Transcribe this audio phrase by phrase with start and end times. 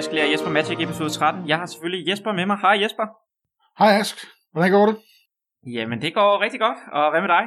[0.00, 1.48] Ask Lærer Jesper Magic episode 13.
[1.48, 2.58] Jeg har selvfølgelig Jesper med mig.
[2.62, 3.06] Hej Jesper.
[3.78, 4.16] Hej Ask.
[4.52, 4.96] Hvordan går det?
[5.66, 6.78] Jamen det går rigtig godt.
[6.92, 7.44] Og hvad med dig?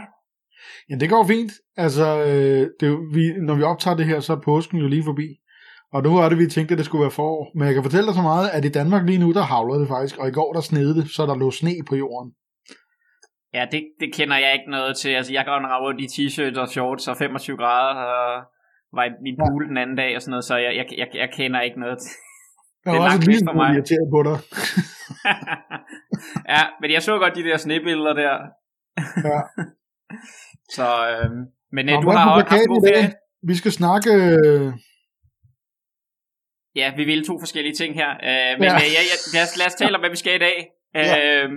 [0.89, 1.51] Ja, det går fint.
[1.77, 5.27] Altså, øh, det vi, når vi optager det her, så er påsken jo lige forbi.
[5.93, 7.51] Og nu er det, vi tænkte, at det skulle være forår.
[7.55, 9.87] Men jeg kan fortælle dig så meget, at i Danmark lige nu, der havler det
[9.87, 10.17] faktisk.
[10.17, 12.29] Og i går, der snede det, så der lå sne på jorden.
[13.53, 15.09] Ja, det, det kender jeg ikke noget til.
[15.09, 17.95] Altså, jeg går rundt i t-shirt og shorts og 25 grader.
[17.95, 18.43] Og
[18.95, 19.69] var i min pool ja.
[19.69, 22.11] den anden dag og sådan noget, så jeg, jeg, jeg, jeg kender ikke noget til.
[22.85, 23.69] Jeg er også lige for mig.
[23.73, 24.37] irriteret på dig.
[26.53, 28.35] ja, men jeg så godt de der snebilleder der.
[29.29, 29.39] ja.
[30.75, 31.29] så, øh,
[31.71, 33.13] men Nå, du har også haft god ferie.
[33.47, 34.09] Vi skal snakke...
[34.13, 34.73] Øh,
[36.75, 38.09] ja, vi vil to forskellige ting her.
[38.09, 38.75] Øh, men ja.
[38.75, 40.57] øh, ja, ja, lad, os, lad os tale om, hvad vi skal i dag.
[40.95, 41.43] Ja.
[41.43, 41.49] Øh,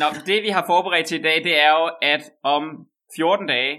[0.00, 2.62] Nå, det vi har forberedt til i dag, det er jo, at om
[3.16, 3.74] 14 dage,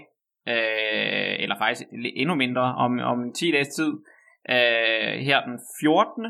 [0.48, 3.92] øh, eller faktisk endnu mindre, om, om 10 dages tid,
[4.50, 6.24] øh, her den 14.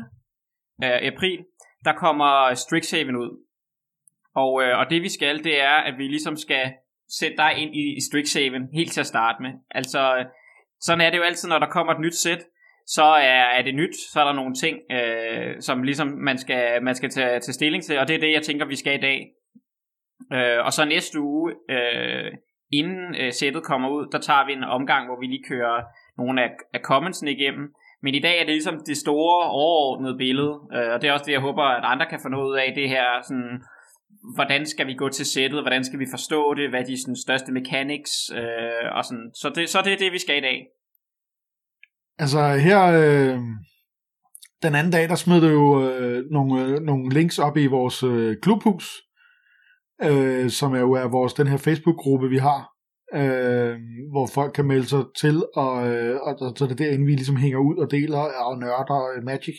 [0.83, 1.39] Øh, april,
[1.85, 3.45] der kommer Strixhaven ud.
[4.35, 6.73] Og, øh, og det vi skal, det er, at vi ligesom skal
[7.19, 9.51] sætte dig ind i, i Strixhaven helt til at starte med.
[9.71, 10.25] Altså,
[10.81, 12.45] sådan er det jo altid, når der kommer et nyt sæt,
[12.87, 16.83] så er, er det nyt, så er der nogle ting, øh, som ligesom man skal,
[16.83, 19.01] man skal tage, tage stilling til, og det er det, jeg tænker, vi skal i
[19.01, 19.27] dag.
[20.33, 22.31] Øh, og så næste uge, øh,
[22.71, 25.83] inden øh, sættet kommer ud, der tager vi en omgang, hvor vi lige kører
[26.17, 27.73] nogle af, af commons'ene igennem.
[28.03, 31.25] Men i dag er det ligesom det store overordnede billede, øh, og det er også
[31.25, 33.61] det, jeg håber, at andre kan få noget ud af, det her sådan,
[34.35, 37.15] hvordan skal vi gå til sættet, hvordan skal vi forstå det, hvad er de sådan,
[37.15, 39.31] største mechanics, øh, og sådan.
[39.33, 40.67] Så det, så det er det, vi skal i dag.
[42.17, 43.39] Altså her, øh,
[44.63, 48.03] den anden dag, der smed du jo øh, nogle, øh, nogle links op i vores
[48.03, 49.01] øh, klubhus,
[50.03, 52.71] øh, som er jo er vores, den her Facebook-gruppe, vi har,
[53.13, 53.75] øh,
[54.11, 55.71] hvor folk kan melde sig til, og,
[56.27, 59.23] og, og så er det derinde, vi ligesom hænger ud og deler og nørder øh,
[59.23, 59.55] Magic.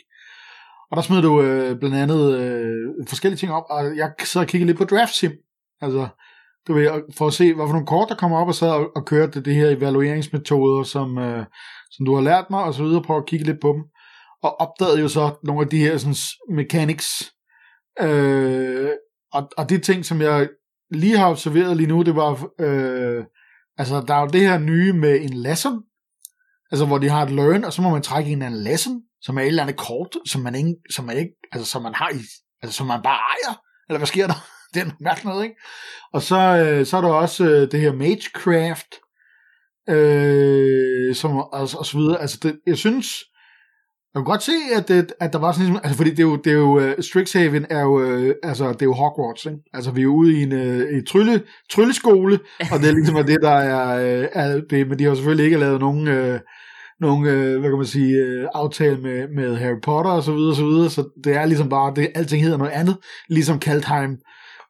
[0.90, 4.46] Og der smed du øh, blandt andet øh, forskellige ting op, og jeg sad og
[4.46, 5.32] kiggede lidt på Draft Sim,
[5.80, 6.08] altså
[6.68, 8.90] du ved, for at se, hvad for nogle kort, der kommer op, og sad og,
[8.96, 11.44] og kørte det her evalueringsmetoder, som, øh,
[11.90, 13.82] som du har lært mig, og så videre, prøve at kigge lidt på dem,
[14.42, 16.16] og opdagede jo så nogle af de her sådan,
[16.50, 17.32] mechanics,
[18.00, 18.90] øh,
[19.32, 20.48] og, og de ting, som jeg
[20.90, 23.24] lige har observeret lige nu, det var, øh,
[23.78, 25.82] altså der er jo det her nye med en lesson,
[26.70, 29.38] altså hvor de har et learn, og så må man trække en anden lesson, som
[29.38, 32.10] er et eller andet kort, som man ikke, som man ikke, altså som man har
[32.10, 32.20] i,
[32.62, 34.46] altså som man bare ejer, eller hvad sker der?
[34.74, 35.56] Det er mærkeligt noget, ikke?
[36.12, 38.94] Og så, øh, så er der også øh, det her Magecraft,
[39.88, 42.20] øh, som, og, og så videre.
[42.20, 43.06] Altså, det, jeg synes,
[44.14, 46.22] jeg kunne godt se, at, det, at der var sådan ligesom, altså fordi det er
[46.22, 49.58] jo, det er jo øh, Strixhaven er jo, øh, altså det er jo Hogwarts, ikke?
[49.72, 52.38] Altså vi er ude i en øh, en i trylle, trylleskole,
[52.72, 55.80] og det er ligesom det, der er, er det, men de har selvfølgelig ikke lavet
[55.80, 56.08] nogen,
[57.00, 57.22] nogen
[57.60, 58.16] hvad kan man sige,
[58.54, 61.68] aftale med, med Harry Potter og så videre, og så videre, så det er ligesom
[61.68, 62.96] bare, det, alting hedder noget andet,
[63.28, 64.18] ligesom Kaldheim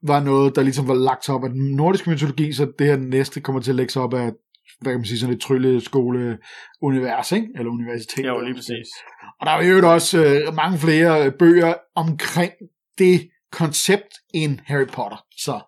[0.02, 3.40] var noget, der ligesom var lagt op af den nordiske mytologi, så det her næste
[3.40, 4.32] kommer til at lægge sig op af
[4.80, 6.38] hvad kan man sige, sådan et trylleskole
[6.82, 7.48] univers, ikke?
[7.54, 8.26] Eller universitet.
[8.26, 8.88] Jo, lige præcis.
[9.40, 12.52] Og der er jo også øh, mange flere bøger omkring
[12.98, 15.24] det koncept end Harry Potter.
[15.36, 15.60] Så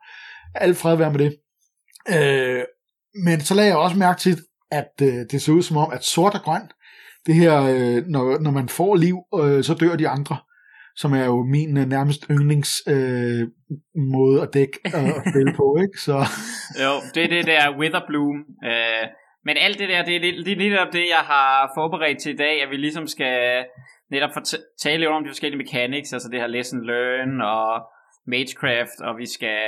[0.55, 1.37] alt fred være med det.
[2.09, 2.65] Øh,
[3.25, 4.39] men så lagde jeg også mærke til,
[4.71, 6.63] at øh, det ser ud som om, at sort og grøn,
[7.27, 10.37] det her, øh, når, når man får liv, øh, så dør de andre
[10.97, 13.43] som er jo min uh, nærmest yndlings øh,
[14.15, 15.99] måde at dække og spille på, ikke?
[16.07, 16.17] Så.
[16.85, 18.39] jo, det er det der Witherbloom.
[18.71, 19.05] Uh,
[19.45, 22.35] men alt det der, det er, det, det er netop det, jeg har forberedt til
[22.35, 23.65] i dag, at vi ligesom skal
[24.11, 24.31] netop
[24.83, 27.69] tale lidt om de forskellige mechanics, altså det her lesson learn og
[28.27, 29.61] Magecraft, og vi skal,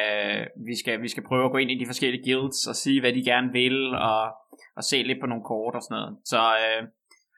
[0.67, 3.13] vi skal, vi skal prøve at gå ind i de forskellige guilds og sige, hvad
[3.13, 4.23] de gerne vil, og,
[4.77, 6.17] og se lidt på nogle kort og sådan noget.
[6.25, 6.81] Så, uh,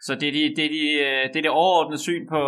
[0.06, 2.41] så det er, de, det, er de, øh, det er det overordnede syn på,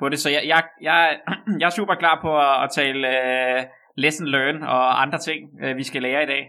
[0.00, 0.18] på det.
[0.18, 1.18] Så jeg, jeg, jeg,
[1.60, 3.60] jeg er super klar på at, at tale uh,
[3.96, 6.44] lesson learn og andre ting, uh, vi skal lære i dag.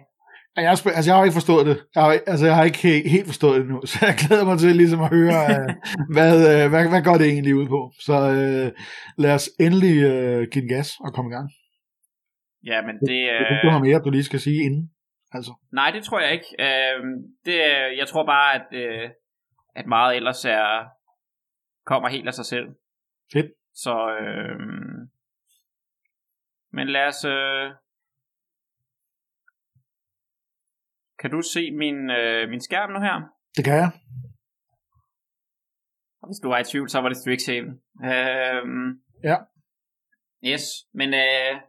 [0.56, 1.78] Jeg, altså, jeg har ikke forstået det.
[1.96, 4.58] Jeg har, altså, jeg har ikke helt, helt forstået det nu, så jeg glæder mig
[4.60, 5.40] til ligesom at høre,
[6.16, 7.82] hvad, uh, hvad, hvad går det egentlig ud på.
[8.08, 8.68] Så uh,
[9.24, 11.48] lad os endelig uh, give den gas og komme i gang.
[12.72, 13.20] Ja, men det...
[13.26, 14.84] Jeg, du har mere, du lige skal sige inden.
[15.32, 15.52] Altså.
[15.74, 16.50] Nej, det tror jeg ikke.
[16.66, 17.00] Uh,
[17.46, 17.58] det,
[18.00, 18.68] jeg tror bare, at...
[18.84, 19.10] Uh,
[19.78, 20.90] at meget ellers er
[21.86, 22.68] kommer helt af sig selv.
[23.34, 23.52] Fedt.
[23.74, 24.60] Så, øh,
[26.72, 27.72] men lad os, øh,
[31.20, 33.22] kan du se min, øh, min skærm nu her?
[33.56, 33.92] Det kan jeg.
[36.28, 37.82] Hvis du var i tvivl, så var det Strixhaven.
[38.04, 38.64] Øh,
[39.24, 39.38] ja.
[40.52, 40.64] Yes,
[40.94, 41.62] men øh,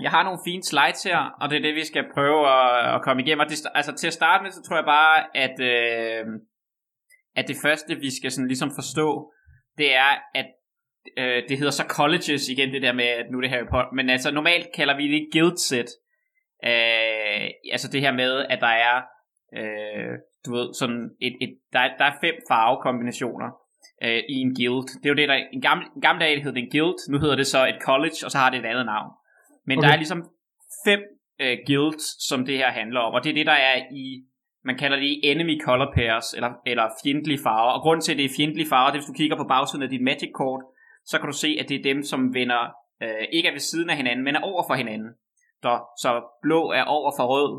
[0.00, 3.02] jeg har nogle fine slides her, og det er det, vi skal prøve at, at
[3.02, 3.40] komme igennem.
[3.40, 6.24] Og det, altså til at starte med, så tror jeg bare, at, øh,
[7.36, 9.32] at det første, vi skal sådan ligesom forstå,
[9.78, 10.46] det er, at
[11.18, 13.92] øh, det hedder så colleges igen, det der med, at nu er det Harry Potter,
[13.92, 15.90] men altså normalt kalder vi det guild set.
[16.64, 18.96] Øh, altså det her med, at der er,
[19.58, 20.12] øh,
[20.46, 23.50] du ved, sådan et, et, der, er, der er fem farvekombinationer
[24.02, 24.86] øh, i en guild.
[25.00, 27.18] Det er jo det, der en gammel, en gammel dag hed det en guild, nu
[27.18, 29.10] hedder det så et college, og så har det et andet navn.
[29.66, 29.86] Men okay.
[29.86, 30.30] der er ligesom
[30.86, 31.00] fem
[31.40, 34.24] øh, guilds, som det her handler om, og det er det, der er i
[34.64, 37.72] man kalder det enemy color pairs, eller, eller fjendtlige farver.
[37.72, 39.82] Og grund til, at det er fjendtlige farver, det er, hvis du kigger på bagsiden
[39.82, 40.62] af dit magic kort,
[41.04, 42.62] så kan du se, at det er dem, som vender,
[43.02, 45.10] øh, ikke er ved siden af hinanden, men er over for hinanden.
[45.62, 46.10] Der, så
[46.42, 47.52] blå er over for rød,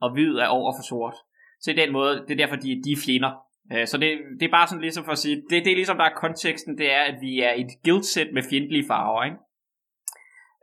[0.00, 1.14] og hvid er over for sort.
[1.60, 3.32] Så er den måde, det er derfor, de, de er fjender.
[3.72, 4.10] Øh, så det,
[4.40, 6.78] det er bare sådan ligesom for at sige, det, det er ligesom, der er konteksten,
[6.78, 9.36] det er, at vi er et guildsæt med fjendtlige farver, ikke?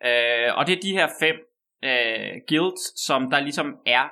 [0.05, 1.37] Øh, og det er de her fem
[1.83, 4.05] øh, guilds, som der ligesom er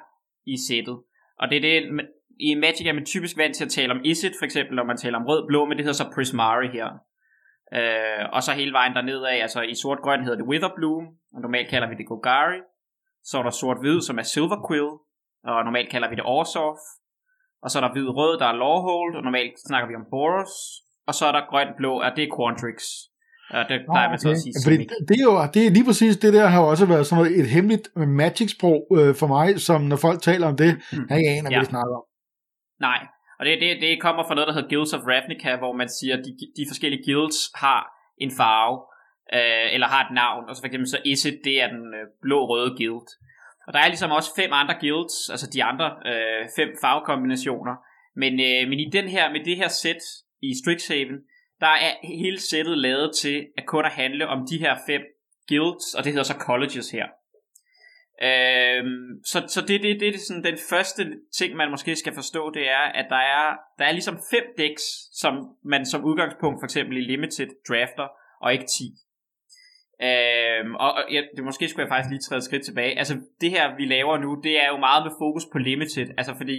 [0.45, 0.97] i sættet.
[1.39, 1.75] Og det er det,
[2.39, 4.97] i Magic er man typisk vant til at tale om Isid, for eksempel, når man
[4.97, 6.89] taler om rød-blå, men det hedder så Prismari her.
[7.73, 11.69] Øh, og så hele vejen dernede af, altså i sort-grøn hedder det Witherbloom, og normalt
[11.69, 12.61] kalder vi det Golgari.
[13.23, 14.91] Så er der sort-hvid, som er Silverquill,
[15.43, 16.83] og normalt kalder vi det Orsorf.
[17.63, 20.53] Og så er der hvid-rød, der er Lawhold, og normalt snakker vi om Boros.
[21.07, 22.77] Og så er der grøn-blå, og det er Quantrix.
[23.53, 24.53] Ja, det plejer man så at sige.
[24.65, 27.47] Fordi det er jo det er lige præcis det der har også været sådan et
[27.55, 31.07] hemmeligt magic-sprog øh, for mig, som når folk taler om det, mm.
[31.09, 31.55] jeg aner, ja.
[31.55, 32.05] hvad de snakker om.
[32.87, 33.01] Nej,
[33.39, 36.13] og det, det, det kommer fra noget, der hedder Guilds of Ravnica, hvor man siger,
[36.17, 37.81] at de, de forskellige guilds har
[38.25, 38.75] en farve,
[39.37, 42.05] øh, eller har et navn, og så for eksempel så Isid, det er den øh,
[42.23, 43.09] blå-røde guild.
[43.67, 47.75] Og der er ligesom også fem andre guilds, altså de andre øh, fem farvekombinationer,
[48.21, 50.03] men, øh, men i den her, med det her sæt
[50.47, 51.17] i Strixhaven,
[51.59, 55.01] der er hele sættet lavet til at kun at handle om de her fem
[55.47, 57.07] guilds, og det hedder så colleges her.
[58.23, 61.03] Øhm, så, så det, det, det er sådan den første
[61.37, 64.83] ting, man måske skal forstå, det er, at der er, der er ligesom fem decks,
[65.21, 65.33] som
[65.63, 68.07] man som udgangspunkt for eksempel i Limited drafter,
[68.41, 68.83] og ikke 10.
[70.07, 72.99] Øhm, og og ja, det måske skulle jeg faktisk lige træde et skridt tilbage.
[72.99, 76.33] Altså det her vi laver nu, det er jo meget med fokus på Limited, altså
[76.37, 76.57] fordi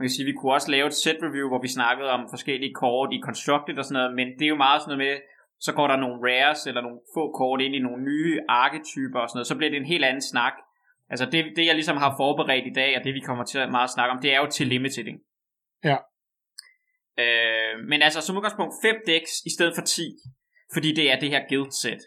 [0.00, 2.74] man kan sige, vi kunne også lave et set review, hvor vi snakkede om forskellige
[2.74, 5.16] kort i Constructed og sådan noget, men det er jo meget sådan noget med,
[5.66, 9.28] så går der nogle rares eller nogle få kort ind i nogle nye arketyper og
[9.28, 10.52] sådan noget, så bliver det en helt anden snak.
[11.10, 13.70] Altså det, det jeg ligesom har forberedt i dag, og det vi kommer til at
[13.70, 15.20] meget snakke om, det er jo til limiting.
[15.84, 15.96] Ja.
[17.22, 20.02] Øh, men altså som udgangspunkt 5 decks i stedet for 10,
[20.72, 22.02] fordi det er det her guild set.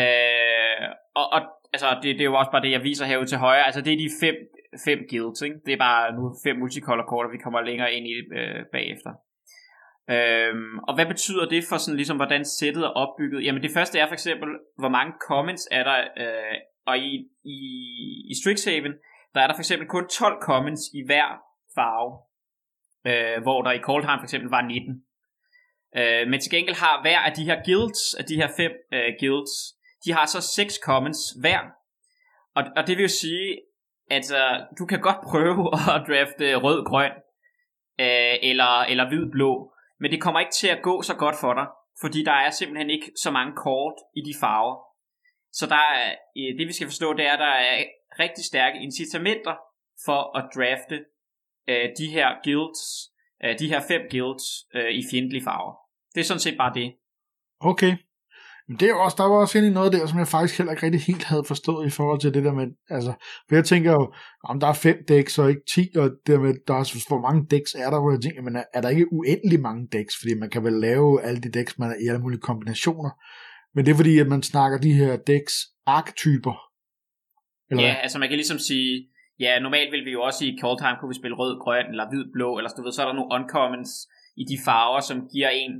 [0.00, 1.40] Øh, og, og
[1.72, 3.66] altså det, det er jo også bare det, jeg viser herude til højre.
[3.66, 4.34] Altså det er de fem
[4.84, 5.56] fem guilds, ikke?
[5.66, 8.64] Det er bare nu fem multicolor kort, og vi kommer længere ind i det øh,
[8.72, 9.12] bagefter.
[10.14, 13.44] Øhm, og hvad betyder det for sådan ligesom, hvordan sættet er opbygget?
[13.44, 16.56] Jamen det første er for eksempel, hvor mange comments er der, øh,
[16.86, 17.10] og i,
[17.44, 17.58] i,
[18.30, 18.92] i Strixhaven,
[19.34, 21.28] der er der for eksempel kun 12 comments i hver
[21.74, 22.12] farve,
[23.10, 25.04] øh, hvor der i Coldheim for eksempel var 19.
[25.96, 29.10] Øh, men til gengæld har hver af de her guilds, af de her fem øh,
[29.20, 29.54] guilds,
[30.04, 31.60] de har så seks comments hver.
[32.56, 33.60] Og, og det vil jo sige,
[34.10, 37.12] Altså, du kan godt prøve at drafte rød-grøn,
[38.00, 41.66] øh, eller, eller hvid-blå, men det kommer ikke til at gå så godt for dig,
[42.00, 44.76] fordi der er simpelthen ikke så mange kort i de farver.
[45.52, 47.84] Så der er, øh, det vi skal forstå, det er, at der er
[48.18, 49.56] rigtig stærke incitamenter
[50.04, 51.04] for at drafte
[51.68, 52.82] øh, de her guilds,
[53.44, 55.74] øh, de her fem guilds øh, i fjendtlige farver.
[56.14, 56.96] Det er sådan set bare det.
[57.60, 57.96] Okay.
[58.70, 60.86] Men det er også, der var også egentlig noget der, som jeg faktisk heller ikke
[60.86, 63.12] rigtig helt havde forstået i forhold til det der med, altså,
[63.48, 64.12] for jeg tænker jo,
[64.44, 67.46] om der er fem dæks og ikke ti, og det med, der er, hvor mange
[67.50, 70.34] dæks er der, hvor jeg tænker, men er, er der ikke uendelig mange dæks, fordi
[70.34, 73.10] man kan vel lave alle de dæks, man er i alle mulige kombinationer,
[73.74, 75.54] men det er fordi, at man snakker de her dæks
[75.86, 76.54] arketyper.
[77.70, 78.02] Eller ja, hvad?
[78.02, 79.08] altså man kan ligesom sige,
[79.40, 82.06] ja, normalt vil vi jo også i Cold Time kunne vi spille rød, grøn eller
[82.10, 83.92] hvid, blå, eller så, du ved, så er der nogle uncommons
[84.36, 85.74] i de farver, som giver en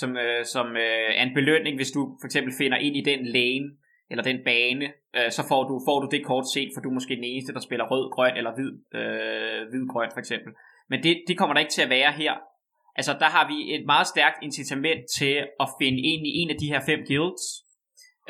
[0.00, 3.20] som, øh, som øh, er en belønning, hvis du for eksempel finder ind i den
[3.36, 3.66] lane,
[4.10, 4.86] eller den bane,
[5.16, 7.54] øh, så får du, får du det kort set, for du er måske den eneste,
[7.54, 10.52] der spiller rød, grøn eller hvid, øh, hvid grøn for eksempel.
[10.90, 12.34] Men det, det kommer der ikke til at være her.
[12.96, 16.56] Altså der har vi et meget stærkt incitament til at finde ind i en af
[16.62, 17.46] de her fem guilds,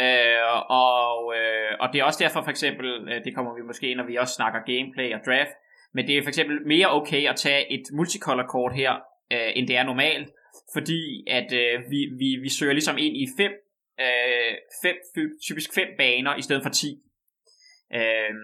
[0.06, 3.90] Øh, og, øh, og det er også derfor for eksempel, øh, det kommer vi måske
[3.90, 5.54] ind, når vi også snakker gameplay og draft,
[5.94, 8.92] men det er for eksempel mere okay at tage et multicolor kort her,
[9.32, 10.28] øh, end det er normalt,
[10.72, 13.52] fordi at øh, vi, vi, vi søger ligesom ind i fem,
[14.00, 14.96] øh, fem,
[15.42, 17.02] typisk fem baner i stedet for 10.
[17.94, 18.34] Øh,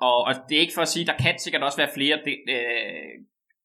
[0.00, 2.36] og, og det er ikke for at sige, der kan sikkert også være flere, det,
[2.48, 3.12] øh,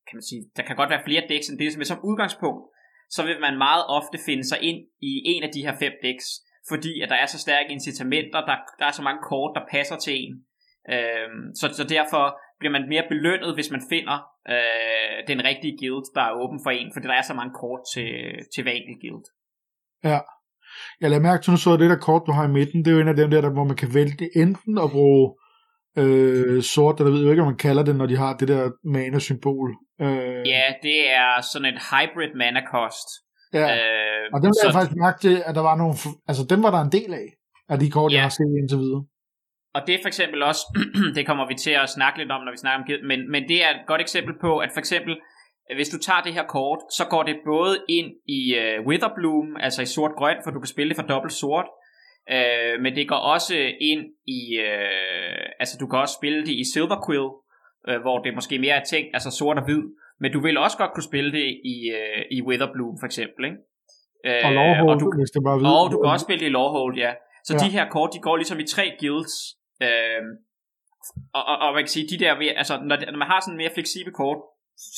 [0.08, 2.64] kan man sige, der kan godt være flere dæks end det, men som udgangspunkt,
[3.10, 6.26] så vil man meget ofte finde sig ind i en af de her fem dæks,
[6.70, 9.98] fordi at der er så stærke incitamenter, der, der er så mange kort, der passer
[9.98, 10.34] til en.
[10.94, 14.18] Øh, så, så derfor bliver man mere belønnet, hvis man finder
[14.54, 17.82] øh, den rigtige guild, der er åben for en, fordi der er så mange kort
[17.94, 18.12] til,
[18.54, 19.28] til hver enkelt guild.
[20.12, 20.20] Ja.
[21.02, 22.96] Jeg lader mærke til, nu så det der kort, du har i midten, det er
[22.96, 25.26] jo en af dem der, der hvor man kan vælge enten at bruge
[26.02, 28.64] øh, sort, eller jeg ved ikke, hvad man kalder det, når de har det der
[28.96, 29.70] mana-symbol.
[30.02, 33.10] Øh, ja, det er sådan et hybrid mana cost.
[33.54, 34.68] Ja, øh, og dem der så...
[34.68, 35.96] jeg faktisk mærke til, at der var nogle,
[36.30, 37.28] altså dem var der en del af,
[37.74, 38.16] af de kort, ja.
[38.16, 39.04] jeg har set indtil videre.
[39.76, 40.64] Og det er for eksempel også,
[41.16, 43.64] det kommer vi til at snakke lidt om, når vi snakker om men, men det
[43.64, 45.14] er et godt eksempel på, at for eksempel,
[45.76, 49.82] hvis du tager det her kort, så går det både ind i uh, Witherbloom, altså
[49.82, 51.68] i sort-grøn, for du kan spille det for dobbelt sort,
[52.36, 53.56] uh, men det går også
[53.92, 54.04] ind
[54.40, 57.28] i, uh, altså du kan også spille det i Silver Quill,
[57.90, 59.84] uh, hvor det måske mere er tænkt, altså sort og hvid,
[60.22, 63.60] men du vil også godt kunne spille det i, uh, i Witherbloom for eksempel, ikke?
[64.28, 65.66] Uh, og Lawhold, og du, hvis det bare ved.
[65.78, 67.12] Og du kan også spille det i Lawhold, ja.
[67.48, 67.60] Så ja.
[67.66, 69.36] de her kort, de går ligesom i tre guilds,
[69.86, 70.24] Øh,
[71.34, 73.58] og, og, og man kan sige, de der, altså når, når man har sådan en
[73.58, 74.42] mere fleksibel kort,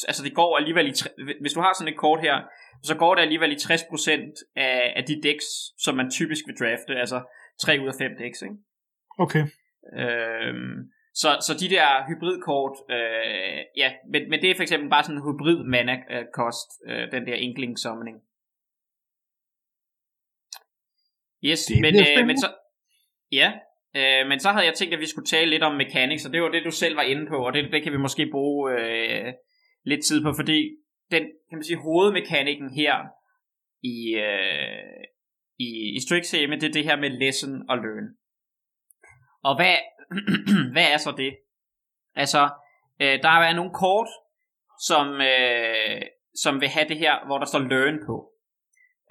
[0.08, 0.94] altså det går alligevel i,
[1.42, 2.36] hvis du har sådan et kort her,
[2.84, 5.46] så går det alligevel i 60% af, af de decks,
[5.78, 7.20] som man typisk vil drafte, altså
[7.62, 8.56] 3 ud af 5 decks, ikke?
[9.20, 9.44] Okay.
[10.00, 15.04] Øhm, så, så de der hybridkort, øh, ja, men, men det er for eksempel bare
[15.04, 18.18] sådan en hybrid mana øh, kost, øh, den der inkling summoning.
[21.50, 22.48] Yes, men, øh, men så,
[23.32, 23.54] ja,
[23.95, 26.41] Øh, men så havde jeg tænkt, at vi skulle tale lidt om mechanics, og det
[26.41, 29.33] var det, du selv var inde på, og det, det kan vi måske bruge øh,
[29.85, 30.75] lidt tid på, fordi
[31.12, 32.95] den, kan man sige, hovedmekanikken her
[33.83, 35.03] i, øh,
[35.59, 38.07] i, i Strixhaven, det er det her med lesson og learn.
[39.43, 39.75] Og hvad,
[40.73, 41.35] hvad er så det?
[42.15, 42.50] Altså,
[43.01, 44.07] øh, der er nogle kort,
[44.88, 46.01] som, øh,
[46.35, 48.29] som vil have det her, hvor der står learn på.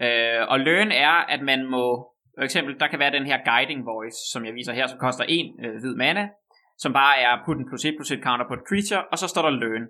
[0.01, 3.87] Øh, og learn er, at man må for eksempel, der kan være den her guiding
[3.87, 6.29] voice, som jeg viser her, som koster en øh, hvid mana,
[6.79, 9.29] som bare er put en plus 1 plus 1 counter på et creature, og så
[9.29, 9.87] står der learn.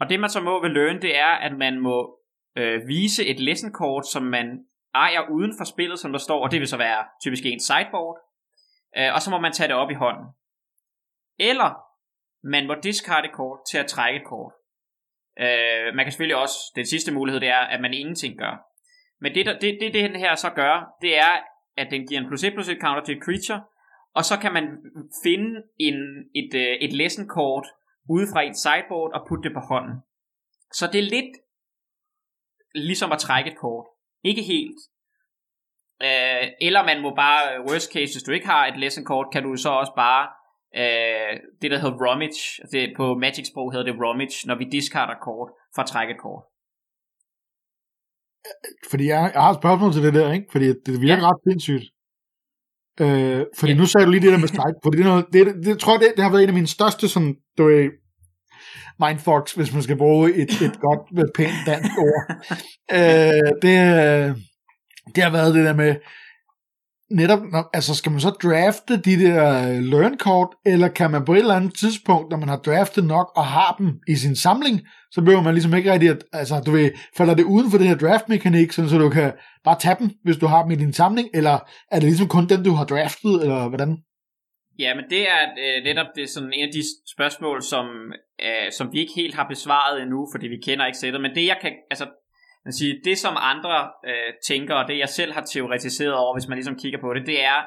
[0.00, 2.18] Og det man så må ved learn, det er, at man må
[2.56, 4.46] øh, vise et lesson kort, som man
[4.94, 8.18] ejer uden for spillet, som der står, og det vil så være typisk en sideboard,
[8.98, 10.26] øh, og så må man tage det op i hånden.
[11.38, 11.70] Eller
[12.44, 14.52] man må discard et kort til at trække et kort.
[15.40, 18.69] Øh, man kan selvfølgelig også, den sidste mulighed, det er, at man ingenting gør.
[19.20, 21.32] Men det, der, det, det, det her så gør, det er,
[21.76, 23.62] at den giver en plus 1 plus 1 counter til et creature,
[24.14, 24.64] og så kan man
[25.24, 25.96] finde en,
[26.34, 27.66] et, øh, et lesson kort
[28.08, 29.96] ude fra et sideboard og putte det på hånden.
[30.72, 31.34] Så det er lidt
[32.74, 33.86] ligesom at trække et kort.
[34.24, 34.80] Ikke helt.
[36.02, 39.26] Øh, eller man må bare, øh, worst case, hvis du ikke har et lesson kort,
[39.32, 40.28] kan du så også bare,
[40.76, 45.14] øh, det der hedder rummage, det, på Magic sprog hedder det rummage, når vi discarder
[45.14, 46.44] kort for at trække et kort
[48.90, 50.46] fordi jeg, jeg har et spørgsmål til det der, ikke?
[50.52, 51.30] Fordi det virker ja.
[51.30, 51.86] ret sindssygt.
[53.00, 53.78] Øh, fordi ja.
[53.78, 55.78] nu sagde du lige det der med strike, fordi det, er noget, det, det, det,
[55.78, 57.90] tror jeg, det, det har været en af mine største sådan, du ved,
[59.04, 62.22] mindfucks, hvis man skal bruge et, et godt, pænt dansk ord.
[62.98, 63.76] øh, det,
[65.14, 65.94] det har været det der med,
[67.10, 71.32] netop, når, altså skal man så drafte de der øh, learn-kort, eller kan man på
[71.32, 74.80] et eller andet tidspunkt, når man har draftet nok og har dem i sin samling,
[75.10, 77.88] så behøver man ligesom ikke rigtig, at, altså du ved, falder det uden for det
[77.88, 79.32] her draft-mekanik, så du kan
[79.64, 81.58] bare tage dem, hvis du har dem i din samling, eller
[81.90, 83.96] er det ligesom kun dem, du har draftet, eller hvordan?
[84.78, 86.82] Ja, men det er øh, netop det, sådan en af de
[87.14, 87.86] spørgsmål, som,
[88.42, 91.46] øh, som vi ikke helt har besvaret endnu, fordi vi kender ikke sættet, men det
[91.46, 92.06] jeg kan, altså
[92.64, 96.48] man siger, det som andre øh, tænker, og det jeg selv har teoretiseret over, hvis
[96.48, 97.60] man ligesom kigger på det, det er,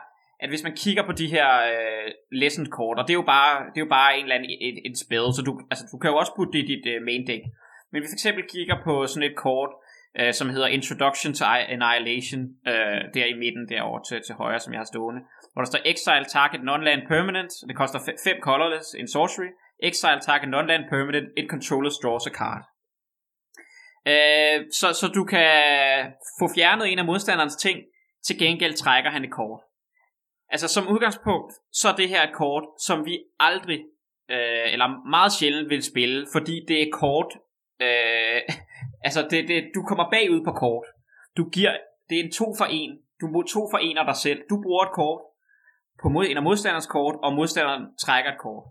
[0.43, 3.53] at hvis man kigger på de her øh, lesson kort, og det er jo bare,
[3.71, 6.09] det er jo bare en eller anden et, et spil, så du, altså, du kan
[6.11, 7.43] jo også putte det i dit øh, main deck.
[7.91, 9.71] Men hvis vi for eksempel kigger på sådan et kort,
[10.19, 11.45] øh, som hedder Introduction to
[11.75, 15.21] Annihilation, øh, der i midten derovre til, til højre, som jeg har stående,
[15.51, 19.49] hvor der står Exile Target Non-Land Permanent, og det koster 5 colorless, en sorcery,
[19.89, 22.63] Exile Target Non-Land Permanent, it controller draws a card.
[24.07, 27.79] Øh, så, så du kan få fjernet en af modstanderens ting,
[28.25, 29.61] til gengæld trækker han et kort.
[30.49, 33.79] Altså som udgangspunkt, så er det her et kort, som vi aldrig,
[34.29, 37.31] øh, eller meget sjældent vil spille, fordi det er kort,
[37.81, 38.41] øh,
[39.07, 40.85] altså det, det, du kommer bagud på kort.
[41.37, 41.77] Du giver,
[42.09, 42.91] det er en to for en.
[43.21, 44.39] Du må to for en af dig selv.
[44.49, 45.21] Du bruger et kort
[46.01, 48.63] på mod, en af modstanderens kort, og modstanderen trækker et kort.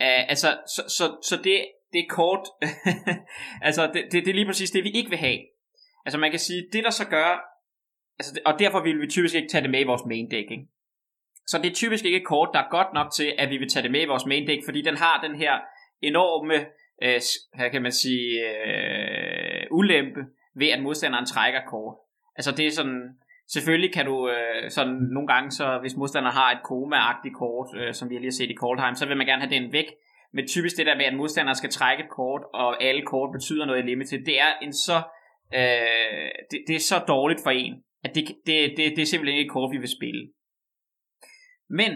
[0.00, 2.48] Uh, altså, så, så, så det det er kort.
[3.68, 5.38] altså, det, det, det er lige præcis det, vi ikke vil have.
[6.04, 7.40] Altså, man kan sige, det der så gør,
[8.18, 10.68] altså, og derfor vil vi typisk ikke tage det med i vores main deck, ikke?
[11.46, 13.68] Så det er typisk ikke et kort, der er godt nok til, at vi vil
[13.68, 15.52] tage det med i vores main deck, fordi den har den her
[16.02, 16.66] enorme,
[17.02, 20.20] øh, kan man sige, øh, ulempe
[20.54, 21.96] ved, at modstanderen trækker kort.
[22.36, 23.00] Altså det er sådan,
[23.48, 27.94] selvfølgelig kan du øh, sådan nogle gange, så hvis modstanderen har et koma-agtigt kort, øh,
[27.94, 29.86] som vi lige har set i Coldheim, så vil man gerne have den væk,
[30.32, 33.64] men typisk det der med, at modstanderen skal trække et kort, og alle kort betyder
[33.66, 35.02] noget i limited, det er en så
[35.54, 39.38] øh, det, det er så dårligt for en, at det, det, det, det er simpelthen
[39.38, 40.32] ikke et kort, vi vil spille.
[41.70, 41.92] Men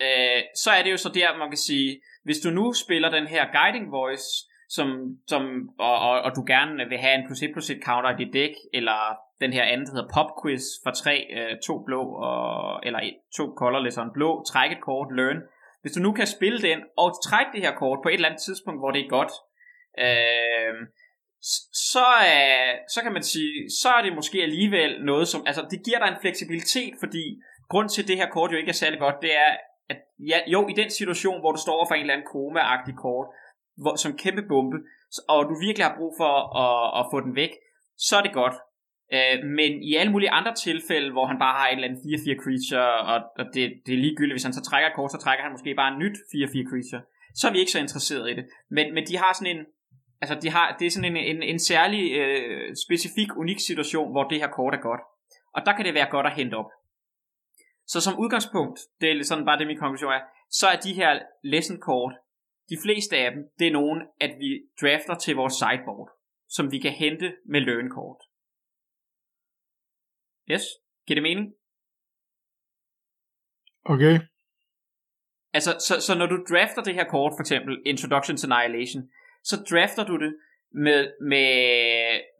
[0.00, 3.26] øh, så er det jo så der, man kan sige, hvis du nu spiller den
[3.26, 4.28] her Guiding Voice,
[4.68, 4.88] som,
[5.26, 5.42] som,
[5.78, 8.32] og, og, og du gerne vil have en plus 1 plus 1 counter i dit
[8.32, 8.98] dæk, eller
[9.40, 13.16] den her anden, der hedder Pop Quiz for tre, øh, to blå, og, eller et,
[13.36, 15.40] to colorless og en blå, træk et kort, learn.
[15.86, 18.42] Hvis du nu kan spille den, og trække det her kort på et eller andet
[18.46, 19.32] tidspunkt, hvor det er godt,
[20.04, 20.74] øh,
[21.94, 25.84] så, øh, så kan man sige, så er det måske alligevel noget, som, altså det
[25.86, 27.24] giver dig en fleksibilitet, fordi
[27.70, 29.50] grund til, at det her kort jo ikke er særlig godt, det er,
[29.92, 29.98] at
[30.30, 33.28] ja, jo, i den situation, hvor du står over for en eller anden koma-agtig kort,
[33.82, 34.78] hvor, som kæmpe bombe,
[35.28, 36.32] og du virkelig har brug for
[36.64, 37.52] at, at få den væk,
[38.06, 38.56] så er det godt.
[39.14, 42.42] Øh, men i alle mulige andre tilfælde, hvor han bare har et eller anden 4-4
[42.42, 45.42] creature, og, og det, det er ligegyldigt, hvis han så trækker et kort, så trækker
[45.42, 47.02] han måske bare en nyt 4-4 creature,
[47.34, 48.46] så er vi ikke så interesseret i det.
[48.70, 49.62] Men, men de har sådan en,
[50.20, 54.24] altså de har, det er sådan en, en, en særlig øh, specifik, unik situation, hvor
[54.30, 55.00] det her kort er godt.
[55.56, 56.70] Og der kan det være godt at hente op.
[57.86, 60.20] Så som udgangspunkt, det er sådan bare det min konklusion er,
[60.50, 62.14] så er de her lesson kort,
[62.70, 66.10] de fleste af dem, det er nogen, at vi drafter til vores sideboard,
[66.48, 68.20] som vi kan hente med learn kort.
[70.50, 70.62] Yes,
[71.06, 71.46] giver det mening?
[73.84, 74.18] Okay.
[75.52, 79.02] Altså, så, så når du drafter det her kort, for eksempel Introduction to Annihilation,
[79.44, 80.32] så drafter du det
[80.84, 81.00] med,
[81.32, 81.50] med,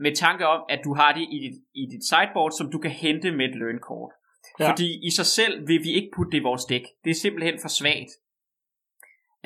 [0.01, 2.91] med tanke om, at du har det i dit, i dit sideboard, som du kan
[2.91, 4.13] hente med et learn kort.
[4.61, 4.71] Ja.
[4.71, 6.85] Fordi i sig selv vil vi ikke putte det i vores dæk.
[7.05, 8.13] Det er simpelthen for svagt.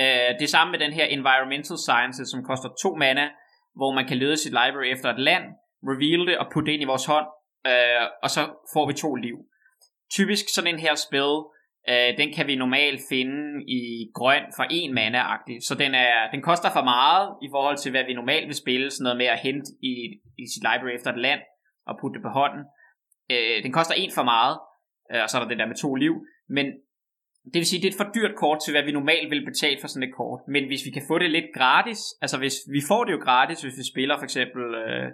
[0.03, 3.27] Uh, det samme med den her Environmental Sciences, som koster to mana,
[3.79, 5.45] hvor man kan lede sit library efter et land,
[5.93, 7.27] reveal det og putte det ind i vores hånd,
[7.67, 8.41] øh, og så
[8.75, 9.37] får vi to liv.
[10.17, 11.33] Typisk sådan en her spil,
[11.89, 16.43] øh, den kan vi normalt finde i grøn for en mana-agtig, så den, er, den
[16.43, 19.39] koster for meget i forhold til, hvad vi normalt vil spille, sådan noget med at
[19.39, 19.95] hente i,
[20.43, 21.41] i sit library efter et land
[21.87, 22.65] og putte det på hånden.
[23.33, 24.59] Øh, den koster en for meget,
[25.13, 26.15] øh, og så er der det der med to liv,
[26.49, 26.67] men
[27.45, 29.79] det vil sige, det er et for dyrt kort til, hvad vi normalt vil betale
[29.81, 30.41] for sådan et kort.
[30.49, 33.63] Men hvis vi kan få det lidt gratis, altså hvis vi får det jo gratis,
[33.63, 35.07] hvis vi spiller for eksempel øh,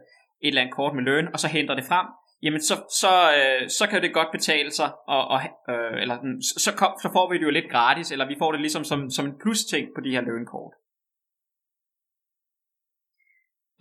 [0.44, 2.06] et eller andet kort med løn, og så henter det frem,
[2.42, 6.40] jamen så, så, øh, så kan det godt betale sig, og, og, øh, eller mm,
[6.42, 9.10] så, kom, så får vi det jo lidt gratis, eller vi får det ligesom som,
[9.10, 10.74] som en plus ting på de her lønkort.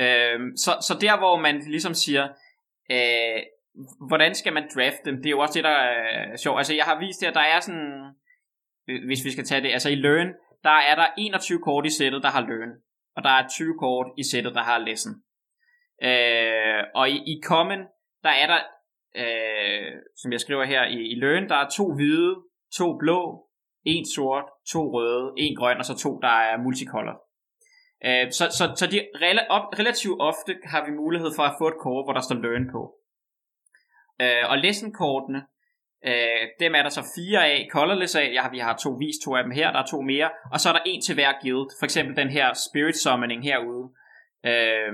[0.02, 2.28] Øh, så, så der hvor man ligesom siger,
[2.91, 3.41] øh,
[4.08, 6.58] hvordan skal man draft dem, det er jo også det der er sjovt.
[6.58, 8.15] Altså jeg har vist her, der er sådan
[8.89, 11.89] øh, hvis vi skal tage det, altså i Learn, der er der 21 kort i
[11.98, 12.72] sættet, der har Learn,
[13.15, 15.13] og der er 20 kort i sættet, der har Lesson.
[16.04, 17.82] Øh, og i, i Common,
[18.26, 18.62] der er der,
[19.22, 22.36] øh, som jeg skriver her i, i Learn, der er to hvide,
[22.78, 23.22] to blå,
[23.84, 27.18] en sort, to røde, en grøn, og så to, der er multicolor.
[28.06, 31.68] Øh, så, så, så de rela- op, relativt ofte har vi mulighed for at få
[31.68, 32.82] et kort, hvor der står Learn på.
[34.22, 35.42] Øh, og lesson-kortene,
[36.12, 38.32] Øh, dem er der så fire af, colorless af.
[38.34, 40.30] Jeg har, vi har to vist to af dem her, der er to mere.
[40.54, 41.70] Og så er der en til hver guild.
[41.80, 43.86] For eksempel den her Spirit Summoning herude,
[44.46, 44.92] øh,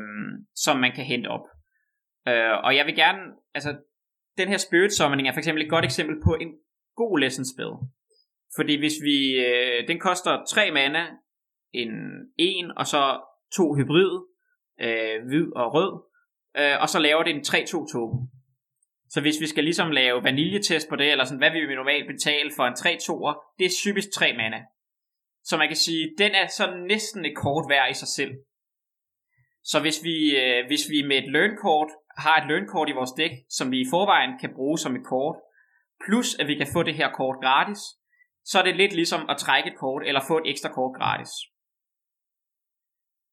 [0.56, 1.46] som man kan hente op.
[2.28, 3.20] Øh, og jeg vil gerne,
[3.54, 3.78] altså
[4.38, 6.52] den her Spirit Summoning er for eksempel et godt eksempel på en
[6.96, 7.74] god lesson spell.
[8.56, 11.04] Fordi hvis vi, øh, den koster 3 mana,
[11.74, 11.92] en
[12.40, 13.22] 1 og så
[13.58, 14.12] to hybrid,
[14.82, 15.94] øh, hvid og rød,
[16.60, 18.30] øh, og så laver det en 3-2 token.
[19.10, 22.08] Så hvis vi skal ligesom lave vaniljetest på det, eller sådan, hvad vil vi normalt
[22.08, 24.62] betale for en 3-2'er, det er typisk 3 mana.
[25.44, 28.34] Så man kan sige, den er sådan næsten et kort værd i sig selv.
[29.64, 33.32] Så hvis vi, øh, hvis vi med et learn-kort har et learn-kort i vores dæk,
[33.50, 35.38] som vi i forvejen kan bruge som et kort,
[36.06, 37.82] plus at vi kan få det her kort gratis,
[38.46, 41.32] så er det lidt ligesom at trække et kort, eller få et ekstra kort gratis.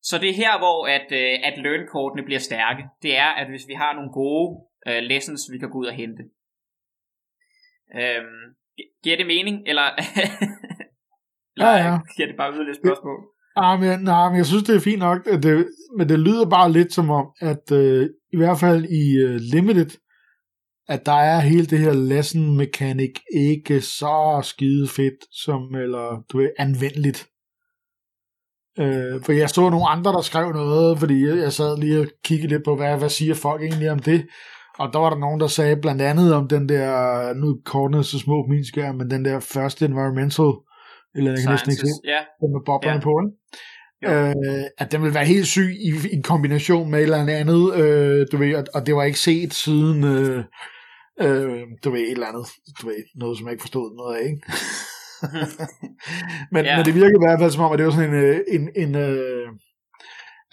[0.02, 2.82] Så det er her, hvor at, øh, at learn-kortene bliver stærke.
[3.02, 4.46] Det er, at hvis vi har nogle gode
[4.88, 6.22] uh, lessons, vi kan gå ud og hente.
[8.00, 8.44] Øhm,
[9.04, 9.86] giver det mening, eller,
[11.54, 11.98] eller ja, ja.
[12.16, 13.18] giver det bare yderligere spørgsmål?
[13.62, 16.50] Ja, men, nej, men jeg synes, det er fint nok, at det, men det lyder
[16.50, 19.90] bare lidt som om, at øh, i hvert fald i øh, Limited,
[20.88, 26.38] at der er hele det her lesson mechanic ikke så skide fedt, som, eller du
[26.38, 27.26] ved, anvendeligt.
[28.78, 32.06] Øh, for jeg så nogle andre, der skrev noget, fordi jeg, jeg sad lige og
[32.24, 34.26] kiggede lidt på, hvad, hvad siger folk egentlig om det.
[34.78, 38.18] Og der var der nogen, der sagde blandt andet om den der, nu kortene så
[38.18, 40.52] små på min skærm, men den der første environmental,
[41.14, 42.24] eller jeg kan næsten ikke se, yeah.
[42.40, 43.02] den med boblerne yeah.
[43.02, 43.28] på den.
[44.04, 47.74] Øh, at den ville være helt syg i, i en kombination med et eller andet,
[47.74, 50.44] øh, du ved, og, og det var ikke set siden, øh,
[51.20, 52.46] øh, du ved, et eller andet,
[52.82, 54.40] du ved, noget som jeg ikke forstod noget af, ikke?
[56.52, 56.78] men, yeah.
[56.78, 58.70] men det virker i hvert fald som om, at det var sådan en, øh, en,
[58.76, 59.48] en, en, øh,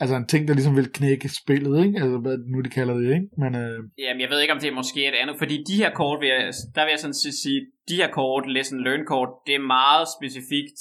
[0.02, 2.00] altså en ting, der ligesom vil knække spillet, ikke?
[2.02, 3.28] Altså, hvad nu de kalder det, ikke?
[3.38, 3.80] Men, øh...
[3.98, 6.30] Jamen, jeg ved ikke, om det er måske et andet, fordi de her kort, vil
[6.30, 10.08] jeg, der vil jeg sådan sige, de her kort, lesson learn kort, det er meget
[10.18, 10.80] specifikt,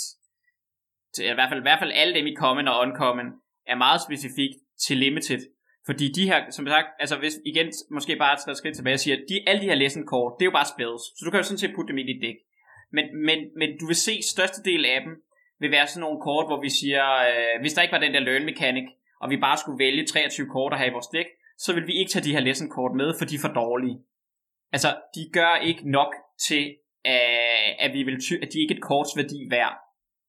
[1.15, 3.29] til, i, hvert fald, i hvert fald alle dem i common og uncommon,
[3.67, 5.43] er meget specifikt til limited.
[5.87, 9.49] Fordi de her, som sagt, altså hvis igen, måske bare et skridt tilbage, siger, de,
[9.49, 11.63] alle de her lesson kort, det er jo bare spells, så du kan jo sådan
[11.63, 12.39] set putte dem i dit dæk.
[12.97, 15.15] Men, men, men du vil se, størstedelen af dem
[15.61, 18.27] vil være sådan nogle kort, hvor vi siger, øh, hvis der ikke var den der
[18.29, 18.87] learn mechanic,
[19.21, 21.27] og vi bare skulle vælge 23 kort at have i vores dæk,
[21.59, 23.99] så vil vi ikke tage de her lesson kort med, for de er for dårlige.
[24.73, 26.13] Altså, de gør ikke nok
[26.49, 26.65] til,
[27.07, 29.75] øh, at, vi vil ty- at de ikke er et korts værdi værd.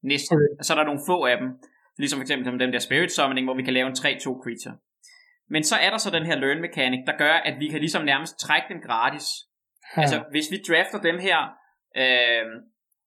[0.04, 0.38] Næsten.
[0.38, 0.63] Okay.
[0.65, 1.50] Så er der nogle få af dem,
[1.98, 4.76] ligesom for eksempel dem der Spirit Summoning, hvor vi kan lave en 3-2 creature.
[5.50, 8.04] Men så er der så den her learn mechanic, der gør, at vi kan ligesom
[8.06, 9.28] nærmest trække dem gratis.
[9.98, 10.02] Ja.
[10.02, 11.39] Altså, hvis vi drafter dem her,
[12.02, 12.45] øh,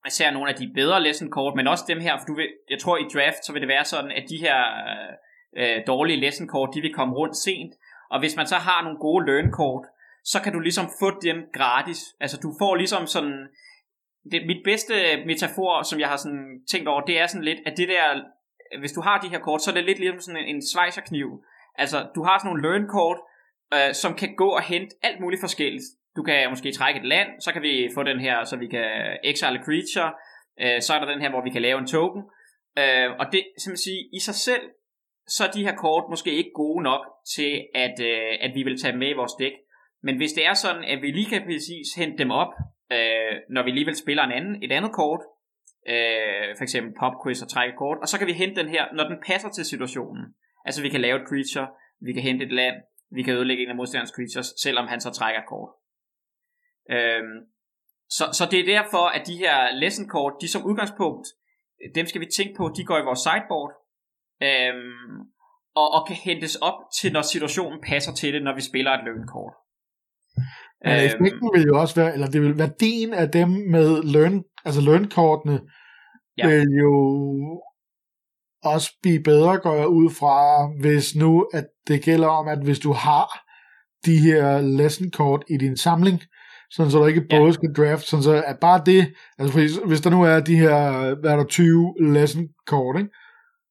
[0.07, 2.79] især nogle af de bedre lesson kort, men også dem her, for du vil, jeg
[2.79, 4.59] tror i draft, så vil det være sådan, at de her
[5.57, 7.75] øh, dårlige lesson kort, de vil komme rundt sent,
[8.11, 9.85] og hvis man så har nogle gode learn kort,
[10.25, 12.01] så kan du ligesom få dem gratis.
[12.21, 13.49] Altså du får ligesom sådan,
[14.31, 14.95] det, mit bedste
[15.27, 18.05] metafor, som jeg har sådan tænkt over, det er sådan lidt, at det der,
[18.81, 21.45] hvis du har de her kort, så er det lidt ligesom sådan en, en svejserkniv.
[21.75, 23.19] Altså du har sådan nogle learn kort,
[23.75, 25.85] øh, som kan gå og hente alt muligt forskelligt.
[26.17, 28.89] Du kan måske trække et land, så kan vi få den her, så vi kan
[29.25, 30.13] exile creature,
[30.63, 32.23] øh, så er der den her, hvor vi kan lave en token,
[32.79, 34.63] øh, og det, som sige, i sig selv,
[35.29, 38.81] så er de her kort måske ikke gode nok til, at, øh, at vi vil
[38.81, 39.53] tage dem med i vores dæk.
[40.03, 42.53] Men hvis det er sådan, at vi lige kan præcis hente dem op,
[42.93, 45.21] øh, når vi alligevel spiller en anden, et andet kort,
[45.89, 48.85] øh, for eksempel pop quiz og trække kort, og så kan vi hente den her,
[48.95, 50.25] når den passer til situationen.
[50.65, 51.69] Altså vi kan lave et creature,
[52.01, 52.77] vi kan hente et land,
[53.11, 55.71] vi kan ødelægge en af modstanderens creatures, selvom han så trækker et kort.
[56.91, 57.25] Øh,
[58.09, 61.27] så, så det er derfor, at de her lesson kort, de som udgangspunkt,
[61.95, 63.73] dem skal vi tænke på, de går i vores sideboard,
[64.43, 65.21] øhm,
[65.77, 69.05] og, og kan hentes op til, når situationen passer til det, når vi spiller et
[69.05, 69.55] lønkort.
[70.85, 74.45] Men øhm, effekten vil jo også være, eller det vil værdien af dem med learn,
[74.65, 75.61] altså learnkortene,
[76.39, 76.47] ja.
[76.49, 76.93] vil jo
[78.63, 82.79] også blive bedre, går jeg ud fra, hvis nu, at det gælder om, at hvis
[82.79, 83.29] du har
[84.07, 86.23] de her lesson kort i din samling,
[86.71, 87.53] sådan så du ikke både ja.
[87.53, 91.31] skal draft, sådan så at bare det, altså hvis der nu er de her, hvad
[91.31, 93.11] er der, 20 lesson kort, ikke?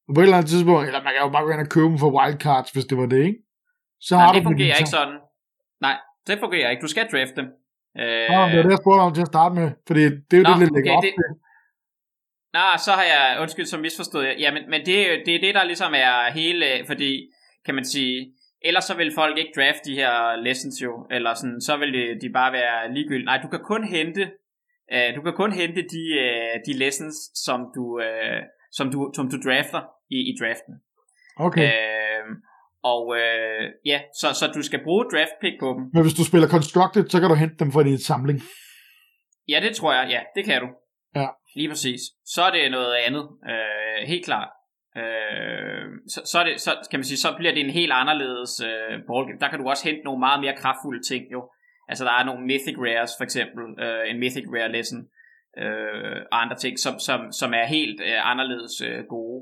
[0.08, 1.89] Og på et eller andet tidspunkt, eller man kan jo bare gå ind og købe
[1.91, 3.39] dem for wildcards, hvis det var det, ikke?
[4.08, 5.17] Så Nej, har det du fungerer ikke sådan.
[5.86, 5.96] Nej,
[6.28, 6.82] det fungerer ikke.
[6.86, 7.48] Du skal drafte dem.
[8.02, 8.28] Øh...
[8.32, 10.48] Nå, det er det, jeg spurgte om til at starte med, fordi det er jo
[10.48, 11.13] Nå, det, det lægger okay, op det...
[11.20, 11.30] til.
[12.58, 14.36] Nå, så har jeg, undskyld, så misforstået jeg.
[14.43, 17.12] Ja, men, men det, det er det, der ligesom er hele, fordi,
[17.65, 18.15] kan man sige,
[18.67, 22.30] ellers så vil folk ikke draft de her lessons jo, eller sådan, så vil de
[22.39, 23.26] bare være ligegyldige.
[23.26, 24.24] Nej, du kan kun hente,
[24.93, 27.15] uh, du kan kun hente de, uh, de lessons,
[27.46, 28.41] som du, uh,
[28.78, 30.74] som du, som du drafter i, i draften.
[31.48, 31.67] Okay.
[31.67, 32.26] Øh,
[32.84, 35.84] og øh, ja, så, så du skal bruge draft pick på dem.
[35.93, 38.39] Men hvis du spiller Constructed, så kan du hente dem fra din samling.
[39.52, 40.06] Ja, det tror jeg.
[40.10, 40.67] Ja, det kan du.
[41.15, 41.28] Ja.
[41.56, 42.02] Lige præcis.
[42.26, 43.26] Så er det noget andet.
[43.52, 44.50] Øh, helt klart.
[44.98, 48.54] Øh, så, så, er det, så, kan man sige, så bliver det en helt anderledes
[48.70, 49.39] øh, ballgame.
[49.39, 51.41] Der kan du også hente nogle meget mere kraftfulde ting jo.
[51.89, 55.02] Altså der er nogle Mythic Rares for eksempel, øh, en Mythic Rare Lesson,
[55.63, 59.39] øh, og andre ting, som, som, som er helt øh, anderledes øh, gode.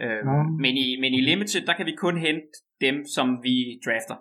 [0.00, 0.42] Øh, ja.
[0.64, 2.48] men, i, men i Limited, der kan vi kun hente
[2.80, 4.16] dem, som vi drafter.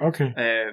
[0.00, 0.28] Okay.
[0.42, 0.72] Øh,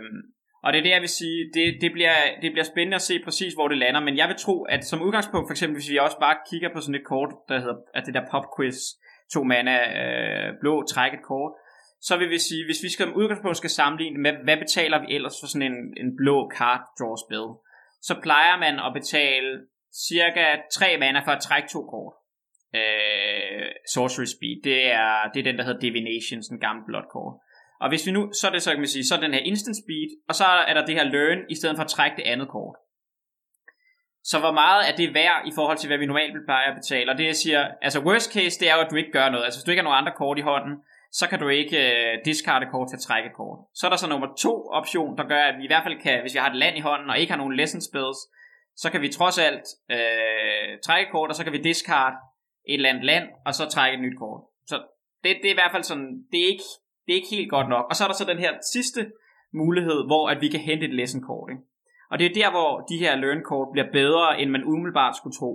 [0.63, 3.15] og det er det, jeg vil sige, det, det, bliver, det bliver spændende at se
[3.23, 5.97] præcis, hvor det lander, men jeg vil tro, at som udgangspunkt, for eksempel hvis vi
[5.97, 8.77] også bare kigger på sådan et kort, der hedder, at det der pop quiz,
[9.34, 11.51] to mana øh, blå, træk et kort,
[12.01, 15.38] så vil vi sige, hvis vi skal udgangspunkt skal sammenligne med, hvad betaler vi ellers
[15.41, 17.47] for sådan en, en blå card draw spil,
[18.08, 19.51] så plejer man at betale
[20.08, 22.13] cirka 3 mana for at trække to kort.
[22.75, 27.10] Øh, Sorcery Speed, det er, det er den, der hedder Divination, sådan en gammel blot
[27.15, 27.36] kort.
[27.82, 29.47] Og hvis vi nu, så er det så kan man sige, så er den her
[29.51, 32.25] Instant Speed, og så er der det her Learn, i stedet for at trække det
[32.32, 32.75] andet kort.
[34.23, 37.12] Så hvor meget er det værd i forhold til, hvad vi normalt vil at betale?
[37.12, 39.45] Og det jeg siger, altså worst case, det er jo, at du ikke gør noget.
[39.45, 40.75] Altså hvis du ikke har nogen andre kort i hånden,
[41.12, 43.60] så kan du ikke øh, discarde kort til at trække kort.
[43.73, 46.21] Så er der så nummer to option, der gør, at vi i hvert fald kan,
[46.21, 48.19] hvis vi har et land i hånden, og ikke har nogen lesson spells,
[48.75, 52.13] så kan vi trods alt øh, trække kort, og så kan vi discard
[52.69, 54.41] et eller andet land, og så trække et nyt kort.
[54.67, 54.75] Så
[55.23, 56.69] det, det er i hvert fald sådan, det er, ikke,
[57.05, 57.86] det er ikke helt godt nok.
[57.89, 59.12] Og så er der så den her sidste
[59.53, 61.49] mulighed, hvor at vi kan hente et lesson kort.
[61.51, 61.63] Ikke?
[62.12, 65.38] Og det er der, hvor de her learn kort bliver bedre, end man umiddelbart skulle
[65.39, 65.51] tro.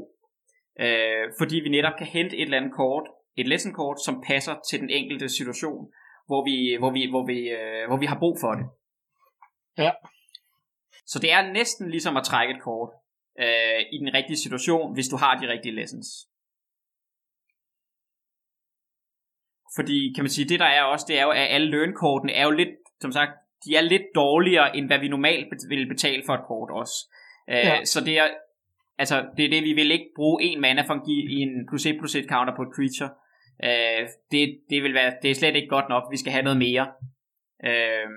[0.81, 4.55] Øh, fordi vi netop kan hente et eller andet kort, et lesson kort, som passer
[4.69, 5.93] til den enkelte situation,
[6.27, 8.67] hvor vi, hvor vi, hvor vi, øh, hvor vi har brug for det.
[9.79, 9.91] Ja.
[11.07, 12.91] Så det er næsten ligesom at trække et kort
[13.39, 16.09] øh, i den rigtige situation, hvis du har de rigtige lessons.
[19.77, 22.45] Fordi kan man sige, det der er også, det er jo, at alle lønkortene er
[22.45, 22.69] jo lidt,
[23.01, 23.31] som sagt,
[23.65, 26.97] de er lidt dårligere, end hvad vi normalt vil betale for et kort også.
[27.51, 27.85] Øh, ja.
[27.85, 28.29] Så det er,
[28.99, 31.67] altså, det er det, vi vil ikke bruge en mana for at give i en
[31.69, 33.11] plus 1 plus 1 counter på et creature.
[33.65, 36.59] Øh, det, det, vil være, det er slet ikke godt nok, vi skal have noget
[36.59, 36.87] mere.
[37.65, 38.09] Øh,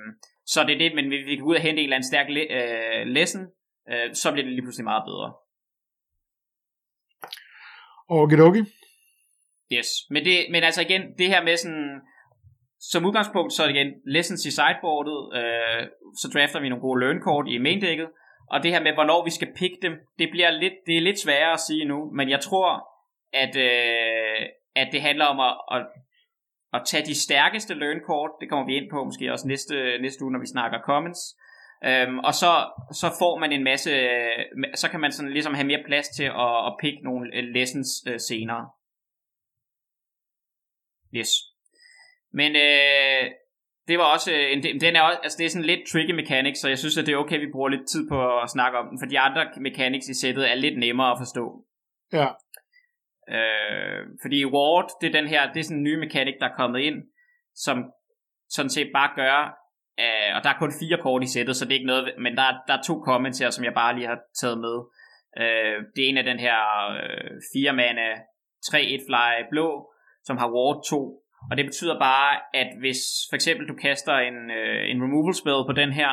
[0.46, 2.28] så det er det, men hvis vi kan ud og hente en eller anden stærk
[2.30, 3.42] le- øh, lesson,
[3.92, 5.34] øh, så bliver det lige pludselig meget bedre.
[8.10, 8.62] Okidoki.
[9.74, 12.02] Yes, men, det, men altså igen, det her med sådan,
[12.80, 15.88] som udgangspunkt, så igen lessons i sideboardet, øh,
[16.22, 18.10] så drafter vi nogle gode learn-kort i main-dækket,
[18.52, 21.20] og det her med, hvornår vi skal pick dem, det bliver lidt, det er lidt
[21.20, 22.70] sværere at sige nu, men jeg tror,
[23.34, 24.42] at, øh,
[24.76, 25.82] at det handler om at, at,
[26.74, 30.34] at tage de stærkeste learn-kort, det kommer vi ind på måske også næste, næste uge,
[30.34, 31.22] når vi snakker comments,
[31.86, 32.52] Øhm, og så,
[32.92, 33.92] så får man en masse,
[34.76, 37.90] så kan man sådan ligesom have mere plads til at, at pick nogle øh, lessons
[38.08, 38.70] øh, senere.
[41.18, 41.30] Yes.
[42.34, 43.24] Men øh,
[43.88, 46.68] det var også, en, den er også, altså det er sådan lidt tricky mechanics, så
[46.68, 48.88] jeg synes, at det er okay, at vi bruger lidt tid på at snakke om
[48.90, 51.66] den, for de andre mechanics i sættet er lidt nemmere at forstå.
[52.14, 52.28] Ja.
[53.36, 56.56] Øh, fordi Ward, det er den her, det er sådan en ny mekanik, der er
[56.56, 56.96] kommet ind,
[57.56, 57.78] som
[58.50, 59.40] sådan set bare gør,
[60.00, 62.38] øh, og der er kun fire kort i sættet, så det er ikke noget, men
[62.38, 64.76] der, der er to comments her, som jeg bare lige har taget med.
[65.42, 66.60] Øh, det ene er den her
[67.02, 68.08] øh, 4 mana
[68.66, 69.92] 3-1 fly blå,
[70.28, 74.38] som har Ward 2, og det betyder bare, at hvis for eksempel du kaster en,
[74.60, 76.12] øh, en removal spell på den her,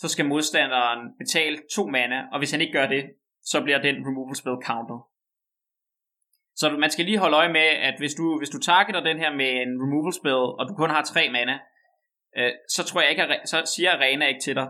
[0.00, 3.02] så skal modstanderen betale to mana, og hvis han ikke gør det,
[3.50, 4.98] så bliver den removal spell counter.
[6.60, 9.32] Så man skal lige holde øje med, at hvis du, hvis du targeter den her
[9.40, 11.56] med en removal spell, og du kun har tre mana,
[12.38, 14.68] øh, så tror jeg ikke, at, så siger arena ikke til dig.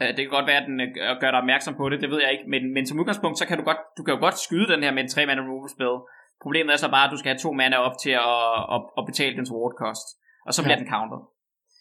[0.00, 0.88] Øh, det kan godt være, at den øh,
[1.20, 3.58] gør dig opmærksom på det, det ved jeg ikke, men, men som udgangspunkt, så kan
[3.58, 5.96] du godt, du kan jo godt skyde den her med en tre mana removal spell,
[6.42, 9.02] Problemet er så bare, at du skal have to mana op til at, at, at
[9.06, 10.06] betale dens ward cost.
[10.46, 10.82] Og så bliver ja.
[10.82, 11.20] den counter.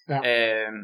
[0.10, 0.20] Ja.
[0.30, 0.84] Øhm,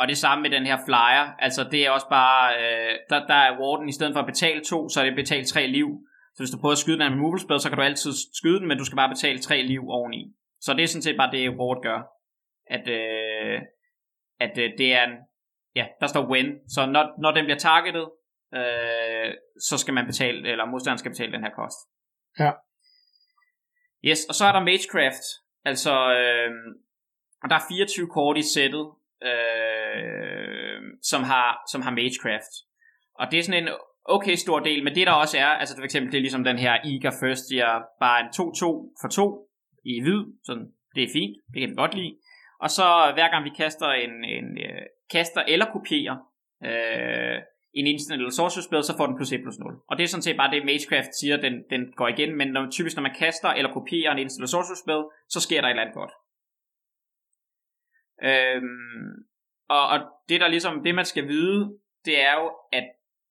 [0.00, 1.24] og det samme med den her flyer.
[1.38, 4.60] Altså det er også bare, øh, der, der er warden i stedet for at betale
[4.64, 5.88] to, så er det betalt tre liv.
[6.34, 8.58] Så hvis du prøver at skyde den af removal spell, så kan du altid skyde
[8.60, 10.22] den, men du skal bare betale tre liv oveni.
[10.60, 12.00] Så det er sådan set bare det, ward gør.
[12.76, 13.60] At, øh,
[14.40, 15.16] at øh, det er en,
[15.74, 16.46] ja, der står win.
[16.68, 18.06] Så når, når den bliver targetet,
[18.54, 19.34] øh,
[19.68, 21.78] så skal man betale, eller modstanderen skal betale den her kost.
[22.38, 22.50] Ja.
[24.04, 25.24] Yes, og så er der Magecraft.
[25.64, 26.50] Altså, øh,
[27.42, 28.86] og der er 24 kort i sættet,
[29.30, 32.52] øh, som, har, som har Magecraft.
[33.14, 33.70] Og det er sådan en
[34.04, 36.58] okay stor del, men det der også er, altså for eksempel det er ligesom den
[36.58, 38.32] her Eager First Year, bare en 2-2
[39.02, 39.48] for 2
[39.84, 42.16] i hvid, sådan, det er fint, det kan vi godt lide.
[42.60, 46.16] Og så hver gang vi kaster en, en uh, kaster eller kopierer
[46.64, 47.38] øh,
[47.74, 49.74] en instant eller sorcerer spell, så får den plus 1 plus 0.
[49.88, 52.70] Og det er sådan set bare det, Magecraft siger, den, den går igen, men når,
[52.70, 55.72] typisk når man kaster eller kopierer en instant eller sorcerer spell, så sker der et
[55.72, 56.12] eller andet godt.
[58.28, 59.12] Øhm,
[59.68, 62.86] og, og det der ligesom, det man skal vide, det er jo, at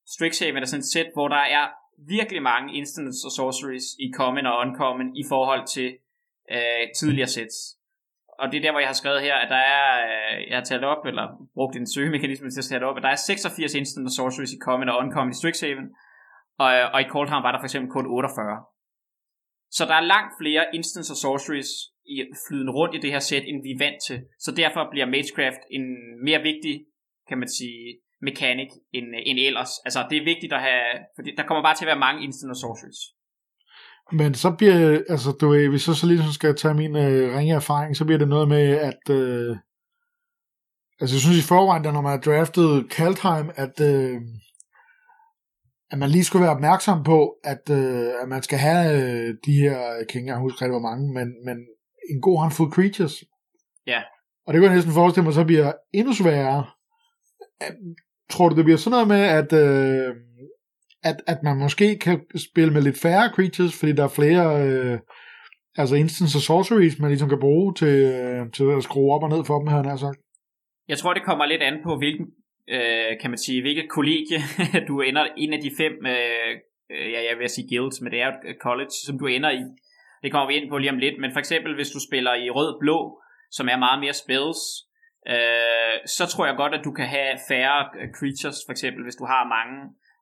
[0.08, 1.68] Strixhaven er sådan et sæt, hvor der er
[2.08, 5.98] virkelig mange instants og sorceries i common og uncommon i forhold til
[6.52, 7.79] øh, tidligere sets
[8.42, 10.64] og det er der, hvor jeg har skrevet her, at der er, øh, jeg har
[10.64, 14.06] talt op, eller brugt en søgemekanisme til at sætte op, at der er 86 instant
[14.10, 15.88] og sorceries i Common og Uncommon i Strixhaven,
[16.64, 18.64] og, og i Coldharm var der for eksempel kun 48.
[19.72, 21.72] Så der er langt flere instants og sorceries
[22.06, 22.16] i
[22.48, 24.18] flydende rundt i det her sæt, end vi er vant til.
[24.40, 25.86] Så derfor bliver Magecraft en
[26.28, 26.76] mere vigtig,
[27.30, 27.82] kan man sige,
[28.22, 29.72] mekanik end, øh, end ellers.
[29.86, 32.52] Altså det er vigtigt at have, fordi der kommer bare til at være mange instant
[32.56, 33.02] og sorceries.
[34.12, 37.56] Men så bliver, altså du ved, hvis jeg så lige skal tage min øh, ringe
[37.56, 39.58] erfaring, så bliver det noget med, at, øh,
[41.00, 44.22] altså jeg synes i forvejen, da når man har draftet Kaldheim, at, øh,
[45.92, 49.54] at man lige skulle være opmærksom på, at, øh, at man skal have øh, de
[49.54, 51.58] her, jeg kan ikke huske rigtig, hvor mange, men, men
[52.10, 53.24] en god håndfuld creatures.
[53.88, 54.02] Ja.
[54.46, 56.66] Og det kan jeg næsten forestille mig, så bliver endnu sværere.
[58.30, 60.16] Tror du, det bliver sådan noget med, at, øh,
[61.04, 65.00] at, at man måske kan spille med lidt færre creatures, fordi der er flere øh,
[65.76, 69.30] altså instance og sorceries, man ligesom kan bruge til, øh, til at skrue op og
[69.30, 70.20] ned for dem, her sagt.
[70.88, 72.28] Jeg tror, det kommer lidt an på, hvilken,
[72.76, 74.42] øh, kan man sige, hvilket kollegie
[74.90, 76.52] du ender, en af de fem, øh,
[76.94, 79.64] øh, ja, jeg vil sige guilds, men det er et college, som du ender i.
[80.24, 82.50] Det kommer vi ind på lige om lidt, men for eksempel, hvis du spiller i
[82.50, 84.62] rød-blå, som er meget mere spells,
[85.34, 89.20] øh, så tror jeg godt, at du kan have færre øh, creatures, for eksempel, hvis
[89.22, 89.78] du har mange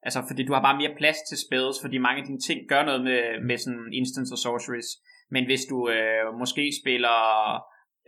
[0.08, 2.84] Altså, fordi du har bare mere plads til spells, fordi mange af dine ting gør
[2.90, 4.90] noget med, med sådan instance og sorceries.
[5.34, 7.18] Men hvis du øh, måske spiller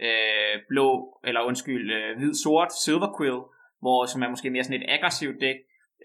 [0.06, 0.90] øh, blå,
[1.28, 3.40] eller undskyld, øh, hvid-sort, silver quill,
[3.84, 5.60] hvor, som er måske mere sådan et aggressivt dæk,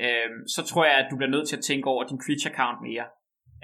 [0.04, 2.80] øh, så tror jeg, at du bliver nødt til at tænke over din creature count
[2.88, 3.07] mere.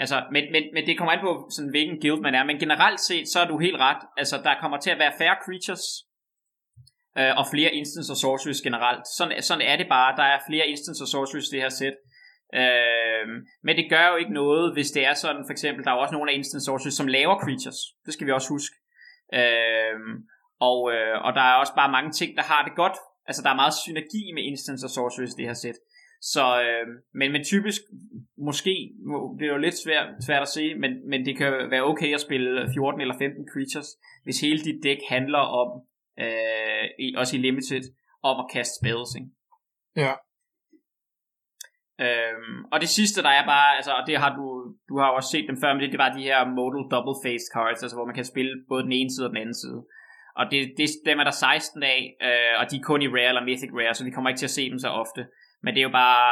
[0.02, 2.44] Altså, men, men, men det kommer an på, sådan, hvilken guild man er.
[2.50, 4.02] Men generelt set, så er du helt ret.
[4.20, 5.84] Altså, der kommer til at være færre creatures,
[7.18, 9.04] øh, og flere instance og sorceries generelt.
[9.16, 10.16] Sådan, sådan er det bare.
[10.20, 11.96] Der er flere instance og sorceries i det her sæt.
[12.54, 13.26] Øh,
[13.62, 16.14] men det gør jo ikke noget, hvis det er sådan, for eksempel, der er også
[16.14, 17.80] nogle af instance sources, som laver creatures.
[18.06, 18.76] Det skal vi også huske.
[19.34, 19.96] Øh,
[20.68, 22.96] og, øh, og der er også bare mange ting, der har det godt.
[23.28, 25.78] Altså, der er meget synergi med instance og sorceries i det her sæt.
[26.20, 27.80] Så, øh, men, men typisk,
[28.38, 28.74] måske,
[29.38, 32.20] det er jo lidt svært, svært at se, men, men det kan være okay at
[32.20, 33.88] spille 14 eller 15 creatures,
[34.24, 35.68] hvis hele dit dæk handler om,
[36.24, 37.84] øh, også i Limited,
[38.22, 39.30] om at kaste spells, ikke?
[39.96, 40.14] Ja.
[42.06, 44.46] Øhm, og det sidste, der er bare, altså, og det har du,
[44.88, 47.82] du har også set dem før, men det, det var de her modal double-faced cards,
[47.82, 49.80] altså hvor man kan spille både den ene side og den anden side.
[50.38, 53.30] Og det, det, dem er der 16 af, øh, og de er kun i rare
[53.32, 55.26] eller mythic rare, så vi kommer ikke til at se dem så ofte.
[55.62, 56.26] Men det er jo bare,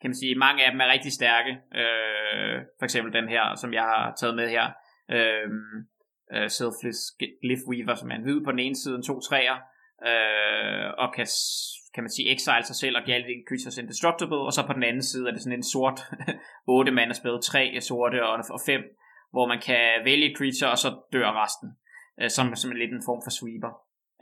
[0.00, 1.52] kan man sige, mange af dem er rigtig stærke.
[1.80, 4.66] Øh, for eksempel den her, som jeg har taget med her.
[5.16, 5.76] Øhm,
[6.34, 7.00] øh, uh, Selfless
[7.42, 9.56] Glyph Weaver, som er en hvid på den ene side, en to træer,
[10.10, 11.26] øh, og kan,
[11.94, 14.72] kan man sige, exile sig selv og give alle de creatures indestructible, og så på
[14.72, 15.98] den anden side er det sådan en sort
[16.66, 18.80] 8 mana spil, 3 sorte og, og 5,
[19.34, 21.68] hvor man kan vælge et creature, og så dør resten,
[22.20, 23.72] øh, som, som lidt en form for sweeper.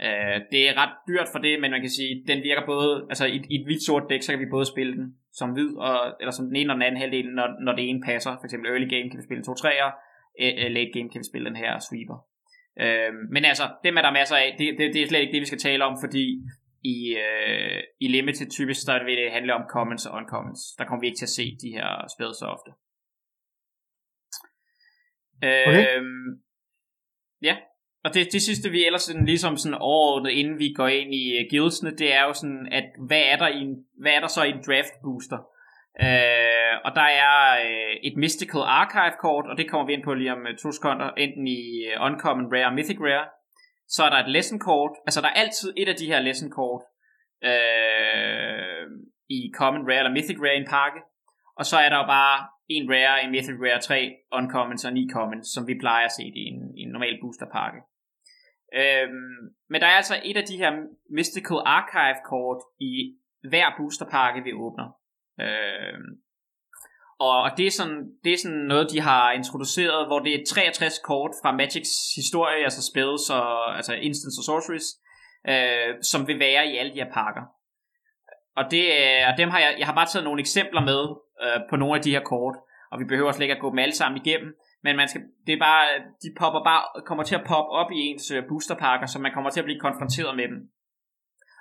[0.07, 3.25] Øh, det er ret dyrt for det, men man kan sige, den virker både, altså
[3.27, 5.99] i, i et hvidt sort dæk, så kan vi både spille den som hvid, og,
[6.21, 8.33] eller som den ene og den anden halvdel, når, når det ene passer.
[8.41, 9.91] For eksempel early game kan vi spille to træer,
[10.77, 12.19] late game kan vi spille den her sweeper.
[12.85, 14.55] Øh, men altså, dem er der masser af.
[14.59, 16.25] Det, det, det er slet ikke det, vi skal tale om, fordi
[16.85, 20.61] i, uh, i Limited typisk, der vil det handle om commons og uncommons.
[20.79, 22.71] Der kommer vi ikke til at se de her spil så ofte.
[25.43, 26.01] Okay.
[26.01, 26.39] Uh,
[27.43, 27.57] ja,
[28.05, 31.25] og det, det sidste vi ellers sådan, ligesom sådan overordnet, inden vi går ind i
[31.39, 34.27] uh, guildsene, det er jo sådan, at hvad er der, i en, hvad er der
[34.27, 35.39] så i en draft booster?
[36.07, 37.35] Uh, og der er
[37.67, 40.73] uh, et Mystical Archive kort, og det kommer vi ind på lige om uh, to
[40.73, 43.27] sekunder, enten i uh, Uncommon Rare og Mythic Rare.
[43.89, 46.51] Så er der et Lesson kort, altså der er altid et af de her Lesson
[46.51, 46.83] kort
[47.45, 48.85] uh, øh,
[49.29, 51.01] i Common Rare eller Mythic Rare i en pakke.
[51.59, 55.09] Og så er der jo bare en Rare, en Mythic Rare, 3, Uncommons og ni
[55.13, 57.81] Commons, som vi plejer at se i en, i en normal boosterpakke.
[58.81, 60.73] Øhm, men der er altså et af de her
[61.17, 62.93] Mystical Archive kort i
[63.51, 64.89] hver boosterpakke, vi åbner.
[65.41, 66.09] Øhm,
[67.21, 70.99] og det er, sådan, det er sådan noget, de har introduceret, hvor det er 63
[71.05, 74.89] kort fra Magics historie, altså spells og altså instants og sorceries,
[75.53, 77.45] øh, som vil være i alle de her pakker.
[78.57, 81.03] Og, det, øh, og dem har jeg, jeg har bare taget nogle eksempler med
[81.45, 82.57] øh, på nogle af de her kort,
[82.93, 84.51] og vi behøver slet ikke at gå dem alle sammen igennem,
[84.85, 85.85] men man skal, det er bare,
[86.23, 89.51] de popper bare, kommer til at poppe op i ens øh, boosterpakker, så man kommer
[89.51, 90.59] til at blive konfronteret med dem.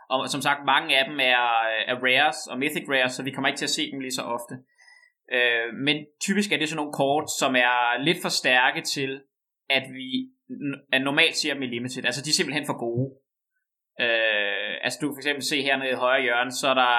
[0.09, 3.31] Og som sagt, mange af dem er, øh, er rares og mythic rares, så vi
[3.31, 4.53] kommer ikke til at se dem lige så ofte.
[5.33, 9.21] Øh, men typisk er det sådan nogle kort, som er lidt for stærke til,
[9.69, 10.29] at vi
[10.91, 12.05] at normalt ser dem i limited.
[12.05, 13.07] Altså de er simpelthen for gode.
[14.05, 16.95] Øh, altså du kan for eksempel se hernede i højre hjørne, så er der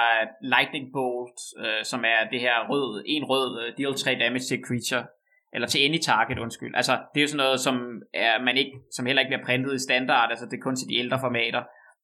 [0.53, 4.63] Lightning Bolt, øh, som er det her rød, en rød uh, deal 3 damage til
[4.67, 5.05] creature,
[5.53, 6.73] eller til any target, undskyld.
[6.75, 7.75] Altså det er jo sådan noget, som,
[8.13, 10.89] er, man ikke, som heller ikke bliver printet i standard, altså det er kun til
[10.91, 11.63] de ældre formater.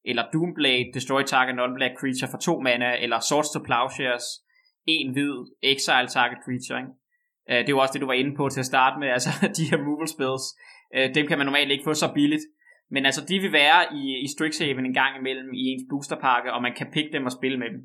[0.09, 4.25] Eller Doomblade, Destroy Target Non-Black Creature for to mana, eller Swords to Plowshares,
[4.87, 6.93] en hvid Exile Target Creature, ikke?
[7.51, 9.69] Uh, det jo også det, du var inde på til at starte med, altså de
[9.69, 10.45] her removal spells.
[10.95, 12.45] Uh, dem kan man normalt ikke få så billigt.
[12.91, 16.61] Men altså, de vil være i, i Strixhaven en gang imellem i ens boosterpakke, og
[16.61, 17.81] man kan pikke dem og spille med dem.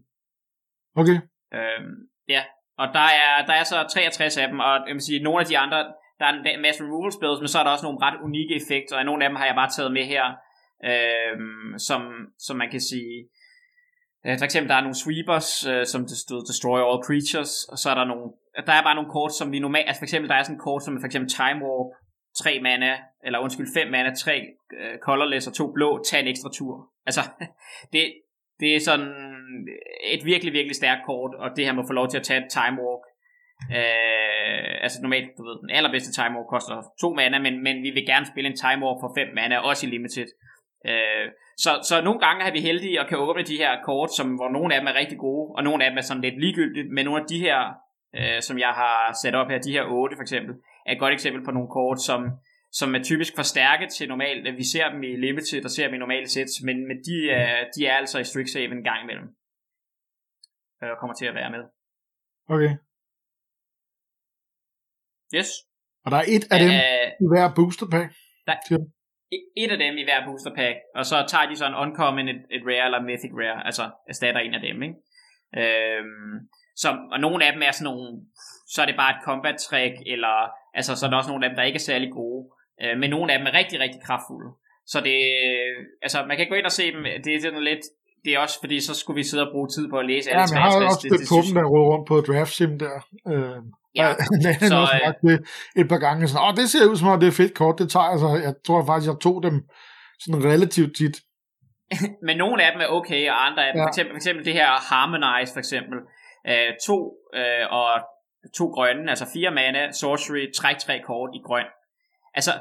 [1.00, 1.18] Okay.
[1.58, 1.94] Øhm,
[2.28, 2.42] ja,
[2.78, 5.46] og der er, der er så 63 af dem, og jeg vil sige, nogle af
[5.46, 5.78] de andre,
[6.18, 8.96] der er en masse removal spells, men så er der også nogle ret unikke effekter,
[8.96, 10.24] og nogle af dem har jeg bare taget med her,
[10.90, 12.00] øhm, som,
[12.46, 13.14] som man kan sige,
[14.26, 17.76] øh, for eksempel der er nogle sweepers, øh, som det stod Destroy All Creatures, og
[17.83, 18.26] så er der nogle,
[18.66, 20.66] der er bare nogle kort, som vi normalt, altså for eksempel der er sådan et
[20.68, 21.90] kort, som for eksempel Time Warp,
[22.38, 22.92] 3 mana,
[23.24, 24.40] eller undskyld 5 mana, 3
[24.80, 26.74] øh, colorless og 2 blå, tag en ekstra tur.
[27.09, 27.22] Altså,
[27.92, 28.02] det,
[28.60, 29.08] det er sådan
[30.14, 32.50] et virkelig, virkelig stærkt kort, og det her må få lov til at tage et
[32.58, 33.04] time walk.
[33.77, 37.90] Øh, altså normalt, du ved, den allerbedste time walk koster 2 mana, men, men vi
[37.90, 40.29] vil gerne spille en time walk for 5 mana, også i limited.
[40.88, 41.26] Uh,
[41.56, 44.48] så, så nogle gange er vi heldige og kan åbne de her kort, som, hvor
[44.48, 47.04] nogle af dem er rigtig gode, og nogle af dem er sådan lidt ligegyldigt, men
[47.04, 47.58] nogle af de her,
[48.18, 50.54] uh, som jeg har sat op her, de her 8 for eksempel,
[50.87, 52.20] er et godt eksempel på nogle kort, som,
[52.72, 54.56] som er typisk forstærket til normalt.
[54.56, 57.64] Vi ser dem i limited og ser dem i normale sets, men, men de, er,
[57.74, 59.28] de er altså i Strixhaven en gang imellem.
[60.83, 61.64] Og kommer til at være med.
[62.54, 62.72] Okay.
[65.35, 65.48] Yes.
[66.04, 68.08] Og der er et af dem uh, i hver booster pack.
[68.46, 68.56] Der,
[69.62, 72.40] et af dem i hver booster pack, og så tager de så en uncommon, et,
[72.56, 74.96] et rare eller mythic rare, altså erstatter en af dem, ikke?
[75.60, 76.35] Øhm,
[76.83, 78.06] som, og nogle af dem er sådan nogle
[78.72, 80.35] så er det bare et combat trick, eller
[80.78, 82.42] altså, så er der også nogle af dem, der ikke er særlig gode.
[82.83, 84.50] Øh, men nogle af dem er rigtig, rigtig kraftfulde.
[84.92, 85.16] Så det,
[86.02, 87.85] altså, man kan gå ind og se dem, det er sådan lidt,
[88.24, 90.33] det er også fordi, så skulle vi sidde og bruge tid på at læse ja,
[90.33, 92.72] alle Ja, men jeg har også det, på dem, der ruller rundt på draft sim
[92.85, 92.96] der.
[93.33, 93.60] Øh,
[93.94, 94.14] ja,
[94.70, 97.26] så, også øh, det et par gange sådan, åh, det ser ud som om, det
[97.26, 99.56] er fedt kort, det tager altså, jeg tror faktisk, jeg tog dem
[100.20, 101.16] sådan relativt tit.
[102.26, 103.84] men nogle af dem er okay, og andre af dem, ja.
[103.84, 105.98] for, eksempel, for eksempel det her Harmonize, for eksempel,
[106.50, 106.96] øh, to
[107.34, 107.90] øh, og
[108.58, 111.68] to grønne, altså fire mana, sorcery, træk tre kort i grøn.
[112.34, 112.52] Altså,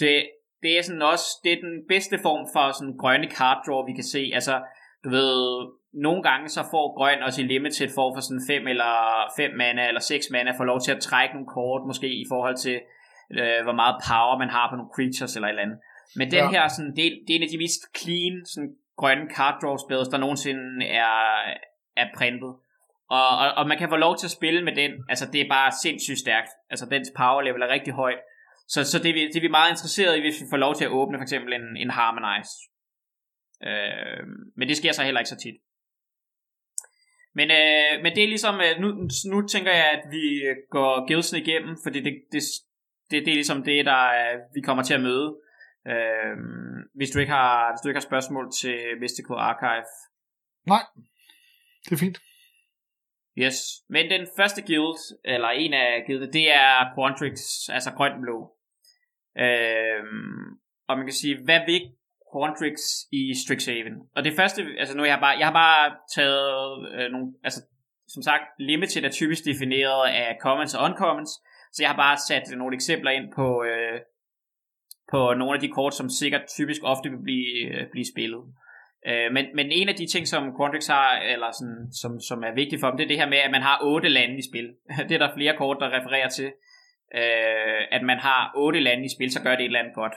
[0.00, 0.14] det,
[0.62, 3.94] det er sådan også, det er den bedste form for sådan grønne card draw, vi
[4.00, 4.30] kan se.
[4.34, 4.54] Altså,
[5.04, 5.32] du ved,
[5.92, 8.92] nogle gange så får grøn også i limited for for sådan 5 eller
[9.36, 12.56] 5 mana eller 6 mana, får lov til at trække nogle kort, måske i forhold
[12.56, 12.80] til,
[13.38, 15.78] øh, hvor meget power man har på nogle creatures eller et eller andet.
[16.18, 16.50] Men den ja.
[16.54, 20.08] her, sådan, det, det er en af de mest clean sådan, grønne card draw spells,
[20.08, 21.14] der nogensinde er,
[21.96, 22.52] er printet.
[23.18, 25.48] Og, og, og man kan få lov til at spille med den, altså det er
[25.56, 26.50] bare sindssygt stærkt.
[26.70, 28.20] Altså dens power level er rigtig højt.
[28.68, 30.74] Så, så det, er vi, det er vi meget interesseret i, hvis vi får lov
[30.74, 32.52] til at åbne for eksempel en, en Harmonize.
[33.66, 35.56] Øh, men det sker så heller ikke så tit.
[37.34, 38.88] Men, øh, men det er ligesom, øh, nu,
[39.32, 40.24] nu tænker jeg, at vi
[40.70, 42.42] går guildsen igennem, fordi det, det,
[43.10, 44.02] det, det er ligesom det, der
[44.54, 45.36] vi kommer til at møde.
[45.88, 46.36] Øh,
[46.94, 49.88] hvis, du ikke har, hvis du ikke har spørgsmål til Mystical Archive.
[50.66, 50.84] Nej,
[51.84, 52.18] det er fint.
[53.38, 53.58] Yes,
[53.88, 58.38] men den første guild, eller en af guildene, det er Quantrix, altså grønt-blå.
[59.38, 60.44] Øhm,
[60.88, 61.92] og man kan sige, hvad vil
[62.32, 62.76] Quantrix
[63.12, 63.94] i Strixhaven?
[64.16, 67.60] Og det første, altså nu jeg har bare, jeg har bare taget øh, nogle, altså
[68.08, 71.30] som sagt, limited er typisk defineret af commons og uncommons,
[71.72, 74.00] så jeg har bare sat nogle eksempler ind på, øh,
[75.10, 78.42] på nogle af de kort, som sikkert typisk ofte vil blive, øh, blive spillet.
[79.06, 82.54] Øh, men, men en af de ting, som Quantrix har, eller sådan, som, som er
[82.54, 84.68] vigtigt for dem, det er det her med, at man har otte lande i spil.
[85.08, 86.52] Det er der flere kort, der refererer til.
[87.14, 90.14] Øh, at man har otte lande i spil, så gør det et eller andet godt.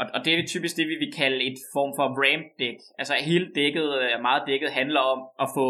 [0.00, 2.78] Og, og det er typisk det, vi vil kalde et form for ramp deck.
[2.98, 5.68] Altså hele dækket, øh, meget dækket, handler om at få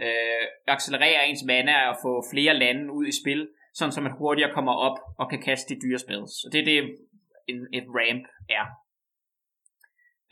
[0.00, 4.52] øh, accelerere ens mana og få flere lande ud i spil, sådan så man hurtigere
[4.52, 6.30] kommer op og kan kaste de dyre spells.
[6.30, 6.96] Så det er det,
[7.48, 8.66] en, et ramp er.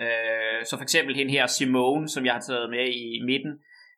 [0.04, 3.52] Øh, så for eksempel hende her Simone, som jeg har taget med i midten,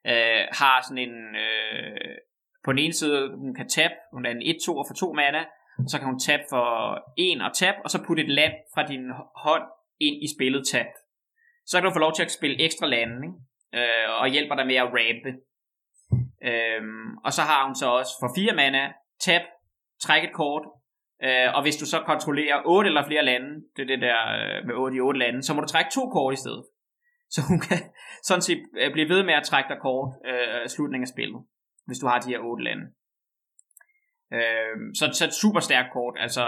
[0.06, 1.36] øh, har sådan en...
[1.36, 2.16] Øh,
[2.64, 5.44] på den ene side, hun kan tab, hun er en 1-2 for to mana,
[5.88, 9.04] så kan hun tabe for en og tab, og så putte et land fra din
[9.44, 9.62] hånd
[10.00, 10.86] ind i spillet tab.
[11.66, 13.84] Så kan du få lov til at spille ekstra lande, ikke?
[13.84, 15.30] Øh, og hjælper dig med at rampe.
[16.50, 19.42] Øhm, og så har hun så også for fire mana, tab,
[20.02, 20.62] træk et kort,
[21.24, 24.66] Øh, og hvis du så kontrollerer otte eller flere lande, det er det der øh,
[24.66, 26.64] med otte i otte lande, så må du trække to kort i stedet.
[27.34, 27.78] Så hun kan
[28.28, 31.40] sådan set øh, blive ved med at trække dig kort øh, slutningen af spillet,
[31.86, 32.84] hvis du har de her otte lande.
[34.32, 36.44] Øh, så, så et super stærkt kort, altså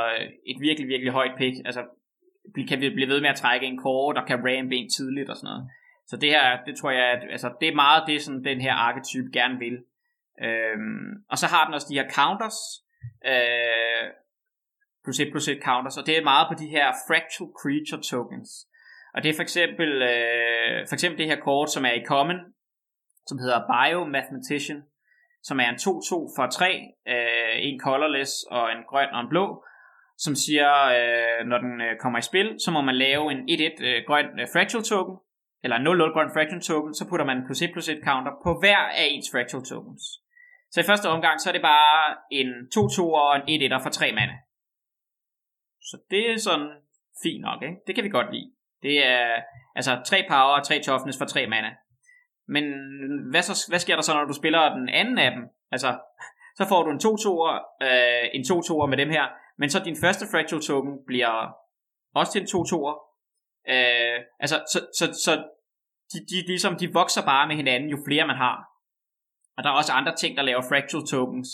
[0.46, 1.56] et virkelig, virkelig højt pick.
[1.64, 1.82] Altså
[2.68, 5.36] kan vi blive ved med at trække en kort, og kan rampe en tidligt og
[5.36, 5.70] sådan noget.
[6.06, 8.72] Så det her, det tror jeg, at, altså, det er meget det, sådan den her
[8.72, 9.76] arketype gerne vil.
[10.42, 12.58] Øhm, og så har den også de her counters,
[13.32, 14.04] øh,
[15.04, 18.50] plus 1 plus 1 counters, og det er meget på de her fractal creature tokens.
[19.14, 22.40] Og det er for eksempel, øh, for eksempel det her kort, som er i common,
[23.26, 24.82] som hedder Biomathematician,
[25.42, 29.64] som er en 2-2 for 3, øh, en colorless og en grøn og en blå,
[30.24, 33.84] som siger, øh, når den øh, kommer i spil, så må man lave en 1-1
[33.88, 35.16] øh, grøn øh, fractal token,
[35.64, 38.82] eller 0-0 grøn fractal token, så putter man plus 1 plus 1 counter på hver
[39.00, 40.04] af ens fractal tokens.
[40.72, 44.12] Så i første omgang, så er det bare en 2-2 og en 1-1 for 3
[44.12, 44.36] mana.
[45.88, 46.70] Så det er sådan
[47.22, 47.76] fint nok, ikke?
[47.86, 48.50] Det kan vi godt lide.
[48.82, 49.42] Det er
[49.74, 51.70] altså tre power og tre toughness for tre mana.
[52.48, 52.64] Men
[53.30, 55.44] hvad, så, hvad sker der så, når du spiller den anden af dem?
[55.70, 55.98] Altså,
[56.56, 59.24] så får du en 2-2'er, øh, en 2-2'er med dem her,
[59.58, 61.32] men så din første fractal token bliver
[62.14, 62.96] også til en 2-2'er.
[63.74, 65.32] Øh, altså, så, så, så
[66.12, 68.56] de, de, ligesom, de vokser bare med hinanden, jo flere man har.
[69.56, 71.50] Og der er også andre ting, der laver fractal tokens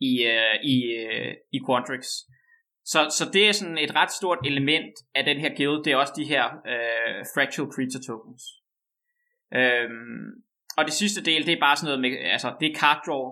[0.00, 2.04] i, øh, i, øh, i Quantrix.
[2.84, 5.96] Så, så det er sådan et ret stort element af den her guild, det er
[5.96, 8.42] også de her øh, fractal creature tokens.
[9.56, 10.26] Øhm,
[10.78, 13.24] og det sidste del, det er bare sådan noget med, altså det er card draw,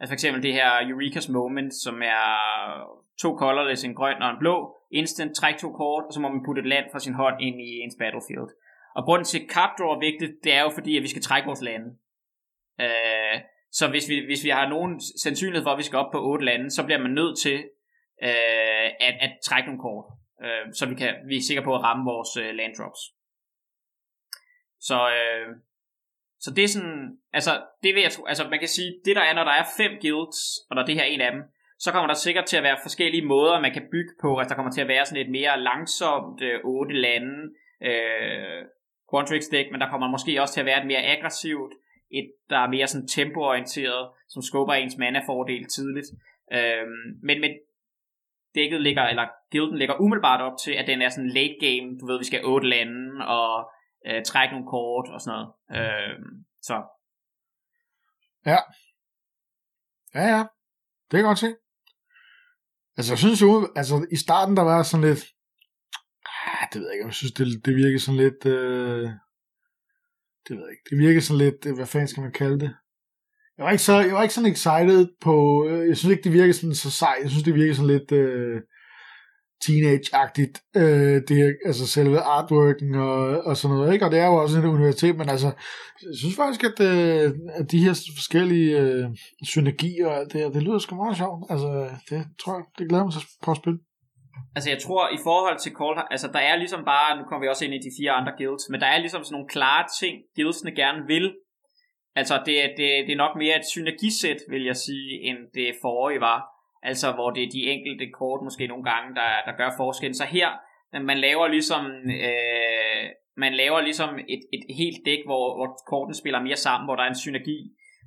[0.00, 2.26] altså for eksempel det her Eureka's Moment, som er
[3.22, 4.56] to colorless, en grøn og en blå,
[4.90, 7.60] instant, træk to kort, og så må man putte et land fra sin hånd ind
[7.60, 8.50] i ens battlefield.
[8.96, 11.22] Og grunden til, at card draw er vigtigt, det er jo fordi, at vi skal
[11.22, 11.88] trække vores lande.
[12.80, 13.36] Øh,
[13.72, 16.44] så hvis vi, hvis vi har nogen sandsynlighed for, at vi skal op på otte
[16.44, 17.58] lande, så bliver man nødt til
[18.22, 20.04] øh, at, at trække nogle kort,
[20.44, 23.00] øh, så vi, kan, vi er sikre på at ramme vores øh, land drops.
[24.88, 25.48] Så, øh,
[26.40, 27.50] så det er sådan, altså,
[27.82, 29.92] det vil jeg tro, altså man kan sige, det der er, når der er fem
[30.02, 31.42] guilds, og der er det her en af dem,
[31.78, 34.38] så kommer der sikkert til at være forskellige måder, man kan bygge på.
[34.38, 37.34] Altså der kommer til at være sådan et mere langsomt øh, 8 lande
[37.88, 38.60] øh,
[39.10, 41.72] Quantrix deck, men der kommer måske også til at være et mere aggressivt,
[42.10, 46.08] et der er mere sådan tempoorienteret, som skubber ens mana-fordel tidligt.
[46.52, 46.86] Øh,
[47.22, 47.52] men, men
[48.54, 52.06] dækket ligger, eller guilden ligger umiddelbart op til, at den er sådan late game, du
[52.06, 53.70] ved, vi skal otte lande, og
[54.06, 55.48] øh, trække nogle kort og sådan noget.
[55.76, 56.18] Øh,
[56.62, 56.76] så.
[58.46, 58.58] Ja.
[60.14, 60.42] Ja, ja.
[61.04, 61.54] Det kan jeg godt se.
[62.96, 65.24] Altså, jeg synes jo, altså i starten, der var sådan lidt,
[66.26, 69.08] ah, det ved jeg ikke, jeg synes, det, det virker sådan lidt, øh,
[70.44, 72.72] det ved jeg ikke, det virker sådan lidt, øh, hvad fanden skal man kalde det?
[73.56, 76.32] Jeg var ikke, så, jeg var ikke sådan excited på, øh, jeg synes ikke, det
[76.32, 78.60] virker sådan så sejt, jeg synes, det virker sådan lidt, øh,
[79.64, 84.04] teenage-agtigt, øh, det her, altså selve artworken og, og sådan noget, ikke?
[84.06, 85.50] Og det er jo også et universitet, men altså,
[86.02, 89.04] jeg synes faktisk, at, øh, at de her forskellige øh,
[89.44, 91.50] synergier og alt det her, det lyder sgu meget sjovt.
[91.50, 91.70] Altså,
[92.10, 93.78] det tror jeg, det glæder mig til på at spille.
[94.56, 97.48] Altså jeg tror i forhold til Call, altså der er ligesom bare, nu kommer vi
[97.48, 100.14] også ind i de fire andre guilds, men der er ligesom sådan nogle klare ting,
[100.36, 101.26] guildsene gerne vil.
[102.20, 106.20] Altså det, det, det er nok mere et synergisæt, vil jeg sige, end det forrige
[106.20, 106.40] var.
[106.82, 110.14] Altså hvor det er de enkelte kort måske nogle gange, der, der gør forskellen.
[110.14, 110.48] Så her,
[110.92, 111.86] man laver ligesom,
[112.26, 113.04] øh,
[113.36, 117.02] man laver ligesom et, et helt dæk, hvor, hvor korten spiller mere sammen, hvor der
[117.02, 117.58] er en synergi.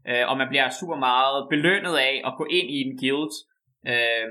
[0.08, 3.36] Øh, og man bliver super meget belønnet af at gå ind i en guild.
[3.88, 4.28] Øh,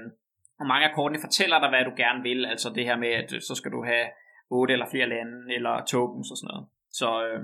[0.60, 2.46] og mange af kortene fortæller dig, hvad du gerne vil.
[2.46, 4.06] Altså det her med, at øh, så skal du have
[4.50, 6.66] otte eller flere lande, eller tokens og sådan noget.
[7.00, 7.42] Så, øh,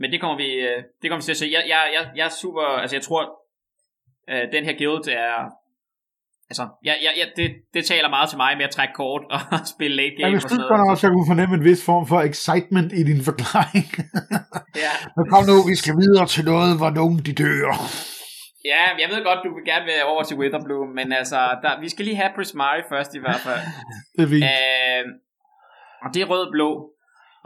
[0.00, 1.48] men det kommer vi, øh, det kommer vi til at se.
[1.56, 3.22] Jeg, jeg, jeg, jeg er super, altså jeg tror,
[4.30, 5.36] øh, den her guild er
[6.52, 9.40] altså, ja, ja, ja, det, det taler meget til mig med at trække kort og
[9.74, 10.32] spille late game.
[10.32, 13.88] Jeg synes godt også, jeg kunne fornemme en vis form for excitement i din forklaring.
[14.84, 14.92] ja.
[15.16, 17.72] Men kom nu, vi skal videre til noget, hvor nogen de dør.
[18.72, 21.88] Ja, jeg ved godt, du vil gerne være over til Witherbloom, men altså, der, vi
[21.92, 23.62] skal lige have Prismari først i hvert fald.
[24.16, 24.44] det er fint.
[24.52, 25.04] Øh,
[26.04, 26.70] og det er rød-blå.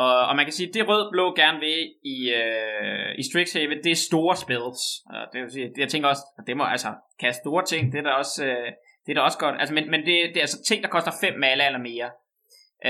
[0.04, 1.80] Og, og man kan sige, at det rød-blå gerne vil
[2.14, 4.82] i, øh, i Strixhaven, det er store spells.
[5.12, 6.90] Og det vil sige, jeg tænker også, at det må altså
[7.20, 8.68] kaste store ting, det er da også, øh,
[9.06, 9.56] det er da også godt.
[9.60, 12.10] Altså, men men det, det er altså ting, der koster 5 mana eller mere.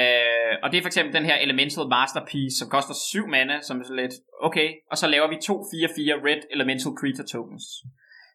[0.01, 3.81] Øh, og det er for eksempel den her Elemental Masterpiece, som koster 7 mana, som
[3.81, 4.15] er så lidt,
[4.49, 7.67] okay, og så laver vi 2 4-4 Red Elemental Creature Tokens.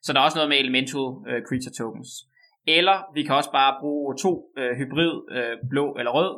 [0.04, 2.12] Så der er også noget med Elemental øh, Creature Tokens.
[2.68, 6.34] Eller vi kan også bare bruge to øh, hybrid, øh, blå eller rød,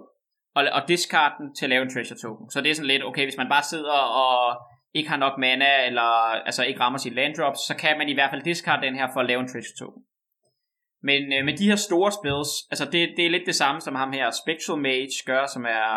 [0.57, 2.49] og, og discard den til at lave en Treasure Token.
[2.49, 4.61] Så det er sådan lidt, okay, hvis man bare sidder og
[4.93, 6.09] ikke har nok mana, eller
[6.49, 9.07] altså ikke rammer sit land drops, så kan man i hvert fald discard den her
[9.13, 10.03] for at lave en Treasure Token.
[11.03, 13.95] Men øh, med de her store spells, altså det, det er lidt det samme som
[13.95, 15.89] ham her Spectral Mage gør, som er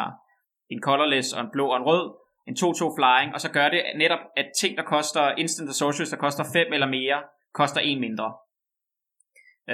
[0.70, 2.06] en colorless og en blå og en rød,
[2.48, 6.16] en 2-2 flying, og så gør det netop, at ting, der koster instant associates, der
[6.16, 7.22] koster 5 eller mere,
[7.54, 8.34] koster en mindre.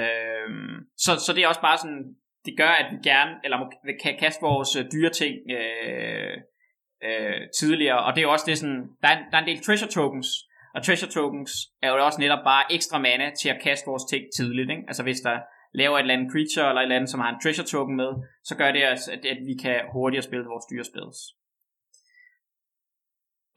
[0.01, 2.15] Øhm, så, så det er også bare sådan,
[2.45, 3.57] det gør, at vi gerne, eller
[4.03, 6.37] kan kaste vores øh, dyre ting øh,
[7.07, 9.91] øh, tidligere, og det er også det sådan, der er, der er en del treasure
[9.91, 10.27] tokens,
[10.73, 11.51] og treasure tokens
[11.81, 14.69] er jo også netop bare ekstra mana til at kaste vores ting tidligt.
[14.69, 14.83] Ikke?
[14.87, 15.39] Altså hvis der
[15.73, 18.11] laver et eller andet creature eller et eller andet, som har en treasure token med,
[18.43, 18.99] så gør det, at,
[19.33, 21.19] at vi kan hurtigere spille vores dyre spells.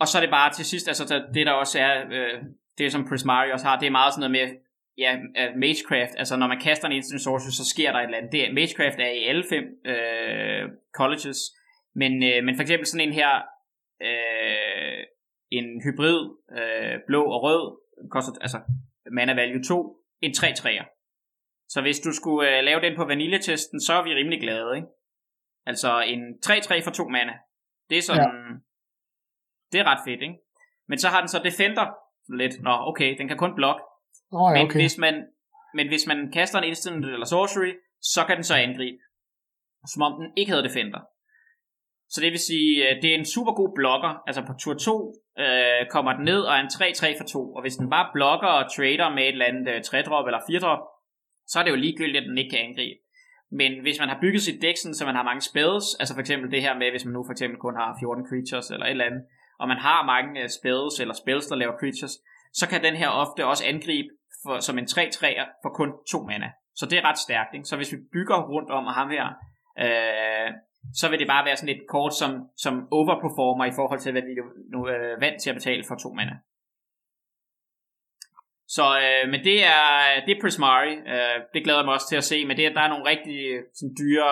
[0.01, 1.05] Og så er det bare til sidst, altså
[1.35, 2.43] det der også er, øh,
[2.79, 4.59] det som Prismari også har, det er meget sådan noget med,
[4.99, 8.19] ja, uh, Magecraft, altså når man kaster en instant sorcery, så sker der et eller
[8.19, 8.33] andet.
[8.33, 10.65] Det, Magecraft er i alle fem øh,
[10.99, 11.41] colleges,
[11.95, 13.33] men, øh, men for eksempel sådan en her,
[14.03, 14.36] øh,
[15.59, 16.21] en hybrid,
[16.59, 17.63] øh, blå og rød,
[18.11, 18.61] koster altså
[19.17, 20.87] mana value 2, en 3 3'er.
[21.69, 24.89] Så hvis du skulle øh, lave den på vaniljetesten, så er vi rimelig glade, ikke?
[25.67, 27.33] Altså en 3-3 for 2 mana.
[27.91, 28.55] Det er sådan, ja.
[29.73, 30.39] det er ret fedt, ikke?
[30.89, 31.87] Men så har den så Defender
[32.41, 33.83] lidt, nå okay, den kan kun blokke.
[34.33, 35.15] Oh, ja, men, hvis man,
[35.75, 38.99] men hvis man kaster en instant eller sorcery, så kan den så angribe.
[39.93, 41.01] Som om den ikke havde Defender.
[42.13, 44.13] Så det vil sige, øh, det er en super god blokker.
[44.27, 47.55] Altså på tur 2 øh, kommer den ned og er en 3-3 for 2.
[47.57, 50.83] Og hvis den bare blokker og trader med et eller andet øh, 3-drop eller 4-drop,
[51.51, 52.99] så er det jo ligegyldigt, at den ikke kan angribe.
[53.61, 56.51] Men hvis man har bygget sit dæk så man har mange spells, altså for eksempel
[56.51, 59.11] det her med, hvis man nu for eksempel kun har 14 creatures eller et eller
[59.11, 59.23] andet,
[59.61, 62.15] og man har mange øh, spells eller spells, der laver creatures,
[62.61, 64.09] så kan den her ofte også angribe
[64.43, 66.49] for, som en 3-3'er for kun 2 mana.
[66.79, 67.55] Så det er ret stærkt.
[67.55, 67.67] Ikke?
[67.71, 69.27] Så hvis vi bygger rundt om ham her,
[69.85, 70.49] øh,
[70.95, 74.23] så vil det bare være sådan et kort, som, som overperformer i forhold til, hvad
[74.23, 74.35] vi
[74.73, 76.37] nu er øh, vant til at betale for to mana.
[78.69, 79.87] Så, øh, men det er,
[80.27, 82.81] det er Prismari, øh, det glæder jeg mig også til at se, men det, der
[82.81, 83.39] er nogle rigtig
[83.75, 84.31] sådan, dyre,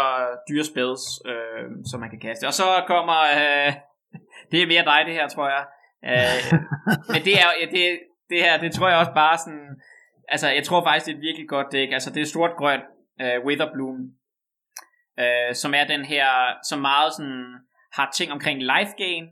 [0.48, 2.46] dyre spells, øh, som man kan kaste.
[2.46, 3.72] Og så kommer, øh,
[4.50, 5.64] det er mere dig det her, tror jeg.
[6.11, 6.40] Øh,
[7.12, 7.84] men det er det,
[8.30, 9.68] det her, det tror jeg også bare sådan,
[10.28, 11.90] altså, jeg tror faktisk, det er et virkelig godt dæk.
[11.92, 12.86] Altså, det er stort grønt
[13.22, 13.98] uh, Witherbloom,
[15.18, 16.26] øh, som er den her,
[16.68, 17.54] som meget sådan,
[17.92, 19.24] har ting omkring life gain.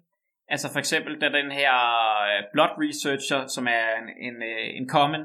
[0.49, 1.73] Altså for eksempel, der den her
[2.29, 5.21] øh, Blood Researcher, som er en, en, uh, en common,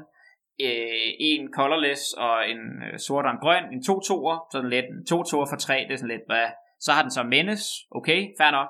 [0.66, 5.00] øh, en colorless og en øh, sort og en grøn, en 2-2'er, sådan lidt en
[5.12, 6.46] 2-2'er for 3, det er sådan lidt, hvad,
[6.80, 8.68] så har den så menace, okay, fair nok.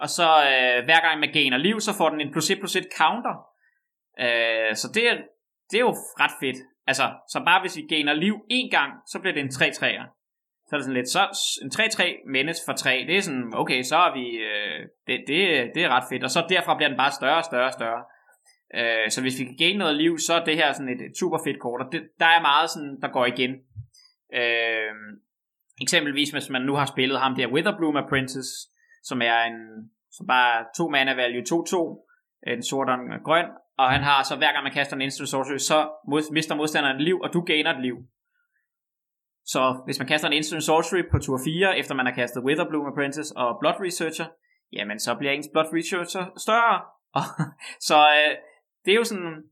[0.00, 2.76] Og så øh, hver gang man gainer liv, så får den en plus 1 plus
[2.76, 3.36] 1 counter.
[4.24, 5.14] Øh, så det er,
[5.70, 6.56] det er jo ret fedt.
[6.86, 10.06] Altså, så bare hvis vi gainer liv en gang, så bliver det en 3-3'er.
[10.66, 11.22] Så er det sådan lidt, så
[11.62, 15.70] en 3-3 menace for 3, det er sådan, okay, så er vi, øh, det, det,
[15.74, 16.24] det er ret fedt.
[16.24, 18.02] Og så derfra bliver den bare større og større og større.
[18.78, 21.16] Øh, så hvis vi kan gain noget liv, så er det her sådan et, et
[21.20, 23.52] super fedt kort, og det, der er meget sådan, der går igen.
[24.40, 24.92] Øh,
[25.80, 28.52] eksempelvis, hvis man nu har spillet ham der Witherbloom Apprentice,
[29.02, 29.58] som er en,
[30.12, 33.46] som bare to mana value 2-2, en sort og en grøn,
[33.78, 36.96] og han har så hver gang man kaster en instant sorcery, så mod, mister modstanderen
[36.96, 37.96] et liv, og du gainer et liv.
[39.46, 42.86] Så hvis man kaster en instant sorcery på tur 4, efter man har kastet Witherbloom
[42.86, 44.26] Apprentice og Blood Researcher,
[44.72, 46.80] jamen så bliver ens Blood Researcher større.
[47.88, 48.36] så øh,
[48.84, 49.42] det er jo sådan,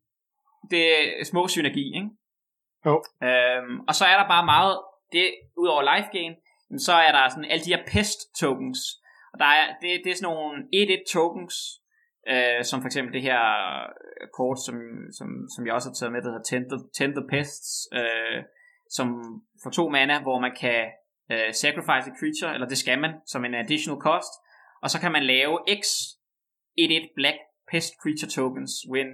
[0.70, 0.82] det
[1.20, 2.11] er små synergi, ikke?
[2.86, 2.95] Jo.
[3.28, 4.74] Øhm, og så er der bare meget,
[5.12, 5.26] det
[5.57, 6.34] udover life gain,
[6.78, 8.80] så er der sådan alle de her pest tokens.
[9.32, 11.57] Og der er, det, det er sådan nogle 1-1 tokens,
[12.32, 13.43] øh, som for eksempel det her
[14.38, 14.76] kort, som,
[15.18, 17.70] som, som jeg også har taget med, der hedder Tend the, Tend the Pests,
[18.01, 18.38] øh,
[18.97, 19.07] som
[19.62, 20.80] for to mana, hvor man kan
[21.32, 24.32] øh, sacrifice a creature, eller det skal man, som en additional cost,
[24.82, 25.84] og så kan man lave x
[26.80, 27.38] 1-1 black
[27.70, 29.09] pest creature tokens when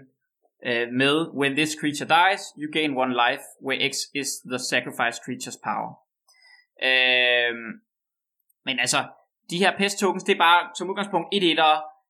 [0.66, 5.16] øh, med when this creature dies, you gain one life, where x is the sacrifice
[5.24, 5.90] creature's power.
[6.88, 7.54] Øh,
[8.66, 9.00] men altså,
[9.50, 11.42] de her pest tokens, det er bare som udgangspunkt 1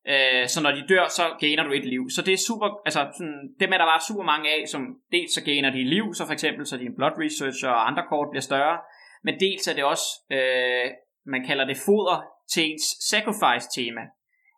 [0.08, 2.10] 1 uh, så når de dør, så gainer du et liv.
[2.10, 4.82] Så det er super, altså sådan, dem er der bare super mange af, som
[5.12, 8.28] dels så gainer de liv, så for eksempel så din blood researcher og andre kort
[8.30, 8.78] bliver større,
[9.24, 10.06] men dels er det også,
[10.36, 10.86] uh,
[11.32, 12.18] man kalder det foder
[12.52, 14.02] til ens sacrifice tema.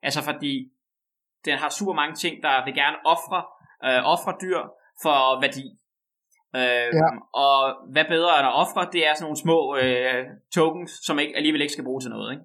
[0.02, 0.54] Altså fordi
[1.44, 3.40] den har super mange ting, der vil gerne ofre,
[3.86, 4.60] øh, ofre dyr
[5.02, 5.66] for værdi.
[6.56, 7.08] Øh, ja.
[7.44, 7.58] Og
[7.92, 10.24] hvad bedre end at ofre, det er sådan nogle små øh,
[10.54, 12.32] tokens, som ikke, alligevel ikke skal bruge til noget.
[12.32, 12.44] Ikke?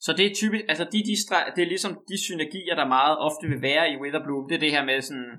[0.00, 1.14] Så det er typisk, altså de, de,
[1.56, 4.70] det er ligesom de synergier, der meget ofte vil være i Witherbloom, det er det
[4.70, 5.32] her med sådan,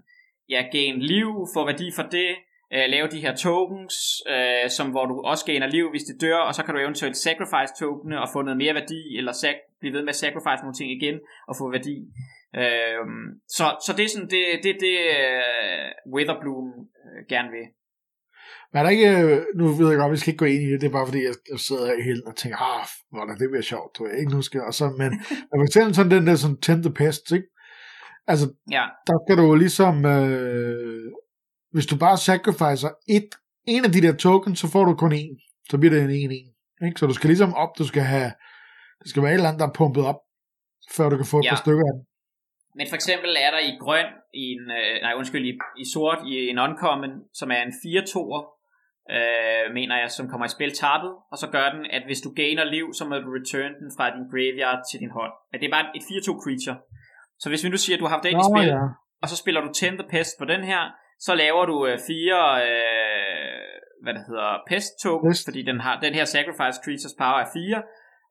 [0.50, 2.32] ja, gain liv, få værdi for det,
[2.74, 3.96] øh, lave de her tokens,
[4.34, 7.18] øh, som hvor du også gainer liv, hvis det dør, og så kan du eventuelt
[7.18, 10.78] sacrifice tokene og få noget mere værdi, eller sac- blive ved med at sacrifice nogle
[10.80, 11.96] ting igen og få værdi.
[12.62, 13.04] Øh,
[13.58, 16.68] så, så det er sådan det, det, det uh, Witherbloom
[17.06, 17.68] uh, gerne vil.
[18.72, 20.72] Men er der ikke, øh, nu ved jeg godt, vi skal ikke gå ind i
[20.72, 23.50] det, det er bare fordi, jeg, sidder her hele og tænker, ah, hvor er det
[23.50, 25.12] bliver sjovt, tror jeg ikke, nu skal og så, men,
[25.50, 27.48] men for eksempel sådan den der sådan Tend the Pest, ikke?
[28.28, 28.86] Altså, ja.
[29.08, 31.12] der skal du ligesom, øh,
[31.72, 33.30] hvis du bare sacrificer et,
[33.68, 35.40] en af de der tokens, så får du kun en,
[35.70, 36.50] så bliver det en en en,
[36.88, 37.00] ikke?
[37.00, 38.32] Så du skal ligesom op, du skal have,
[39.02, 40.20] det skal være et eller andet, der er pumpet op,
[40.96, 41.52] før du kan få et ja.
[41.52, 42.04] par stykker af den.
[42.78, 45.54] Men for eksempel er der i grøn, i en, øh, nej undskyld, i,
[45.84, 48.57] i sort, i en uncommon, som er en 4-2'er,
[49.16, 52.30] øh, mener jeg, som kommer i spil tappet, og så gør den, at hvis du
[52.42, 55.34] gainer liv, så må du return den fra din graveyard til din hånd.
[55.54, 56.78] At det er bare et 4-2 creature.
[57.42, 58.86] Så hvis vi nu siger, at du har haft den i spil, ja.
[59.22, 60.82] og så spiller du 10 the Pest på den her,
[61.26, 63.68] så laver du øh, fire, øh,
[64.04, 67.84] hvad det hedder, Pest tokens, fordi den, har, den her Sacrifice Creatures power er 4,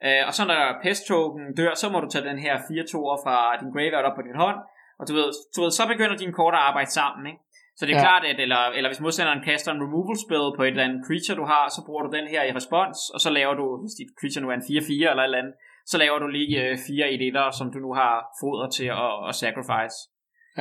[0.05, 3.16] Øh, og så når pest token dør, så må du tage den her 4 toer
[3.24, 4.59] fra din graveyard op på din hånd,
[4.99, 7.41] og du ved, du ved så begynder dine kort at arbejde sammen, ikke?
[7.79, 8.07] Så det er ja.
[8.09, 11.37] klart, at eller, eller hvis modstanderen kaster en removal spell på et eller andet creature,
[11.41, 14.11] du har, så bruger du den her i respons, og så laver du, hvis dit
[14.18, 15.55] creature nu er en 4-4 eller et eller andet,
[15.91, 17.07] så laver du lige øh, fire
[17.37, 19.97] der, som du nu har foder til at, at sacrifice.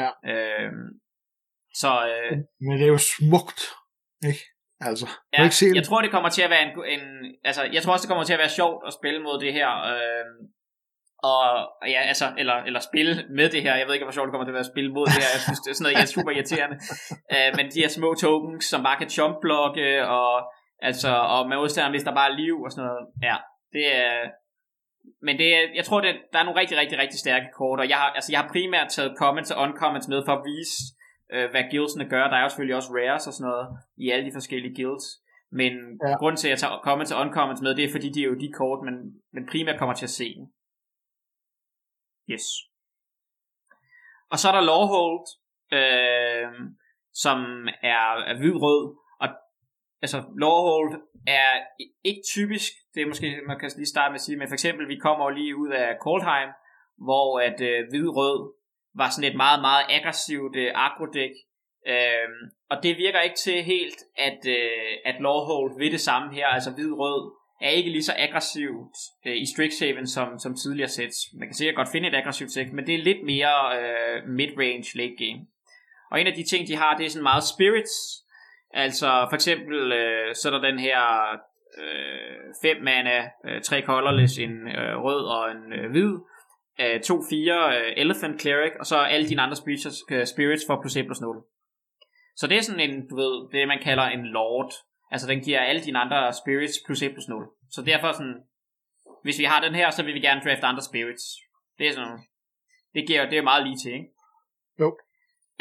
[0.01, 0.09] Ja.
[0.31, 0.71] Øh,
[1.81, 2.31] så, øh,
[2.65, 3.61] Men det er jo smukt,
[4.29, 4.43] ikke?
[4.89, 7.03] Altså, ja, ikke se jeg tror, det kommer til at være en, en...
[7.43, 9.69] Altså, jeg tror også, det kommer til at være sjovt at spille mod det her.
[9.91, 10.25] Øh,
[11.23, 11.43] og
[11.87, 13.75] ja, altså, eller, eller spille med det her.
[13.75, 15.35] Jeg ved ikke, hvor sjovt det kommer til at være at spille mod det her.
[15.37, 16.77] Jeg synes, det er sådan noget, jeg er super irriterende.
[17.33, 19.87] øh, men de her små tokens, som bare kan jumpblokke,
[20.17, 20.33] og,
[20.89, 23.03] altså, og med modstanderen, hvis der bare er liv og sådan noget.
[23.27, 23.37] Ja,
[23.75, 24.15] det er...
[25.27, 27.89] Men det er, jeg tror, det, der er nogle rigtig, rigtig, rigtig stærke kort, og
[27.89, 30.75] jeg har, altså, jeg har primært taget comments og uncomments med for at vise,
[31.33, 32.23] øh, hvad guildsene gør.
[32.27, 33.67] Der er jo selvfølgelig også rares og sådan noget
[34.03, 35.07] i alle de forskellige guilds.
[35.59, 35.73] Men
[36.07, 36.15] ja.
[36.21, 38.35] grunden til, at jeg tager comments og uncomments med, det er fordi, de er jo
[38.43, 38.95] de kort, man,
[39.35, 40.29] man primært kommer til at se.
[42.31, 42.45] Yes.
[44.31, 45.25] Og så er der Lawhold,
[45.77, 46.47] øh,
[47.13, 47.39] som
[47.93, 48.95] er, er hvid-rød.
[49.21, 49.27] Og
[50.01, 51.51] altså, Lawhold er
[52.03, 54.87] ikke typisk, det er måske, man kan lige starte med at sige, men for eksempel,
[54.87, 56.49] vi kommer lige ud af Coldheim,
[57.05, 58.39] hvor at øh, hvid-rød
[58.95, 61.35] var sådan et meget, meget aggressivt øh, agrodæk.
[61.87, 62.29] Øh,
[62.71, 66.71] og det virker ikke til helt, at, øh, at Lawhold ved det samme her, altså
[66.71, 67.21] hvid-rød,
[67.61, 71.17] er ikke lige så aggressivt øh, i Strixhaven som, som tidligere sets.
[71.33, 74.97] Man kan sikkert godt finde et aggressivt sæt, men det er lidt mere øh, mid-range
[74.97, 75.47] late game.
[76.11, 77.95] Og en af de ting, de har, det er sådan meget spirits.
[78.73, 81.01] Altså for eksempel, øh, så er der den her
[81.81, 86.13] øh, fem mana, øh, tre colorless, en øh, rød og en øh, hvid,
[86.79, 90.81] øh, to fire øh, elephant cleric, og så alle dine andre spirits, øh, spirits for
[90.81, 91.43] plus 1 plus 0.
[92.35, 94.71] Så det er sådan en, du ved, det man kalder en lord.
[95.11, 97.47] Altså den giver alle dine andre spirits plus 1 plus 0.
[97.71, 98.43] Så derfor sådan,
[99.23, 101.23] hvis vi har den her, så vil vi gerne draft andre spirits.
[101.77, 102.19] Det er sådan,
[102.93, 104.09] det giver det er meget lige til, ikke?
[104.79, 104.97] Jo.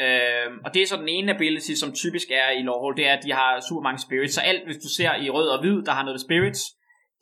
[0.01, 3.13] Øhm, og det er så den ene ability, som typisk er i Lawhold, det er,
[3.13, 4.33] at de har super mange spirits.
[4.33, 6.61] Så alt, hvis du ser i rød og hvid, der har noget spirits,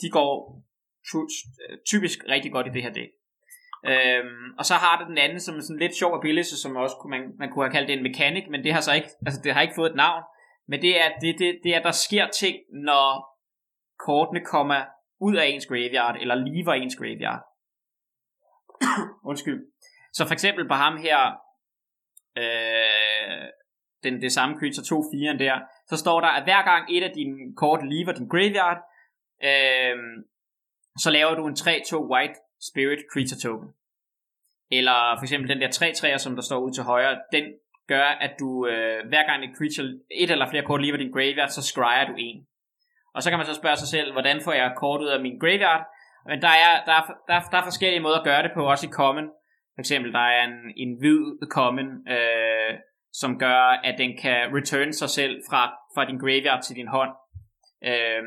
[0.01, 0.61] de går
[1.91, 3.09] typisk rigtig godt i det her dæk.
[3.91, 7.21] Øhm, og så har det den anden som sådan lidt sjov ability, som også man,
[7.39, 9.61] man kunne have kaldt det en mechanic, men det har så ikke, altså det har
[9.61, 10.23] ikke fået et navn.
[10.67, 13.39] Men det er, det, det, det er, der sker ting, når
[13.99, 14.85] kortene kommer
[15.19, 17.43] ud af ens graveyard, eller lever ens graveyard.
[19.29, 19.61] Undskyld.
[20.13, 21.19] Så for eksempel på ham her,
[22.37, 23.47] øh,
[24.03, 27.11] den, det samme creature 2 4 der, så står der, at hver gang et af
[27.15, 28.79] dine kort lever din graveyard,
[29.49, 29.97] øh,
[31.03, 32.37] så laver du en 3-2 white
[32.69, 33.69] spirit creature token.
[34.71, 37.45] Eller for eksempel den der 3-3'er, som der står ud til højre, den
[37.87, 41.49] gør, at du øh, hver gang et creature, et eller flere kort lever din graveyard,
[41.49, 42.47] så scryer du en.
[43.15, 45.39] Og så kan man så spørge sig selv, hvordan får jeg kort ud af min
[45.39, 45.85] graveyard?
[46.25, 48.69] Men der er, der, er, der, er, der er forskellige måder at gøre det på,
[48.69, 49.27] også i common.
[49.75, 52.73] For eksempel, der er en, en hvid common, øh,
[53.13, 55.61] som gør, at den kan return sig selv fra,
[55.95, 57.11] fra din graveyard til din hånd.
[57.85, 58.23] Øh,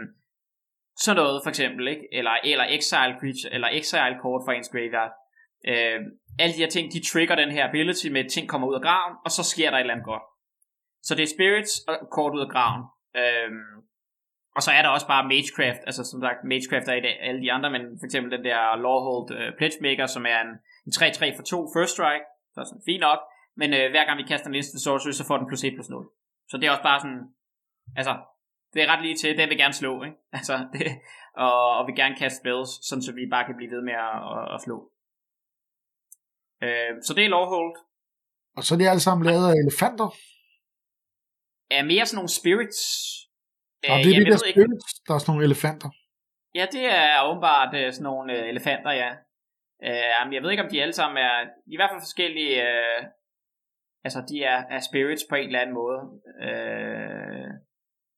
[0.99, 2.09] sådan noget for eksempel, ikke?
[2.13, 5.13] Eller, eller exile creature, eller exile kort fra ens graveyard.
[5.69, 6.01] Øh,
[6.39, 8.83] alle de her ting, de trigger den her ability med, at ting kommer ud af
[8.83, 10.23] graven, og så sker der et eller andet godt.
[11.03, 12.83] Så det er spirits og kort ud af graven.
[13.23, 13.77] Øhm,
[14.57, 17.53] og så er der også bare Magecraft, altså som sagt, Magecraft er i alle de
[17.57, 20.53] andre, men for eksempel den der Lawhold uh, Pledgemaker, som er en,
[20.87, 23.21] en 3-3 for 2 first strike, så er sådan fint nok,
[23.61, 25.89] men øh, hver gang vi kaster en instant sorcery, så får den plus 1 plus
[25.89, 26.07] 0.
[26.51, 27.23] Så det er også bare sådan,
[28.01, 28.15] altså,
[28.73, 30.17] det er ret lige til, den vil gerne slå, ikke?
[30.39, 30.87] Altså, det,
[31.45, 34.17] og, og vil gerne kaste spells, sådan så vi bare kan blive ved med at,
[34.35, 34.77] at, at slå.
[36.65, 37.77] Uh, så det er Lawhold.
[38.57, 40.09] Og så er de alle sammen lavet af elefanter.
[41.71, 42.83] Er mere sådan nogle spirits,
[43.89, 45.91] Nå, det er det der spirits, der er sådan nogle elefanter.
[46.55, 49.11] Ja, det er åbenbart uh, sådan nogle uh, elefanter, ja.
[49.89, 51.37] Uh, jeg ved ikke, om de alle sammen er,
[51.67, 53.01] de er i hvert fald forskellige, uh,
[54.05, 56.01] altså de er, er spirits på en eller anden måde.
[56.47, 57.49] Uh,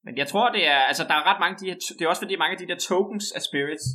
[0.05, 1.65] men jeg tror, det er, altså der er ret mange, de,
[1.97, 3.87] det er også fordi mange af de der tokens er spirits.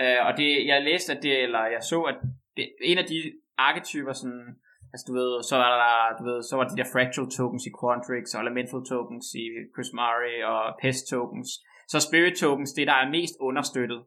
[0.00, 2.16] Uh, og det, jeg læste, at det, eller jeg så, at
[2.56, 3.18] det, en af de
[3.58, 4.48] arketyper, sådan,
[4.92, 7.72] Altså du ved, så var der, du ved, så var de der fractal tokens i
[7.78, 9.44] Quantrix, og elemental tokens i
[9.74, 11.50] Prismari, og pest tokens.
[11.92, 14.00] Så spirit tokens, det der er mest understøttet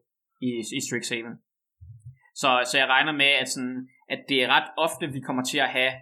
[0.48, 1.34] i, i Strixhaven.
[2.40, 3.78] Så, så jeg regner med, at, sådan,
[4.14, 5.94] at det er ret ofte, vi kommer til at have,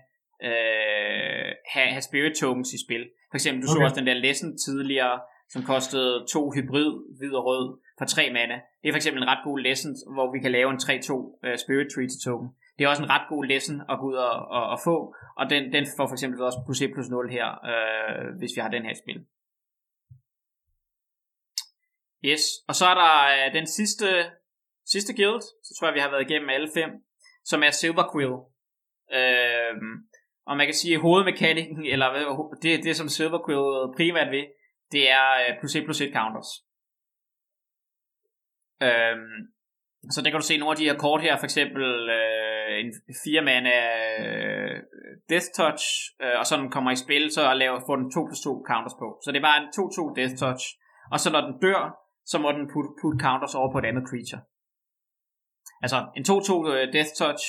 [0.48, 3.04] øh, have, have spirit tokens i spil.
[3.30, 3.80] For eksempel, du okay.
[3.80, 5.16] så også den der lesson tidligere,
[5.52, 7.66] som kostede to hybrid, hvid og rød,
[7.98, 8.56] for tre mana.
[8.80, 11.56] Det er for eksempel en ret god lesson, hvor vi kan lave en 3-2 uh,
[11.64, 12.48] spirit treaty token
[12.80, 15.50] det er også en ret god lesson at gå ud og, og, og få, og
[15.50, 18.70] den, den får for eksempel også plus 1 plus 0 her, øh, hvis vi har
[18.70, 19.20] den her spil.
[22.24, 24.06] Yes, og så er der øh, den sidste,
[24.92, 26.90] sidste guild, så tror jeg vi har været igennem alle fem,
[27.44, 28.36] som er Silver Quill.
[29.18, 29.74] Øh,
[30.48, 32.08] og man kan sige, at hovedmekanikken, eller
[32.62, 34.44] det, det som Silver Quill primært ved,
[34.92, 36.50] det er øh, plus 1 plus 1 counters.
[38.86, 39.16] Øh,
[40.12, 41.84] så der kan du se nogle af de her kort her, for eksempel
[42.18, 42.92] øh, Øh, en
[43.24, 43.74] fire mana
[44.22, 44.76] øh,
[45.30, 45.84] Death Touch,
[46.22, 48.96] øh, og så den kommer i spil, så laver, får den 2 plus 2 counters
[49.02, 49.06] på.
[49.22, 50.64] Så det er bare en 2-2 Death Touch.
[51.12, 51.82] Og så når den dør,
[52.30, 54.42] så må den put, put counters over på et andet creature.
[55.84, 57.44] Altså en 2-2 øh, Death Touch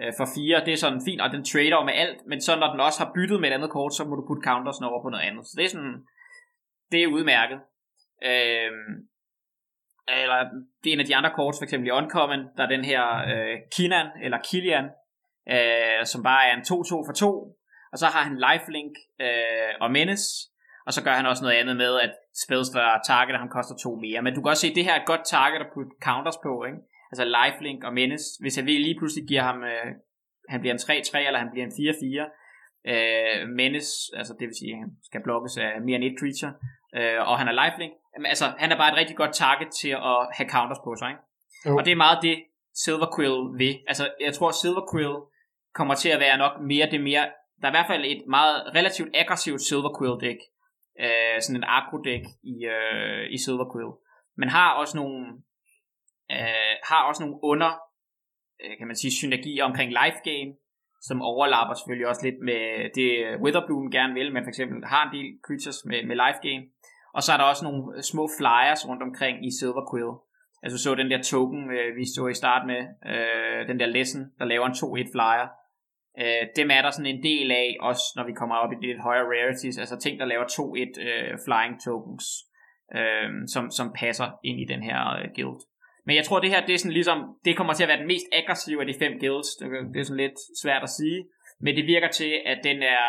[0.00, 2.68] øh, for 4, det er sådan fint, og den trader med alt, men så når
[2.72, 5.10] den også har byttet med et andet kort, så må du putte counters over på
[5.12, 5.44] noget andet.
[5.46, 5.98] Så det er sådan,
[6.92, 7.58] det er udmærket.
[8.30, 8.72] Øh,
[10.08, 10.38] eller
[10.84, 13.02] det er en af de andre kort, for eksempel i Uncommon, der er den her
[13.30, 14.88] øh, Kinan, eller Kilian,
[15.54, 17.56] øh, som bare er en 2-2 for 2,
[17.92, 20.28] og så har han lifelink øh, og menace,
[20.86, 22.12] og så gør han også noget andet med, at
[22.44, 24.22] spells, der targeter ham, koster to mere.
[24.22, 26.38] Men du kan også se, at det her er et godt target at putte counters
[26.46, 26.78] på, ikke?
[27.10, 28.26] Altså lifelink og menace.
[28.40, 29.88] Hvis jeg lige pludselig giver ham, øh,
[30.48, 32.44] han bliver en 3-3, eller han bliver en 4-4,
[32.92, 36.52] øh, menace, altså det vil sige, at han skal blokkes af mere end et creature,
[36.98, 39.88] øh, og han er lifelink, Jamen, altså, han er bare et rigtig godt target til
[39.88, 41.22] at have counters på sig, ikke?
[41.66, 41.76] Jo.
[41.76, 42.36] Og det er meget det,
[42.82, 43.74] Silver Quill vil.
[43.90, 45.14] Altså, jeg tror, Silver Quill
[45.74, 47.26] kommer til at være nok mere det mere
[47.60, 50.40] der er i hvert fald et meget relativt aggressivt Silver Quill deck,
[51.04, 53.92] øh, sådan en agro deck i, øh, i Silver Quill.
[54.40, 55.18] Men har også nogle,
[56.34, 57.70] øh, har også nogle under,
[58.62, 60.50] øh, kan man sige, synergier omkring life game,
[61.08, 62.62] som overlapper selvfølgelig også lidt med
[62.98, 63.08] det
[63.42, 66.64] Witherbloom gerne vil, men for eksempel har en del creatures med, med life game.
[67.14, 70.12] Og så er der også nogle øh, små flyers rundt omkring i Silver Quill.
[70.64, 72.80] Altså så den der token, øh, vi så i start med,
[73.12, 75.48] øh, den der lesson, der laver en 2-1 flyer.
[76.22, 78.86] Øh, dem er der sådan en del af, også når vi kommer op i de
[78.86, 82.26] lidt højere rarities, altså ting, der laver 2-1 øh, flying tokens,
[82.98, 85.62] øh, som, som passer ind i den her øh, guild.
[86.06, 88.12] Men jeg tror, det her, det er sådan ligesom, det kommer til at være den
[88.12, 89.50] mest aggressive af de fem guilds.
[89.92, 91.24] Det er sådan lidt svært at sige.
[91.60, 93.04] Men det virker til, at den er,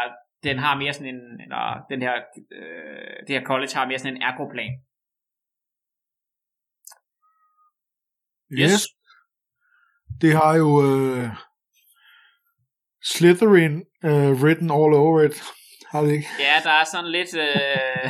[0.47, 2.13] den har mere sådan en, eller den her,
[2.59, 4.73] øh, det her college har mere sådan en ergoplan.
[8.51, 8.71] Yes.
[8.71, 8.81] yes.
[10.21, 11.29] Det har jo øh,
[13.11, 13.75] Slytherin
[14.07, 15.35] øh, written all over it.
[15.91, 16.27] Har det ikke?
[16.39, 17.31] Ja, der er sådan lidt...
[17.35, 17.45] Øh,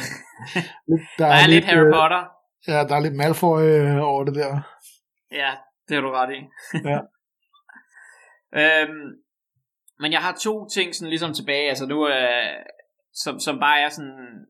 [1.19, 2.23] der, er, der er lidt, lidt Harry øh, Potter.
[2.67, 4.51] Ja, der er lidt Malfoy øh, over det der.
[5.31, 5.51] Ja,
[5.88, 6.39] det har du ret i.
[6.91, 6.99] ja.
[8.61, 9.24] øhm,
[9.99, 12.55] men jeg har to ting sådan ligesom tilbage, altså nu, øh,
[13.13, 14.47] som, som bare er sådan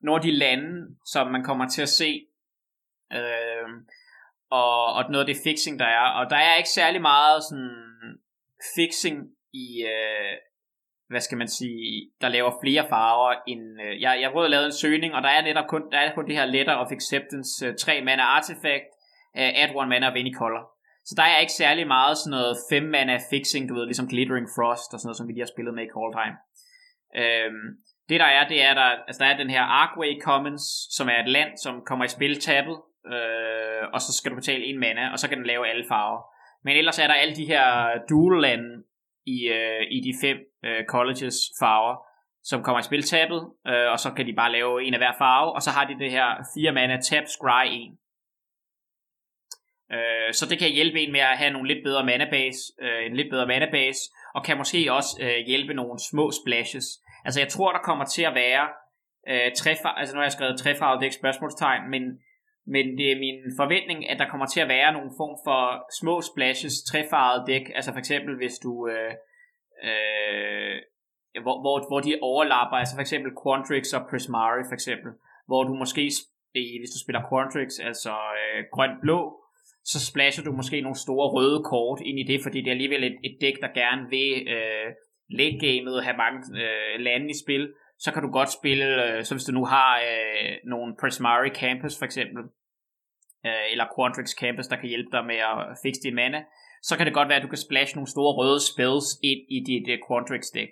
[0.00, 2.26] nogle af de lande, som man kommer til at se,
[3.12, 3.68] øh,
[4.50, 6.00] og, og noget af det fixing, der er.
[6.00, 7.70] Og der er ikke særlig meget sådan
[8.76, 9.18] fixing
[9.52, 10.36] i, øh,
[11.08, 14.66] hvad skal man sige, der laver flere farver end, øh, jeg, jeg prøvede at lave
[14.66, 17.66] en søgning, og der er netop kun, der er kun det her Letter of Acceptance,
[17.66, 18.88] øh, 3 mana artifact,
[19.36, 20.79] øh, add one mana of any color.
[21.08, 24.48] Så der er ikke særlig meget sådan noget fem mana fixing, du ved, ligesom Glittering
[24.56, 26.36] Frost og sådan noget, som vi lige har spillet med i Call Time.
[27.20, 27.66] Øhm,
[28.08, 30.64] det der er, det er, der, altså der er den her Arkway Commons,
[30.96, 32.76] som er et land, som kommer i spil tabet,
[33.14, 36.20] øh, og så skal du betale en mana, og så kan den lave alle farver.
[36.64, 37.64] Men ellers er der alle de her
[38.10, 38.70] dual lande
[39.26, 41.96] i, øh, i de fem øh, colleges farver,
[42.44, 45.14] som kommer i spil tabet, øh, og så kan de bare lave en af hver
[45.18, 47.99] farve, og så har de det her 4 mana tap scry 1.
[49.92, 53.06] Øh, så det kan hjælpe en med at have nogle lidt bedre mana base, øh,
[53.06, 54.00] en lidt bedre mana base,
[54.34, 56.86] og kan måske også øh, hjælpe nogle små splashes.
[57.24, 58.68] Altså jeg tror, der kommer til at være
[59.28, 62.02] øh, træfar, altså nu har jeg skrevet træfarvet, det er ikke spørgsmålstegn, men,
[62.66, 65.62] men det er min forventning, at der kommer til at være nogle form for
[66.00, 69.12] små splashes, træfarvet dæk, altså for eksempel hvis du, øh,
[69.88, 70.76] øh,
[71.44, 75.10] hvor, hvor, hvor de overlapper, altså for eksempel Quantrix og Prismari for eksempel,
[75.46, 76.04] hvor du måske,
[76.80, 79.39] hvis du spiller Quantrix, altså øh, grøn-blå,
[79.84, 83.04] så splasher du måske nogle store røde kort ind i det, fordi det er alligevel
[83.04, 84.88] et, et dæk, der gerne vil øh,
[85.28, 89.34] late gamet have mange øh, lande i spil, så kan du godt spille, øh, så
[89.34, 92.42] hvis du nu har øh, nogle Prismari Campus for eksempel,
[93.46, 96.40] øh, eller Quadrix Campus, der kan hjælpe dig med at fikse din mana,
[96.82, 99.58] så kan det godt være, at du kan splash nogle store røde spells ind i
[99.70, 100.70] dit uh, Quadrix deck.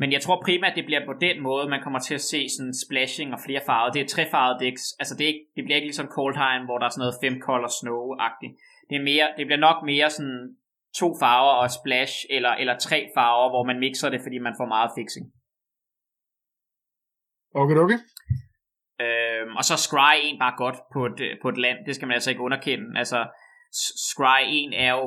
[0.00, 2.74] Men jeg tror primært, det bliver på den måde, man kommer til at se sådan
[2.84, 3.92] splashing og flere farver.
[3.92, 4.84] Det er tre farvede decks.
[5.00, 7.36] Altså det, er ikke, det bliver ikke ligesom Coldheim, hvor der er sådan noget fem
[7.46, 8.54] color snow-agtigt.
[8.88, 10.56] Det, er mere, det bliver nok mere sådan
[11.00, 14.68] to farver og splash, eller, eller tre farver, hvor man mixer det, fordi man får
[14.76, 15.26] meget fixing.
[17.54, 17.98] Okay, okay.
[19.04, 22.14] Øhm, og så Scry 1 bare godt på et, på et land, det skal man
[22.14, 22.98] altså ikke underkende.
[22.98, 23.18] Altså,
[24.08, 25.04] Scry 1 er jo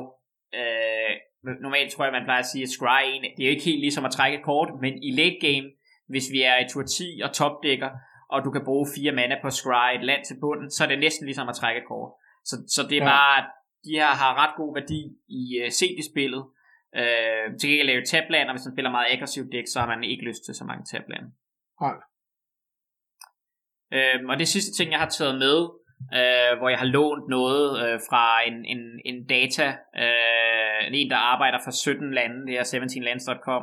[0.60, 3.64] øh, normalt tror jeg, man plejer at sige, at scry 1, det er jo ikke
[3.64, 5.66] helt ligesom at trække et kort, men i late game,
[6.08, 7.90] hvis vi er i tur 10 og topdækker,
[8.30, 10.98] og du kan bruge fire mana på scry et land til bunden, så er det
[10.98, 12.12] næsten ligesom at trække et kort.
[12.44, 13.10] Så, så det er ja.
[13.14, 13.36] bare,
[13.84, 15.00] de her har ret god værdi
[15.40, 16.44] i uh, set i spillet.
[17.00, 20.04] Uh, til gengæld lave tabland, og hvis man spiller meget aggressivt dæk, så har man
[20.04, 21.26] ikke lyst til så mange tabland.
[21.84, 21.96] Nej.
[23.96, 25.58] Uh, og det sidste ting, jeg har taget med,
[26.18, 29.66] øh, hvor jeg har lånt noget øh, fra en, en, en data,
[30.02, 33.62] øh, en der arbejder for 17 lande, det er 17lands.com,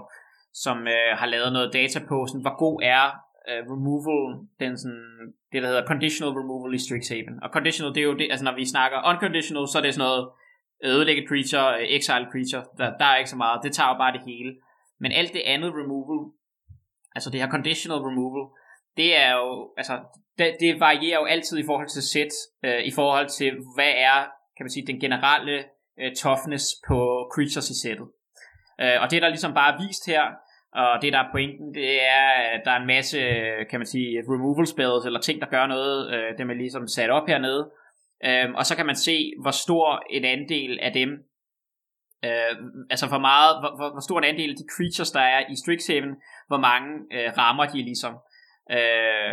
[0.53, 3.05] som øh, har lavet noget data på, sådan, hvor god er
[3.49, 4.23] øh, removal,
[4.59, 5.07] den sådan,
[5.51, 7.35] det der hedder conditional removal i Strixhaven.
[7.43, 10.07] Og conditional, det er jo det, altså når vi snakker unconditional, så er det sådan
[10.07, 10.23] noget
[10.83, 14.15] ødelægge creature, øh, exile creature, der, der er ikke så meget, det tager jo bare
[14.17, 14.51] det hele.
[14.99, 16.19] Men alt det andet removal,
[17.15, 18.45] altså det her conditional removal,
[18.97, 19.95] det er jo, altså,
[20.39, 22.33] det, det varierer jo altid i forhold til sæt,
[22.65, 24.17] øh, i forhold til, hvad er,
[24.57, 25.63] kan man sige, den generelle
[25.99, 26.99] øh, toughness på
[27.33, 28.07] creatures i sættet.
[28.81, 30.23] Øh, og det, der ligesom bare er vist her,
[30.73, 33.85] og det, der er pointen, det er, at der er en masse, øh, kan man
[33.85, 37.71] sige, removal spells, eller ting, der gør noget, øh, dem er ligesom sat op hernede.
[38.25, 41.09] Øh, og så kan man se, hvor stor en andel af dem,
[42.25, 42.55] øh,
[42.89, 46.13] altså hvor meget, hvor, hvor stor en andel af de creatures, der er i Strixhaven,
[46.47, 48.13] hvor mange øh, rammer de ligesom.
[48.71, 49.31] Øh,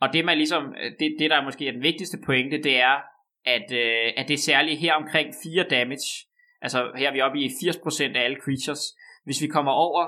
[0.00, 2.96] og det man ligesom, øh, det, det der måske er den vigtigste pointe, det er,
[3.44, 6.08] at, øh, at det er særligt her omkring 4 damage,
[6.62, 8.82] altså her er vi oppe i 80% af alle creatures.
[9.24, 10.02] Hvis vi kommer over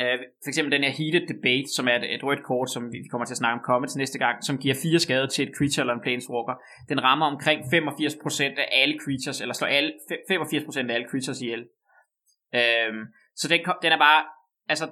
[0.00, 2.98] øh, for eksempel den her Heated Debate, som er et, et rødt kort, som vi
[3.10, 5.82] kommer til at snakke om comments næste gang, som giver fire skade til et creature
[5.82, 6.54] eller en planeswalker.
[6.88, 9.92] Den rammer omkring 85% af alle creatures, eller slår alle,
[10.30, 11.62] 85% af alle creatures ihjel.
[12.54, 12.92] Øh,
[13.36, 14.24] så den, den er bare
[14.68, 14.86] altså,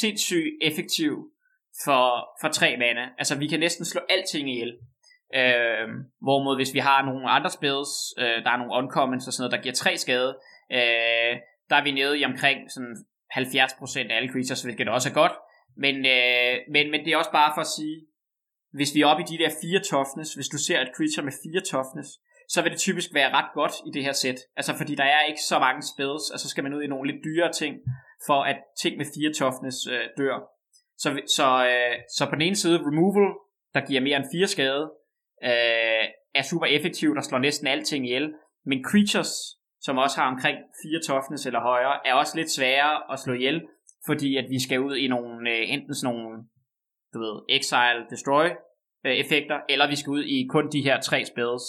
[0.00, 1.12] sindssygt effektiv
[1.84, 3.04] for, for tre mana.
[3.18, 4.72] Altså vi kan næsten slå alting ihjel.
[5.34, 5.88] Øh,
[6.20, 9.56] hvorimod hvis vi har nogle andre spells, øh, der er nogle uncommons og sådan noget,
[9.56, 10.30] der giver tre skade,
[10.72, 11.32] øh,
[11.70, 12.96] der er vi nede i omkring sådan
[13.30, 15.32] 70% af alle creatures, hvilket også er godt.
[15.84, 17.96] Men, øh, men, men det er også bare for at sige,
[18.78, 21.34] hvis vi er oppe i de der fire toughness, hvis du ser et creature med
[21.44, 22.10] fire toughness,
[22.52, 24.38] så vil det typisk være ret godt i det her sæt.
[24.56, 27.10] Altså fordi der er ikke så mange spells, og så skal man ud i nogle
[27.10, 27.74] lidt dyrere ting,
[28.26, 30.55] for at ting med fire toughness øh, dør.
[30.98, 33.28] Så, så, øh, så på den ene side, removal,
[33.74, 34.84] der giver mere end 4 skade,
[35.44, 38.34] øh, er super effektivt og slår næsten alting ihjel.
[38.66, 39.32] Men creatures,
[39.80, 43.62] som også har omkring 4 toughness eller højere, er også lidt sværere at slå ihjel,
[44.06, 46.38] fordi at vi skal ud i nogle, øh, enten sådan nogle,
[47.14, 48.46] du ved, exile, destroy
[49.06, 51.64] øh, effekter, eller vi skal ud i kun de her tre spells,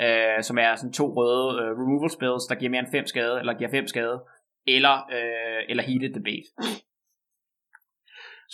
[0.00, 3.38] øh, som er sådan to røde øh, removal spells, der giver mere end 5 skade,
[3.40, 4.18] eller giver 5 skade,
[4.66, 6.48] eller, øh, eller heated debate.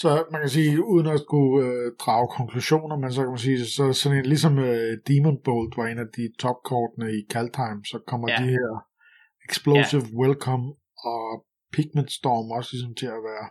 [0.00, 3.58] Så man kan sige, uden at skulle øh, drage konklusioner, men så kan man sige,
[3.76, 7.96] så sådan en, ligesom øh, Demon Bolt var en af de topkortene i Kaltheim, så
[8.10, 8.36] kommer ja.
[8.42, 8.68] de her
[9.48, 10.16] Explosive ja.
[10.20, 10.66] Welcome
[11.10, 11.22] og
[11.74, 13.46] Pigment Storm også ligesom til at være.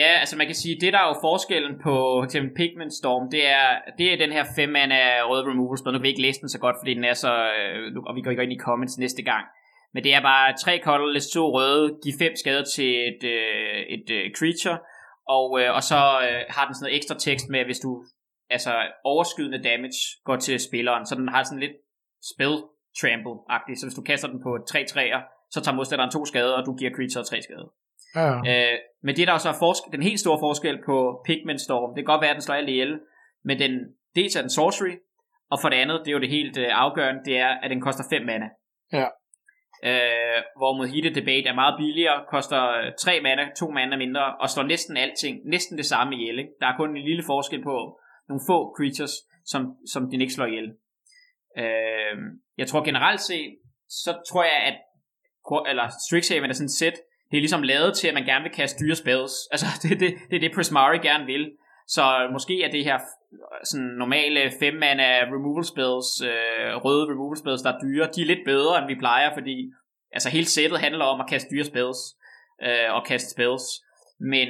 [0.00, 1.94] Ja, altså man kan sige, det der er jo forskellen på
[2.26, 5.92] eksempel Pigment Storm, det er, det er den her 5 af rød removal spil.
[5.92, 7.78] Nu kan vi ikke læse den så godt, fordi den er så, øh,
[8.08, 9.44] og vi går ind i comments næste gang.
[9.94, 14.10] Men det er bare tre colorless, to røde, giv fem skader til et, øh, et,
[14.10, 14.78] øh, creature,
[15.28, 15.44] og,
[15.76, 15.98] og så
[16.54, 18.04] har den sådan noget ekstra tekst med, hvis du
[18.50, 18.72] altså
[19.04, 21.76] overskydende damage går til spilleren, så den har sådan lidt
[22.34, 22.54] spil
[23.00, 23.78] trample-agtigt.
[23.80, 25.20] Så hvis du kaster den på tre træer,
[25.50, 27.68] så tager modstanderen to skader, og du giver creature tre skader.
[28.16, 28.28] Ja.
[28.50, 32.00] Øh, men det der er så forsk- den helt store forskel på Pigment Storm, det
[32.02, 33.00] kan godt være, at den slår alt ihjel,
[33.44, 33.72] men den,
[34.16, 34.94] dels er den sorcery,
[35.50, 37.80] og for det andet, det er jo det helt øh, afgørende, det er, at den
[37.80, 38.48] koster 5 mana.
[38.92, 39.06] Ja.
[39.84, 44.36] Øh, hvor mod Heated Debate er meget billigere, koster øh, 3 mana, 2 mana mindre,
[44.40, 46.38] og slår næsten alting, næsten det samme ihjel.
[46.38, 46.50] Ikke?
[46.60, 49.14] Der er kun en lille forskel på nogle få creatures,
[49.46, 49.62] som,
[49.92, 50.68] som den ikke slår ihjel.
[51.58, 52.16] Øh,
[52.58, 53.50] jeg tror generelt set,
[53.88, 54.76] så tror jeg, at
[55.70, 56.96] eller Strixhaven er sådan et sæt,
[57.30, 59.34] det er ligesom lavet til, at man gerne vil kaste dyre spells.
[59.52, 61.52] Altså, det er det, det, er det Prismari gerne vil.
[61.88, 62.98] Så måske er det her
[63.64, 68.30] sådan normale 5 mana removal spells, øh, røde removal spells, der er dyre, de er
[68.32, 69.56] lidt bedre, end vi plejer, fordi
[70.16, 72.00] altså hele sættet handler om at kaste dyre spells,
[72.66, 73.64] øh, og kaste spells.
[74.32, 74.48] Men,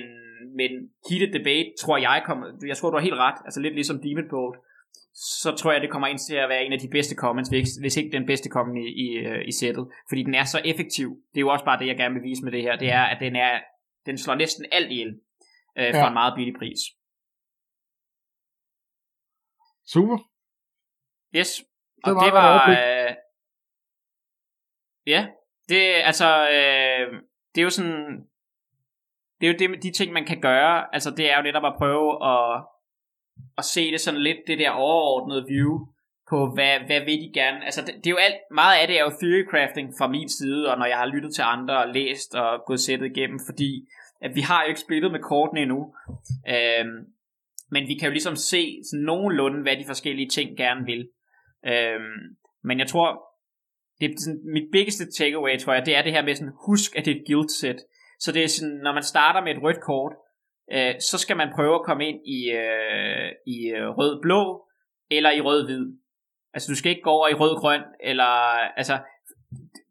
[0.59, 0.71] men
[1.09, 4.29] Heated Debate, tror jeg kommer, jeg tror du har helt ret, altså lidt ligesom Demon
[4.31, 4.57] Bolt,
[5.43, 7.97] så tror jeg, det kommer ind til at være en af de bedste comments, hvis,
[7.97, 9.89] ikke den bedste comment i, i, øh, i sættet.
[10.09, 11.09] Fordi den er så effektiv.
[11.33, 12.77] Det er jo også bare det, jeg gerne vil vise med det her.
[12.77, 13.61] Det er, at den, er,
[14.07, 15.13] den slår næsten alt ihjel
[15.79, 16.09] øh, for ja.
[16.09, 16.81] en meget billig pris.
[19.93, 20.19] Super.
[21.37, 21.65] Yes.
[22.05, 22.67] Og det var...
[22.67, 23.15] Det var øh,
[25.07, 25.27] ja,
[25.69, 26.49] det altså...
[26.51, 27.21] Øh,
[27.55, 28.27] det er jo sådan...
[29.41, 30.95] Det er jo det, de ting, man kan gøre.
[30.95, 32.65] Altså, det er jo netop at prøve at
[33.59, 35.87] at se det sådan lidt, det der overordnede view
[36.31, 37.65] på, hvad, hvad vil de gerne.
[37.65, 40.29] Altså, det, det er jo alt, meget af det er jo theory crafting fra min
[40.29, 43.89] side, og når jeg har lyttet til andre og læst og gået sættet igennem, fordi
[44.21, 45.95] at vi har jo ikke spillet med kortene endnu.
[46.49, 46.97] Øhm,
[47.71, 51.09] men vi kan jo ligesom se sådan nogenlunde, hvad de forskellige ting gerne vil.
[51.67, 53.29] Øhm, men jeg tror,
[54.01, 56.97] det er sådan, mit biggeste takeaway, tror jeg, det er det her med sådan, husk,
[56.97, 57.81] at det er et guild set.
[58.19, 60.13] Så det er sådan, når man starter med et rødt kort,
[60.73, 64.65] øh, så skal man prøve at komme ind i, øh, i øh, rød-blå
[65.11, 65.87] eller i rød-hvid.
[66.55, 68.33] Altså du skal ikke gå over i rød-grøn, eller
[68.81, 68.99] altså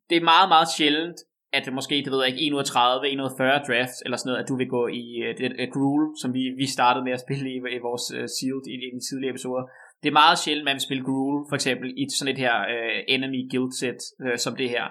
[0.10, 1.16] det er meget, meget sjældent,
[1.54, 4.02] at måske, det ved jeg ikke, 1 ud af 30, 1 ud af 40 drafts,
[4.06, 6.66] eller sådan noget, at du vil gå i øh, det uh, Gruul, som vi, vi
[6.66, 9.64] startede med at spille i, i vores uh, Sealed i, i den tidlige episode.
[10.02, 12.56] Det er meget sjældent, at man vil spille gruel, for eksempel, i sådan et her
[12.76, 14.86] uh, enemy guild set, uh, som det her.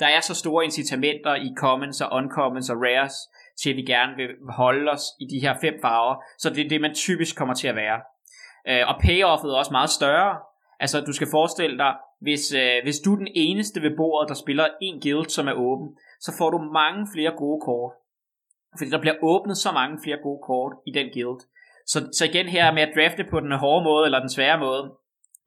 [0.00, 3.16] Der er så store incitamenter i commons og uncommons og rares,
[3.60, 4.30] til at vi gerne vil
[4.60, 6.14] holde os i de her fem farver.
[6.38, 7.98] Så det er det, man typisk kommer til at være.
[8.70, 10.32] Uh, og payoffet er også meget større.
[10.82, 14.34] Altså, du skal forestille dig, hvis, øh, hvis du er den eneste ved bordet, der
[14.34, 15.88] spiller en guild, som er åben,
[16.20, 17.92] så får du mange flere gode kort.
[18.78, 21.40] Fordi der bliver åbnet så mange flere gode kort i den guild.
[21.86, 24.82] Så, så igen her med at drafte på den hårde måde, eller den svære måde,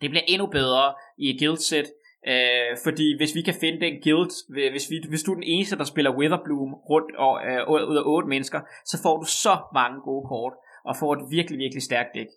[0.02, 1.90] det bliver endnu bedre i et guild set,
[2.28, 4.34] Øh, fordi hvis vi kan finde den guild,
[4.72, 7.62] hvis, vi, hvis du er den eneste, der spiller Witherbloom rundt og, øh,
[7.92, 10.54] ud af otte mennesker, så får du så mange gode kort,
[10.86, 12.32] og får et virkelig, virkelig stærkt dæk.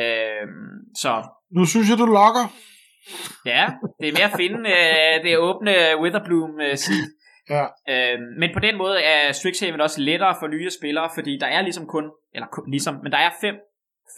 [0.00, 0.46] Øh,
[1.02, 1.12] så.
[1.56, 2.44] Nu synes jeg, du lokker.
[3.46, 3.66] Ja,
[4.00, 6.76] det er med at finde øh, det åbne Witherbloom øh,
[7.50, 7.64] Ja.
[7.92, 11.62] Øh, men på den måde er Strixhaven også lettere for nye spillere, fordi der er
[11.62, 12.04] ligesom kun,
[12.34, 13.54] eller ligesom, men der er fem,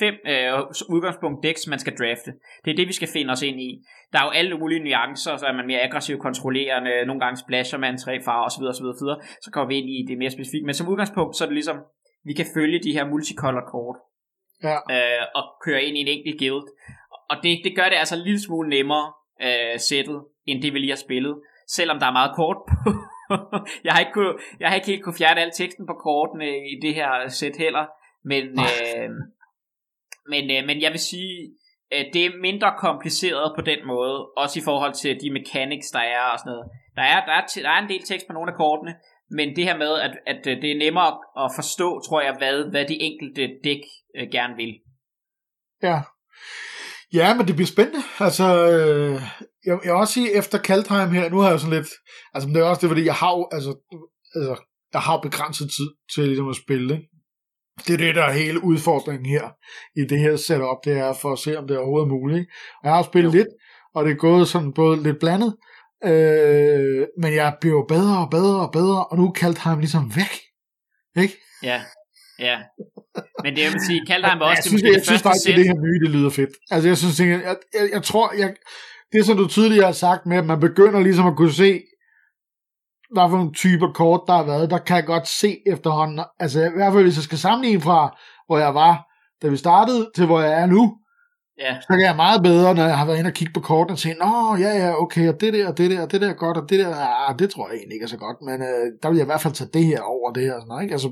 [0.00, 0.52] fem øh,
[0.94, 2.30] udgangspunkt decks, man skal drafte.
[2.64, 3.70] Det er det, vi skal finde os ind i.
[4.12, 7.78] Der er jo alle mulige nuancer, så er man mere aggressiv, kontrollerende, nogle gange splasher
[7.78, 8.62] man tre farver osv.
[8.62, 9.10] osv., osv.
[9.44, 10.64] Så kommer vi ind i det mere specifikt.
[10.66, 11.78] Men som udgangspunkt, så er det ligesom,
[12.24, 13.96] vi kan følge de her multicolor kort.
[14.62, 14.76] Ja.
[14.94, 16.68] Øh, og køre ind i en enkelt guild.
[17.30, 19.12] Og det, det gør det altså en lille smule nemmere
[19.46, 21.34] øh, sættet, end det vi lige har spillet.
[21.68, 22.90] Selvom der er meget kort på.
[23.84, 26.74] jeg, har ikke kunne, jeg har ikke helt kunne fjerne al teksten på kortene i
[26.82, 27.86] det her sæt heller.
[28.24, 29.08] Men, øh,
[30.32, 31.54] men, øh, men jeg vil sige,
[32.12, 34.26] det er mindre kompliceret på den måde.
[34.36, 36.66] Også i forhold til de mechanics, der er og sådan noget.
[36.96, 38.94] Der er, der er, der er en del tekst på nogle af kortene.
[39.30, 41.10] Men det her med, at, at øh, det er nemmere
[41.44, 43.82] at forstå, tror jeg, hvad, hvad de enkelte dæk
[44.16, 44.72] øh, gerne vil.
[45.82, 45.98] Ja.
[47.14, 48.02] Ja, men det bliver spændende.
[48.18, 49.22] Altså, øh,
[49.66, 51.88] jeg, jeg vil også sige, efter Kaldheim her, nu har jeg sådan lidt,
[52.34, 53.70] altså men det er også det, fordi jeg har jo, altså,
[54.34, 54.56] altså
[54.92, 57.06] jeg har begrænset tid til ligesom at spille, ikke?
[57.86, 59.48] Det er det, der er hele udfordringen her
[59.96, 62.46] i det her setup, det er for at se, om det er overhovedet muligt.
[62.82, 63.36] Og jeg har spillet jo.
[63.36, 63.48] lidt,
[63.94, 65.56] og det er gået sådan både lidt blandet,
[66.04, 70.34] øh, men jeg bliver bedre og bedre og bedre, og nu er Kaldheim ligesom væk.
[71.22, 71.34] Ikke?
[71.62, 71.82] Ja,
[72.40, 72.58] ja.
[73.42, 75.64] Men det jeg vil sige, Kaldheim var også jeg synes, det, jeg, synes faktisk, det
[75.64, 76.50] her nye, det lyder fedt.
[76.70, 78.54] Altså jeg synes, jeg, jeg, jeg, jeg tror, jeg,
[79.12, 81.82] det som du tidligere har sagt med, at man begynder ligesom at kunne se,
[83.12, 86.60] hvad for nogle typer kort, der har været, der kan jeg godt se efterhånden, altså
[86.60, 89.06] i hvert fald hvis jeg skal sammenligne fra, hvor jeg var,
[89.42, 90.98] da vi startede, til hvor jeg er nu,
[91.60, 91.80] ja.
[91.80, 93.98] så kan jeg meget bedre, når jeg har været inde og kigge på kortene, og
[93.98, 96.34] sige, nå, ja, ja, okay, og det der, og det der, og det der er
[96.44, 98.86] godt, og det der, ah, det tror jeg egentlig ikke er så godt, men øh,
[99.02, 100.92] der vil jeg i hvert fald tage det her over det her, sådan, ikke?
[100.92, 101.10] Altså,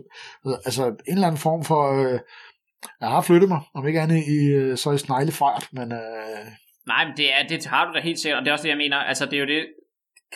[0.64, 2.18] altså en eller anden form for, øh,
[3.00, 5.92] jeg har flyttet mig, om ikke andet i, øh, så i sneglefart, men...
[5.92, 6.46] Øh,
[6.92, 8.68] Nej, men det, er, det har du da helt sikkert, og det er også det,
[8.68, 9.66] jeg mener, altså det er jo det,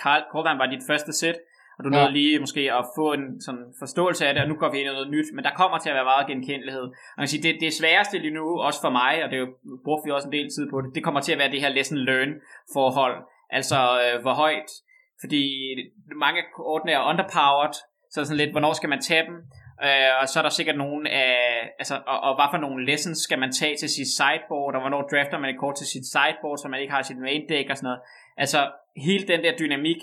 [0.02, 1.38] Karl Kortland var dit første sæt,
[1.78, 2.16] og du nåede ja.
[2.18, 4.92] lige måske at få en sådan forståelse af det, og nu går vi ind i
[4.92, 6.86] noget nyt, men der kommer til at være meget genkendelighed.
[7.12, 9.44] Og man kan sige, det, det sværeste lige nu, også for mig, og det er
[9.46, 9.50] jo,
[9.84, 11.68] brugte vi også en del tid på det, det kommer til at være det her
[11.68, 12.32] lesson learn
[12.76, 13.16] forhold.
[13.50, 14.70] Altså, øh, hvor højt,
[15.22, 15.44] fordi
[16.24, 17.76] mange kortene er underpowered,
[18.10, 19.36] så sådan lidt, hvornår skal man tage dem,
[19.86, 21.36] øh, og så er der sikkert nogen af,
[21.80, 25.02] altså, og, og hvad for nogle lessons skal man tage til sit sideboard, og hvornår
[25.12, 27.76] drafter man et kort til sit sideboard, så man ikke har sit main deck og
[27.76, 28.00] sådan noget.
[28.42, 28.60] Altså,
[28.96, 30.00] hele den der dynamik,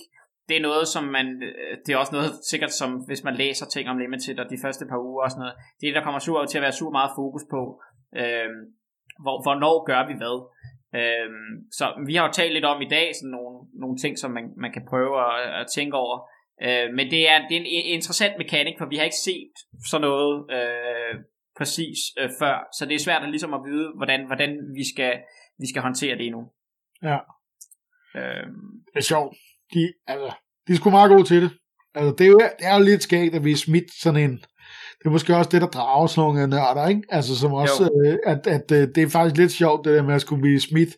[0.50, 3.66] det er noget, som man, øh, det er også noget sikkert, som hvis man læser
[3.66, 6.20] ting om Limited og de første par uger og sådan noget, det er der kommer
[6.20, 7.62] super til at være super meget fokus på,
[8.22, 8.50] øh,
[9.24, 10.38] hvor, hvornår gør vi hvad.
[11.00, 11.30] Øh,
[11.78, 14.46] så vi har jo talt lidt om i dag, sådan nogle, nogle ting, som man,
[14.64, 16.18] man kan prøve at, at tænke over,
[16.66, 19.56] øh, men det er, det er en interessant mekanik, for vi har ikke set
[19.90, 21.14] sådan noget øh,
[21.58, 25.14] præcis øh, før, så det er svært at, ligesom at vide, hvordan, hvordan vi, skal,
[25.62, 26.42] vi skal håndtere det nu.
[27.04, 27.20] Ja.
[28.20, 28.48] Øh,
[28.94, 29.36] det er sjovt
[29.74, 30.36] de, altså,
[30.68, 31.52] de er sgu meget gode til det.
[31.96, 34.32] Altså, det er jo, det er jo lidt skægt, at vi er smidt sådan en,
[35.00, 37.02] det er måske også det, der drager sådan nogle nørder, ikke?
[37.10, 40.16] Altså, som også, øh, at, at, at, det er faktisk lidt sjovt, det der med
[40.16, 40.90] at skulle blive smidt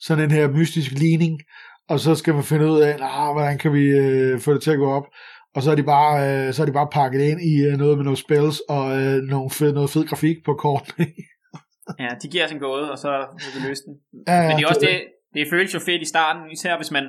[0.00, 1.40] sådan en her mystisk ligning,
[1.88, 4.70] og så skal man finde ud af, nah, hvordan kan vi øh, få det til
[4.70, 5.06] at gå op,
[5.54, 7.96] og så er de bare, øh, så er de bare pakket ind i øh, noget
[7.96, 11.06] med nogle spells, og øh, nogle fed, noget fed grafik på kortene.
[12.04, 13.94] ja, de giver os en gåde, og så vil vi løse den.
[14.28, 14.96] Ja, Men det er også det,
[15.34, 17.04] det føles jo fedt i starten, især hvis man,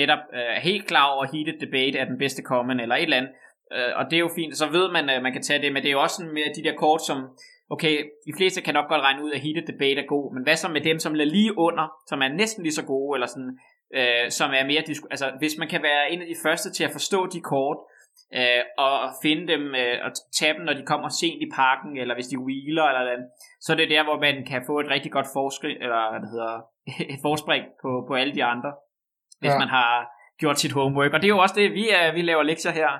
[0.00, 3.02] netop øh, er helt klar over, at heated debate er den bedste common, eller et
[3.02, 3.32] eller andet.
[3.76, 5.82] Øh, og det er jo fint, så ved man, at man kan tage det, men
[5.82, 7.18] det er jo også sådan med de der kort, som,
[7.74, 7.94] okay,
[8.26, 10.68] de fleste kan nok godt regne ud, at heated debate er god, men hvad så
[10.68, 13.52] med dem, som er lige under, som er næsten lige så gode, eller sådan,
[13.98, 14.82] øh, som er mere,
[15.14, 17.78] altså hvis man kan være en af de første til at forstå de kort,
[18.38, 22.14] øh, og finde dem øh, og tage dem, når de kommer sent i parken, eller
[22.14, 23.28] hvis de wheeler, eller andet,
[23.60, 26.30] så er det der, hvor man kan få et rigtig godt forskel, eller hvad det
[26.34, 26.54] hedder,
[27.14, 28.72] et forspring på, på alle de andre
[29.40, 29.58] hvis ja.
[29.58, 29.90] man har
[30.40, 31.12] gjort sit homework.
[31.12, 32.90] Og det er jo også det, vi, er, vi laver lektier her,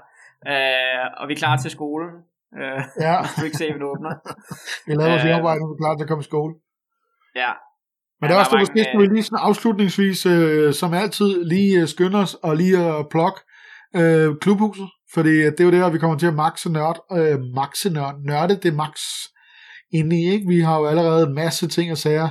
[0.52, 2.10] øh, og vi er klar til skolen.
[2.60, 3.16] Øh, ja.
[3.40, 4.14] Quicksaven åbner.
[4.86, 6.54] vi laver vores øh, arbejde, og vi er klar til at komme i skole.
[7.36, 7.50] Ja.
[8.20, 11.80] Men det er også det, måske skal vi lige sådan afslutningsvis, øh, som altid, lige
[11.80, 13.40] øh, skynde os og lige at uh, plukke
[13.96, 14.88] øh, klubhuset.
[15.14, 18.14] Fordi det er jo det her, vi kommer til at maxe nørd, øh, maxe nørd,
[18.24, 19.00] nørde det max
[19.92, 20.46] ind i, ikke?
[20.48, 22.28] Vi har jo allerede en masse ting og sager,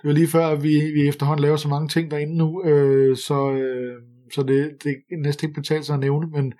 [0.00, 3.16] det var lige før, at vi, vi efterhånden laver så mange ting derinde nu, øh,
[3.16, 3.94] så, øh,
[4.34, 6.54] så det, det er næsten ikke betalt sig at nævne, men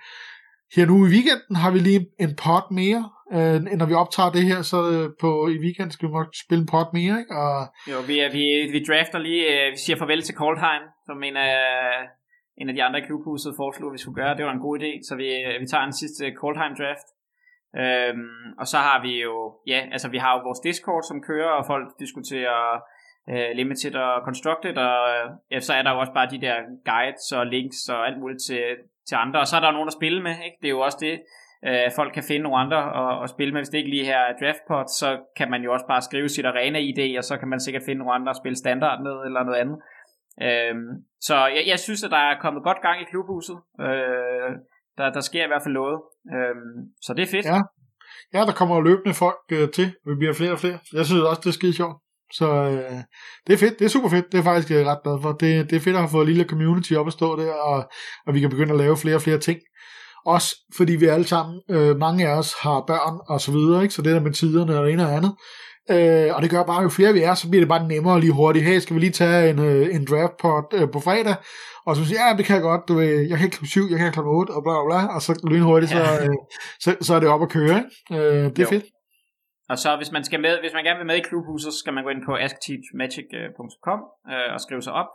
[0.77, 3.03] her nu i weekenden har vi lige en pot mere,
[3.37, 6.63] øh, når vi optager det her, så øh, på i weekenden skal vi nok spille
[6.63, 7.35] en pot mere, ikke?
[7.45, 7.57] Og...
[7.93, 8.45] Jo, vi, er, vi,
[8.75, 11.57] vi drafter lige, øh, vi siger farvel til Coldheim, som en af,
[12.61, 14.37] en af de andre i klubhuset foreslog, at vi skulle gøre.
[14.37, 17.09] Det var en god idé, så vi, øh, vi tager en sidste Coldheim draft.
[17.83, 19.35] Øhm, og så har vi jo,
[19.73, 22.61] ja, altså vi har jo vores Discord, som kører, og folk diskuterer
[23.33, 26.57] uh, Limited og Constructed, og uh, ja, så er der jo også bare de der
[26.91, 28.63] guides og links og alt muligt til,
[29.09, 30.57] til andre, og så er der nogen at spille med, ikke?
[30.61, 31.15] det er jo også det,
[31.69, 34.21] uh, folk kan finde nogle andre og, og spille med, hvis det ikke lige her
[34.29, 37.61] er draftpot, så kan man jo også bare skrive sit arena-ID, og så kan man
[37.61, 39.79] sikkert finde nogle andre at spille standard med, eller noget andet.
[40.47, 40.77] Uh,
[41.21, 43.59] så jeg, jeg synes, at der er kommet godt gang i klubhuset.
[43.81, 44.51] Øh,
[44.99, 45.99] der, der sker i hvert fald noget.
[46.37, 47.47] Øhm, så det er fedt.
[47.47, 47.61] Ja.
[48.35, 49.89] ja, der kommer løbende folk øh, til.
[50.09, 50.79] Vi bliver flere og flere.
[50.99, 51.97] Jeg synes også, det er skide sjovt.
[52.33, 52.97] Så øh,
[53.47, 55.33] det er fedt, det er super fedt, det er faktisk øh, ret glad for.
[55.33, 57.91] Det, det er fedt at have fået en lille community op at stå der, og,
[58.27, 59.59] og vi kan begynde at lave flere og flere ting.
[60.27, 63.95] Også fordi vi alle sammen, øh, mange af os har børn og så videre, ikke?
[63.95, 65.35] så det der med tiderne og en og andet.
[65.91, 68.33] Øh, og det gør bare, jo flere vi er, så bliver det bare nemmere lige
[68.33, 68.65] hurtigt.
[68.65, 71.35] Hey, skal vi lige tage en, øh, en draft pot øh, på fredag?
[71.87, 73.99] Og så siger ja, det kan jeg godt, du ved, jeg kan klokken 7, jeg
[73.99, 76.17] kan klokken 8, og bla bla bla, og så lynhurtigt, ja.
[76.17, 76.29] så, øh,
[76.81, 78.23] så, så er det op at køre, ikke?
[78.25, 78.69] Øh, det er jo.
[78.69, 78.85] fedt.
[79.71, 81.93] Og så hvis man, skal med, hvis man gerne vil med i klubhuset, så skal
[81.93, 84.01] man gå ind på askteachmagic.com
[84.33, 85.11] øh, og skrive sig op.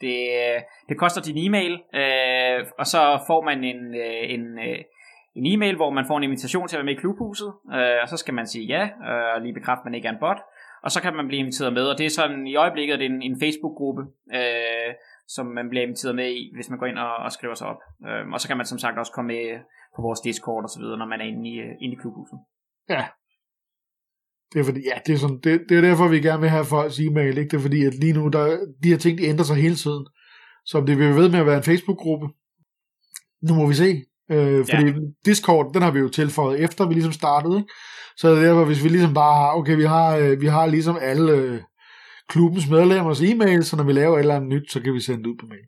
[0.00, 0.58] Det, øh,
[0.88, 4.78] det koster din e-mail, øh, og så får man en, øh, en, øh,
[5.38, 8.08] en e-mail, hvor man får en invitation til at være med i klubhuset, øh, og
[8.08, 10.40] så skal man sige ja, øh, og lige bekræfte, at man ikke er en bot,
[10.84, 13.22] og så kan man blive inviteret med, og det er sådan, i øjeblikket det en,
[13.22, 14.02] en Facebook-gruppe,
[14.38, 14.90] øh,
[15.28, 17.80] som man bliver inviteret med i, hvis man går ind og, og skriver sig op.
[18.08, 19.44] Øh, og så kan man som sagt også komme med
[19.96, 22.38] på vores Discord og så videre, når man er inde i, øh, inde i klubhuset.
[22.88, 23.04] Ja.
[24.52, 26.64] Det er fordi, ja, det er, sådan, det, det er derfor, vi gerne vil have
[26.64, 27.50] folks e-mail, ikke?
[27.50, 30.06] Det er fordi, at lige nu, der, de her ting, de ændrer sig hele tiden.
[30.64, 32.26] Så om det vil ved med at være en Facebook-gruppe,
[33.42, 34.04] nu må vi se.
[34.30, 34.94] Øh, fordi ja.
[35.24, 37.72] Discord, den har vi jo tilføjet efter, vi ligesom startede, ikke?
[38.16, 40.66] Så det er derfor, hvis vi ligesom bare har, okay, vi har, øh, vi har
[40.66, 41.60] ligesom alle, øh,
[42.28, 45.22] klubbens medlemmers e-mail, så når vi laver et eller andet nyt, så kan vi sende
[45.24, 45.66] det ud på mail.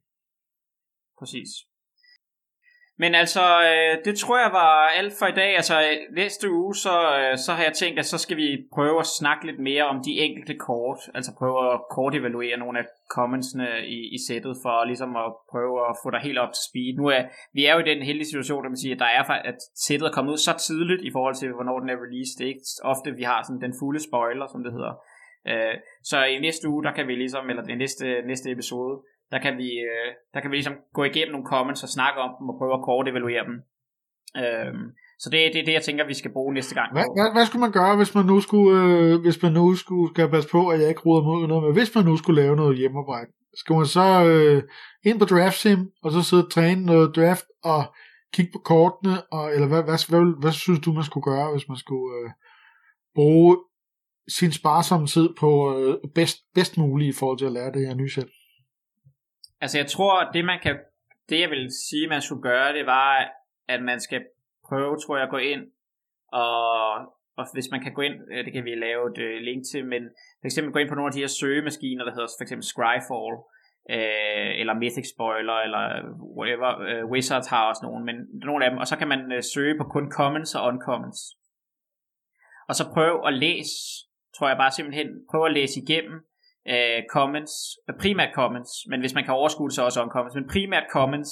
[1.19, 1.51] Præcis.
[3.03, 5.51] Men altså, øh, det tror jeg var alt for i dag.
[5.61, 8.99] Altså, øh, næste uge, så, øh, så har jeg tænkt, at så skal vi prøve
[9.01, 11.01] at snakke lidt mere om de enkelte kort.
[11.15, 12.85] Altså prøve at kort evaluere nogle af
[13.17, 16.65] commonsene øh, i, i sættet, for ligesom at prøve at få dig helt op til
[16.69, 16.95] speed.
[17.01, 17.23] Nu er,
[17.57, 20.07] vi er jo i den heldige situation, at man siger, at der er at sættet
[20.07, 22.37] er kommet ud så tidligt i forhold til, hvornår den er released.
[22.39, 24.95] Det er ikke ofte, vi har sådan den fulde spoiler, som det hedder.
[25.51, 25.75] Øh,
[26.11, 28.95] så i næste uge, der kan vi ligesom, eller i næste, næste episode,
[29.33, 32.31] der kan, vi, øh, der kan vi ligesom gå igennem nogle comments og snakke om
[32.39, 33.57] dem og prøve at kort evaluere dem.
[34.43, 34.75] Øh,
[35.23, 36.93] så det, det er det, jeg tænker, vi skal bruge næste gang.
[36.93, 40.09] Hvad, hvad, hvad skulle man gøre, hvis man nu skulle, øh, hvis man nu skulle,
[40.15, 42.57] skal passe på, at jeg ikke ruder mod noget, men hvis man nu skulle lave
[42.57, 44.63] noget hjemmearbejde, skal man så øh,
[45.05, 47.83] ind på Draft Sim, og så sidde og træne noget draft, og
[48.35, 51.53] kigge på kortene, og, eller hvad, hvad, hvad, hvad, hvad synes du, man skulle gøre,
[51.53, 52.31] hvis man skulle øh,
[53.15, 53.57] bruge
[54.29, 57.95] sin sparsomme tid på øh, bedst, bedst muligt i forhold til at lære det her
[57.95, 58.29] nye sæt?
[59.61, 60.79] Altså jeg tror, det man kan,
[61.29, 63.31] det jeg vil sige, man skulle gøre, det var,
[63.69, 64.25] at man skal
[64.69, 65.63] prøve, tror jeg, at gå ind,
[66.33, 66.93] og,
[67.39, 69.87] og hvis man kan gå ind, øh, det kan vi lave et øh, link til,
[69.87, 70.03] men
[70.41, 73.35] for eksempel gå ind på nogle af de her søgemaskiner, der hedder for eksempel Scryfall,
[73.95, 75.83] øh, eller Mythic Spoiler, eller
[76.39, 79.43] whatever, øh, Wizards har også nogen, men nogle af dem, og så kan man øh,
[79.43, 81.21] søge på kun commons og uncommons.
[82.69, 84.09] Og så prøv at læse
[84.39, 86.28] tror jeg bare simpelthen prøv at læse igennem
[86.69, 87.55] Øh, uh, comments,
[87.89, 90.87] øh, primært comments, men hvis man kan overskue det, så også on comments, men primært
[90.93, 91.31] comments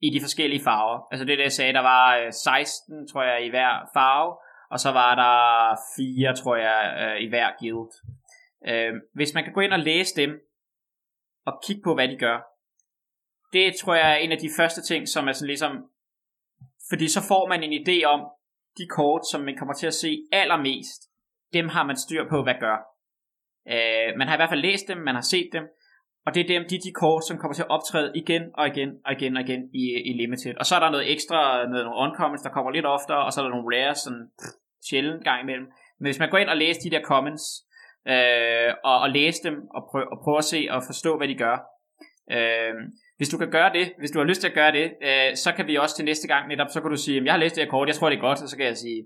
[0.00, 0.98] i de forskellige farver.
[1.10, 4.36] Altså det, der jeg sagde, der var øh, 16, tror jeg, i hver farve,
[4.70, 5.34] og så var der
[5.96, 7.92] fire, tror jeg, øh, i hver guild.
[8.70, 10.30] Uh, hvis man kan gå ind og læse dem,
[11.46, 12.38] og kigge på, hvad de gør,
[13.52, 15.72] det tror jeg er en af de første ting, som er sådan ligesom,
[16.90, 18.20] fordi så får man en idé om
[18.78, 21.00] de kort, som man kommer til at se allermest,
[21.52, 22.93] dem har man styr på, hvad gør.
[23.72, 25.64] Øh, man har i hvert fald læst dem, man har set dem,
[26.26, 28.90] og det er dem, de, de kort, som kommer til at optræde igen og igen
[29.06, 30.54] og igen og igen i, i Limited.
[30.60, 31.38] Og så er der noget ekstra,
[31.70, 34.54] noget, nogle uncommons, der kommer lidt oftere, og så er der nogle rares, sådan pff,
[34.88, 35.66] sjældent gang imellem.
[35.98, 37.44] Men hvis man går ind og læser de der comments,
[38.12, 41.38] øh, og, og læse dem, og, prøver og prøve at se og forstå, hvad de
[41.44, 41.56] gør.
[42.36, 42.74] Øh,
[43.16, 45.52] hvis du kan gøre det, hvis du har lyst til at gøre det, øh, så
[45.56, 47.64] kan vi også til næste gang netop, så kan du sige, jeg har læst det
[47.64, 49.00] her kort, jeg tror det er godt, og så kan jeg sige,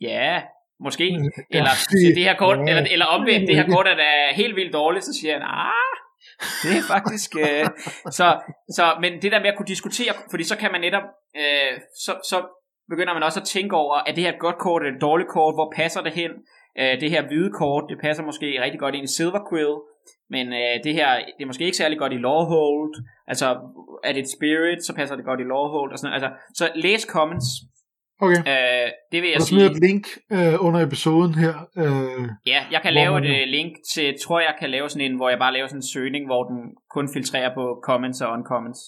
[0.00, 0.42] ja,
[0.86, 1.18] måske, ja,
[1.58, 2.62] eller det, det her kort, ja.
[2.70, 5.94] eller, eller omvendt, det her kort er da helt vildt dårligt, så siger han, ah,
[6.62, 7.66] det er faktisk, øh,
[8.18, 8.26] så,
[8.76, 11.72] så, men det der med at kunne diskutere, fordi så kan man netop, øh,
[12.04, 12.38] så, så
[12.90, 15.30] begynder man også at tænke over, er det her et godt kort, eller et dårligt
[15.36, 16.30] kort, hvor passer det hen,
[16.80, 19.74] øh, det her hvide kort, det passer måske rigtig godt ind i Silver Quill,
[20.34, 22.94] men øh, det her, det er måske ikke særlig godt i Lawhold,
[23.26, 23.46] altså
[24.04, 27.02] er det et Spirit, så passer det godt i Lawhold, og sådan altså, så læs
[27.14, 27.48] comments,
[28.22, 28.40] Okay.
[28.52, 29.66] Øh, det vil jeg sige.
[29.66, 31.54] et link øh, under episoden her.
[31.76, 33.42] Øh, ja, jeg kan lave et.
[33.42, 35.92] Øh, link til, tror jeg kan lave sådan en, hvor jeg bare laver sådan en
[35.92, 36.58] søgning, hvor den
[36.90, 38.80] kun filtrerer på comments og uncomments.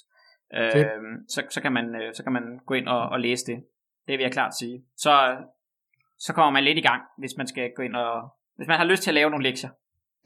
[0.55, 0.87] Øh,
[1.29, 3.59] så, så, kan man, øh, så kan man gå ind og, og læse det.
[4.07, 4.83] Det vil jeg klart sige.
[4.97, 5.37] Så,
[6.19, 8.13] så kommer man lidt i gang, hvis man skal gå ind og...
[8.57, 9.71] Hvis man har lyst til at lave nogle lektier.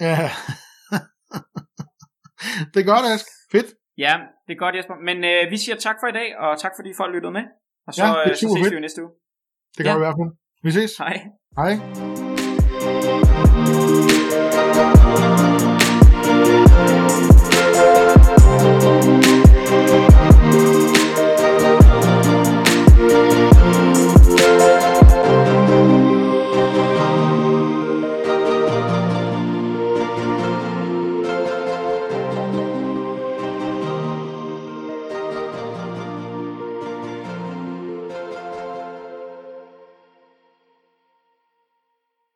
[0.00, 0.16] Ja.
[2.74, 3.26] det er godt, Ask.
[3.52, 3.66] Fedt.
[3.98, 4.14] Ja,
[4.46, 4.94] det er godt, Jesper.
[4.94, 7.44] Men øh, vi siger tak for i dag, og tak fordi folk lyttede med.
[7.86, 8.70] Og så, Ja, det øh, så ses fedt.
[8.70, 9.10] vi jo næste uge.
[9.76, 9.92] Det kan ja.
[9.94, 10.32] vi i hvert fald.
[10.62, 10.92] Vi ses.
[10.98, 11.16] Hej.
[11.58, 11.72] Hej.